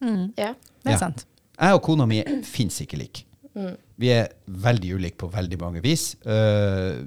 Ja. 0.04 0.50
Det 0.84 0.90
er 0.92 0.96
Ja. 0.96 0.98
sant. 1.00 1.24
Jeg 1.54 1.76
og 1.78 1.84
kona 1.86 2.04
mi 2.10 2.18
fins 2.44 2.80
ikke 2.84 2.98
lik. 3.00 3.22
Vi 4.02 4.08
er 4.10 4.32
veldig 4.50 4.88
ulike 4.98 5.16
på 5.22 5.28
veldig 5.32 5.58
mange 5.60 5.80
vis. 5.84 6.10
Uh, 6.26 6.98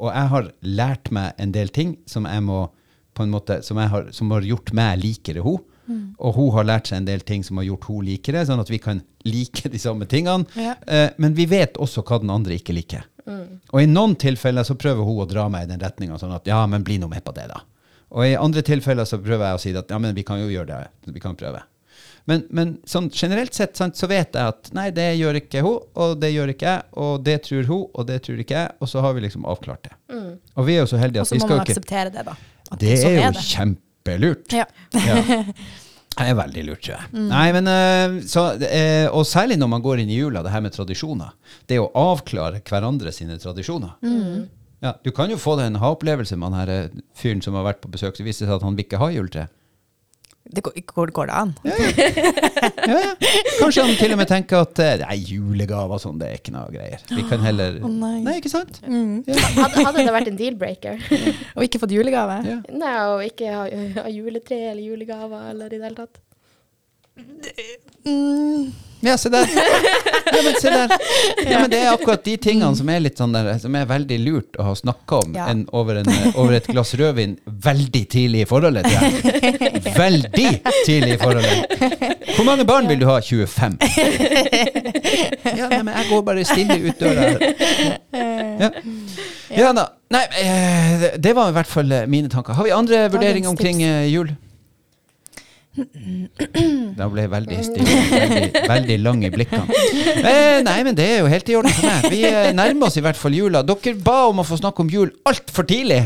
og 0.00 0.08
jeg 0.08 0.30
har 0.32 0.48
lært 0.64 1.10
meg 1.14 1.34
en 1.42 1.52
del 1.54 1.68
ting 1.76 1.98
som 2.08 2.24
jeg 2.26 2.42
må 2.46 2.64
på 3.12 3.26
en 3.26 3.30
måte, 3.34 3.58
som, 3.62 3.76
jeg 3.76 3.92
har, 3.92 4.06
som 4.16 4.30
har 4.32 4.46
gjort 4.48 4.72
meg 4.74 5.02
likere 5.02 5.44
hun. 5.86 6.02
Og 6.18 6.36
hun 6.36 6.50
har 6.56 6.68
lært 6.68 6.90
seg 6.90 7.02
en 7.02 7.08
del 7.08 7.24
ting 7.26 7.44
som 7.46 7.58
har 7.60 7.66
gjort 7.66 7.88
hun 7.90 8.04
likere, 8.06 8.44
sånn 8.46 8.62
at 8.62 8.70
vi 8.70 8.78
kan 8.82 9.02
like 9.26 9.70
de 9.72 9.80
samme 9.82 10.06
tingene. 10.10 10.46
Ja. 10.58 10.76
Eh, 10.86 11.10
men 11.22 11.34
vi 11.38 11.46
vet 11.50 11.80
også 11.82 12.04
hva 12.06 12.20
den 12.22 12.32
andre 12.34 12.58
ikke 12.58 12.76
liker. 12.76 13.08
Og 13.70 13.78
i 13.78 13.86
noen 13.86 14.16
tilfeller 14.18 14.66
så 14.66 14.74
prøver 14.74 15.06
hun 15.06 15.22
å 15.22 15.28
dra 15.30 15.44
meg 15.52 15.68
i 15.68 15.70
den 15.70 15.82
retninga, 15.82 16.18
sånn 16.18 16.34
at 16.34 16.48
ja, 16.50 16.64
men 16.66 16.82
bli 16.86 16.98
nå 16.98 17.06
med 17.10 17.22
på 17.24 17.34
det, 17.36 17.46
da. 17.52 17.60
Og 18.12 18.26
i 18.26 18.34
andre 18.36 18.64
tilfeller 18.66 19.06
så 19.08 19.16
prøver 19.22 19.46
jeg 19.46 19.58
å 19.58 19.60
si 19.62 19.74
at 19.78 19.92
ja, 19.94 20.00
men 20.02 20.16
vi 20.16 20.24
kan 20.26 20.40
jo 20.42 20.50
gjøre 20.50 20.68
det. 20.74 21.12
Vi 21.14 21.22
kan 21.22 21.36
prøve. 21.38 21.62
Men, 22.28 22.44
men 22.54 22.74
sånn 22.86 23.08
generelt 23.10 23.54
sett 23.56 23.78
sant, 23.78 23.96
så 23.98 24.06
vet 24.10 24.36
jeg 24.36 24.52
at 24.52 24.68
nei, 24.76 24.90
det 24.94 25.08
gjør 25.18 25.38
ikke 25.40 25.62
hun, 25.64 25.78
og 25.98 26.18
det 26.22 26.30
gjør 26.30 26.52
ikke 26.52 26.68
jeg, 26.68 26.84
og 27.02 27.24
det 27.26 27.38
tror 27.48 27.70
hun, 27.70 27.86
og 27.88 28.06
det 28.10 28.18
tror 28.26 28.42
ikke 28.44 28.58
jeg, 28.58 28.74
og 28.78 28.90
så 28.92 29.02
har 29.02 29.16
vi 29.16 29.24
liksom 29.24 29.46
avklart 29.50 29.88
det. 29.88 29.94
Og 30.54 30.68
vi 30.68 30.76
er 30.76 30.84
jo 30.84 30.90
så 30.92 31.00
heldige 31.00 31.24
at 31.24 31.30
så 31.32 31.38
vi 31.38 31.42
må 31.42 31.48
skal 31.48 31.56
man 31.56 31.62
jo 31.62 31.66
ikke 31.66 31.78
akseptere 31.78 32.12
det, 32.14 32.26
da. 32.28 32.36
At 32.68 32.78
Det 32.82 32.92
sånn 33.00 33.16
er 33.16 33.18
jo 33.18 33.32
det. 33.38 33.46
Kjempelurt. 34.02 34.52
Ja. 34.52 34.66
Ja. 34.92 35.44
Det 36.12 36.26
er 36.28 36.34
veldig 36.36 36.62
lurt, 36.66 36.82
tror 36.84 36.98
jeg. 36.98 37.22
Nei, 37.30 37.46
men, 37.56 37.68
eh, 37.72 38.18
så, 38.28 38.42
eh, 38.60 39.06
og 39.08 39.24
særlig 39.24 39.56
når 39.56 39.68
man 39.72 39.80
går 39.82 40.02
inn 40.02 40.10
i 40.12 40.18
jula, 40.18 40.42
det 40.44 40.50
her 40.52 40.60
med 40.60 40.74
tradisjoner. 40.74 41.30
Det 41.66 41.78
å 41.80 41.86
avklare 41.96 42.60
hverandre 42.60 43.10
sine 43.16 43.38
tradisjoner. 43.40 43.94
Ja, 44.84 44.92
du 45.02 45.08
kan 45.16 45.30
jo 45.32 45.38
få 45.40 45.56
deg 45.56 45.70
en 45.70 45.80
ha-opplevelse 45.80 46.36
med 46.36 46.50
han 46.50 46.58
her 46.58 46.68
eh, 46.74 47.00
fyren 47.16 47.40
som 47.40 47.56
har 47.56 47.64
vært 47.64 47.80
på 47.80 47.88
besøk, 47.94 48.18
Det 48.18 48.26
viser 48.26 48.44
seg 48.44 48.58
at 48.58 48.62
han 48.66 48.76
vil 48.76 48.84
ikke 48.84 49.00
ha 49.00 49.08
juletre. 49.14 49.46
Det 50.44 50.62
går, 50.64 50.72
går, 50.86 51.10
går 51.14 51.28
det 51.30 51.34
an? 51.38 51.52
Ja, 51.62 51.76
ja. 51.78 53.12
Kanskje 53.60 53.84
han 53.86 53.94
til 53.96 54.14
og 54.14 54.18
med 54.18 54.28
tenker 54.28 54.64
at 54.66 54.80
eh, 54.82 55.04
nei, 55.04 55.16
julegaver 55.30 55.96
og 55.96 56.02
sånn, 56.02 56.18
det 56.20 56.28
er 56.28 56.40
ikke 56.40 56.54
noe 56.54 56.66
greier. 56.74 57.04
Vi 57.08 57.22
kan 57.30 57.44
heller 57.46 57.78
oh, 57.78 57.92
nei. 57.92 58.18
Nei, 58.26 58.34
ikke 58.40 58.50
sant? 58.52 58.80
Hadde, 58.82 59.86
hadde 59.86 60.02
det 60.02 60.16
vært 60.16 60.32
en 60.32 60.40
deal-breaker? 60.40 61.06
Og 61.54 61.64
ikke 61.68 61.80
fått 61.82 61.94
julegave? 61.94 62.40
Ja. 62.48 62.58
Nei, 62.74 62.92
og 63.12 63.22
ikke 63.26 63.54
ha, 63.54 63.64
ha 64.02 64.10
juletre 64.12 64.58
eller 64.72 64.82
julegaver 64.82 65.48
eller 65.54 65.70
i 65.70 65.78
det 65.78 65.86
hele 65.86 65.98
tatt. 66.02 66.20
Mm, 68.06 68.72
Ja, 69.04 69.16
se 69.18 69.28
der. 69.28 69.48
Ja, 70.32 70.42
men 70.44 70.54
se 70.60 70.70
der. 70.70 70.92
Ja, 71.50 71.58
men 71.60 71.70
det 71.72 71.78
er 71.82 71.88
akkurat 71.92 72.22
de 72.24 72.36
tingene 72.38 72.70
som 72.78 72.88
er 72.92 73.00
litt 73.02 73.18
sånn 73.18 73.32
der, 73.34 73.48
som 73.58 73.74
er 73.74 73.86
veldig 73.90 74.18
lurt 74.22 74.58
å 74.62 74.66
ha 74.68 74.74
snakka 74.78 75.18
om 75.24 75.32
Ja. 75.34 75.48
en, 75.50 75.64
over, 75.74 75.98
en, 76.04 76.06
over 76.38 76.54
et 76.54 76.68
glass 76.70 76.94
rødvin 76.98 77.34
veldig 77.66 78.02
tidlig 78.14 78.44
i 78.44 78.46
forholdet. 78.46 78.86
jeg. 78.86 79.82
Veldig 79.96 80.52
tidlig 80.86 81.16
i 81.16 81.18
forholdet. 81.18 81.74
Hvor 82.36 82.46
mange 82.46 82.64
barn 82.68 82.86
vil 82.88 83.02
du 83.02 83.06
ha? 83.10 83.18
25. 83.20 83.74
Ja, 85.58 85.66
nei, 85.68 85.82
men 85.82 85.92
jeg 85.98 86.06
går 86.12 86.22
bare 86.30 86.44
stille 86.46 86.78
ut 86.86 87.02
døra. 87.02 87.26
her. 87.26 87.38
Ja. 88.62 88.70
ja 89.58 89.72
da. 89.76 89.88
Nei, 90.14 90.22
eh, 90.38 90.94
det- 91.02 91.12
det 91.26 91.34
var 91.36 91.50
i 91.50 91.58
hvert 91.58 91.66
fall 91.74 91.90
eh, 91.92 92.06
mine 92.06 92.28
tanker. 92.30 92.54
Har 92.54 92.64
vi 92.64 92.70
andre 92.70 93.08
vurderinger 93.10 93.50
omkring 93.50 93.82
eh, 93.82 94.06
jul? 94.14 94.30
Da 95.72 97.06
ble 97.08 97.24
jeg 97.24 97.30
veldig 97.32 97.58
stille. 97.64 97.96
Veldig, 98.12 98.62
veldig 98.68 98.96
lang 99.00 99.22
i 99.24 99.30
blikkene. 99.32 99.78
Eh, 100.22 100.58
nei, 100.66 100.78
men 100.84 100.96
det 100.98 101.06
er 101.08 101.22
jo 101.22 101.30
helt 101.32 101.48
i 101.48 101.56
orden 101.58 101.72
for 101.76 101.88
meg. 101.88 102.08
Vi 102.12 102.20
eh, 102.28 102.50
nærmer 102.56 102.90
oss 102.90 102.98
i 103.00 103.04
hvert 103.04 103.18
fall 103.18 103.36
jula. 103.36 103.62
Dere 103.66 103.94
ba 104.04 104.18
om 104.28 104.42
å 104.42 104.46
få 104.46 104.58
snakke 104.60 104.84
om 104.84 104.92
jul 104.92 105.12
altfor 105.28 105.66
tidlig. 105.68 106.02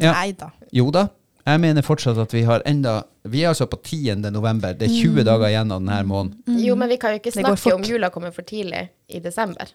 Ja. 0.00 0.12
Nei 0.14 0.32
da. 0.38 0.50
Jo 0.76 0.90
da, 0.92 1.06
Jeg 1.48 1.60
mener 1.62 1.84
fortsatt 1.84 2.18
at 2.20 2.32
vi 2.36 2.42
har 2.44 2.60
enda 2.68 2.98
Vi 3.24 3.40
er 3.40 3.48
altså 3.54 3.64
på 3.66 3.78
10. 3.80 4.18
november. 4.32 4.74
Det 4.76 4.88
er 4.88 4.92
20 4.92 5.24
dager 5.24 5.48
igjen 5.48 5.72
av 5.72 5.80
denne 5.80 6.00
måneden. 6.08 6.60
Jo, 6.64 6.76
men 6.76 6.88
vi 6.92 6.96
kan 7.00 7.12
jo 7.14 7.20
ikke 7.22 7.32
snakke 7.36 7.74
om 7.74 7.84
jula 7.84 8.10
kommer 8.12 8.32
for 8.36 8.44
tidlig 8.48 8.88
i 9.08 9.20
desember. 9.24 9.72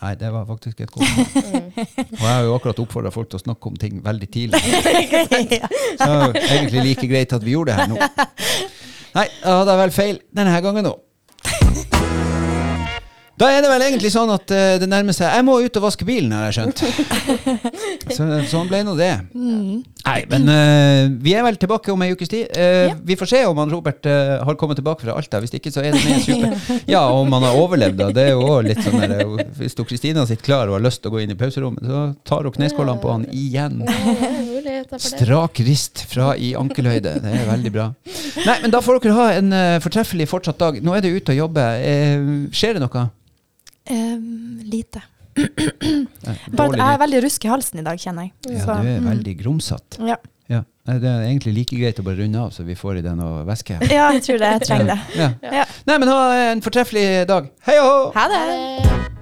Nei, 0.00 0.14
det 0.16 0.30
var 0.32 0.46
faktisk 0.48 0.80
et 0.80 0.90
godt 0.94 1.10
poeng. 1.34 1.66
Og 2.20 2.24
jeg 2.24 2.30
har 2.30 2.46
jo 2.46 2.54
akkurat 2.56 2.78
oppfordra 2.80 3.12
folk 3.12 3.28
til 3.32 3.36
å 3.36 3.42
snakke 3.42 3.68
om 3.68 3.76
ting 3.80 4.00
veldig 4.04 4.28
tidlig. 4.32 4.60
Så 6.00 6.08
det 6.32 6.40
er 6.40 6.54
egentlig 6.56 6.84
like 6.86 7.10
greit 7.10 7.34
at 7.36 7.44
vi 7.44 7.52
gjorde 7.56 7.74
det 7.74 7.82
her 7.82 7.92
nå. 7.92 8.00
Nei, 9.18 9.26
da 9.42 9.58
hadde 9.58 9.74
jeg 9.74 9.82
vel 9.82 9.94
feil 9.94 10.20
denne 10.40 10.62
gangen 10.64 10.88
òg. 10.92 10.98
Da 13.40 13.48
er 13.48 13.62
det 13.64 13.70
vel 13.72 13.82
egentlig 13.86 14.10
sånn 14.12 14.28
at 14.34 14.52
eh, 14.52 14.74
det 14.80 14.86
nærmer 14.90 15.16
seg 15.16 15.30
Jeg 15.32 15.44
må 15.46 15.54
ut 15.64 15.76
og 15.80 15.84
vaske 15.86 16.04
bilen, 16.04 16.32
har 16.36 16.50
jeg 16.50 16.58
skjønt. 16.58 16.82
Så, 18.16 18.26
sånn 18.50 18.68
ble 18.68 18.82
nå 18.84 18.92
det. 18.98 19.14
Nei, 19.32 20.18
men 20.28 20.48
uh, 20.48 21.08
vi 21.22 21.32
er 21.36 21.44
vel 21.46 21.56
tilbake 21.60 21.92
om 21.92 22.02
ei 22.04 22.10
ukes 22.12 22.28
tid. 22.32 22.50
Uh, 22.52 22.68
Ja. 22.90 22.94
Vi 23.06 23.14
får 23.18 23.28
se 23.28 23.38
om 23.46 23.58
han 23.60 23.70
Robert 23.70 24.06
har 24.06 24.56
kommet 24.58 24.78
tilbake 24.78 25.04
fra 25.04 25.14
Alta. 25.18 25.40
Hvis 25.42 25.52
ikke, 25.56 25.70
så 25.72 25.82
er 25.82 25.92
det 25.94 26.00
med 26.04 26.22
super. 26.24 26.54
Ja, 26.94 27.02
om 27.12 27.32
han 27.32 27.44
har 27.44 27.58
overlevd, 27.60 27.98
da. 27.98 28.08
Det 28.14 28.24
er 28.28 28.32
jo 28.32 28.44
òg 28.46 28.68
litt 28.68 28.80
sånn 28.84 29.02
der, 29.02 29.52
Hvis 29.58 29.76
du, 29.76 29.82
Kristina 29.88 30.24
sitter 30.28 30.46
klar 30.46 30.70
og 30.70 30.78
har 30.78 30.84
lyst 30.84 31.02
til 31.04 31.12
å 31.12 31.14
gå 31.14 31.22
inn 31.24 31.34
i 31.34 31.36
pauserommet, 31.38 31.84
så 31.86 32.02
tar 32.28 32.48
hun 32.48 32.54
kneskålene 32.56 33.02
på 33.02 33.12
han 33.12 33.26
igjen. 33.32 33.82
Strak 35.00 35.62
rist 35.66 36.04
fra 36.10 36.32
i 36.36 36.52
ankelhøyde. 36.58 37.16
Det 37.24 37.36
er 37.36 37.48
veldig 37.50 37.72
bra. 37.76 37.88
Nei, 38.46 38.58
men 38.64 38.74
da 38.74 38.82
får 38.84 39.00
dere 39.04 39.16
ha 39.18 39.30
en 39.36 39.56
fortreffelig 39.84 40.28
fortsatt 40.30 40.60
dag. 40.60 40.80
Nå 40.84 40.96
er 40.96 41.04
det 41.04 41.14
ute 41.18 41.36
og 41.36 41.42
jobber. 41.44 41.80
Skjer 42.56 42.78
det 42.78 42.84
noe? 42.86 43.08
Um, 43.90 44.60
lite. 44.70 45.02
Bare 46.56 46.68
at 46.72 46.78
jeg 46.78 46.94
er 46.94 47.00
veldig 47.04 47.22
rusk 47.26 47.46
i 47.46 47.50
halsen 47.50 47.82
i 47.82 47.86
dag, 47.86 47.98
kjenner 47.98 48.28
jeg. 48.28 48.34
Ja, 48.46 48.60
Så, 48.62 48.76
du 48.76 48.90
er 48.90 49.00
mm. 49.00 49.08
veldig 49.10 49.34
grumsete. 49.42 50.04
Ja. 50.06 50.20
Ja. 50.50 50.64
Det 50.90 51.06
er 51.06 51.26
egentlig 51.28 51.54
like 51.54 51.78
greit 51.78 52.00
å 52.02 52.04
bare 52.06 52.18
runde 52.18 52.40
av, 52.40 52.50
så 52.54 52.64
vi 52.66 52.74
får 52.78 52.98
i 52.98 53.04
deg 53.06 53.14
noe 53.18 53.44
væske. 53.46 53.78
ja, 53.96 54.08
jeg 54.16 54.26
tror 54.26 54.42
det. 54.42 54.50
Jeg 54.58 54.66
trenger 54.66 54.92
det. 54.94 54.98
Ja. 55.20 55.30
Ja. 55.60 55.68
Nei, 55.86 56.00
men 56.02 56.10
ha 56.10 56.20
en 56.50 56.66
fortreffelig 56.66 57.06
dag. 57.30 57.50
Hei 57.68 57.78
og 57.82 57.88
hå! 57.90 58.02
Ha 58.18 58.28
det! 58.32 58.44
Ha 58.44 58.58
det. 58.58 59.19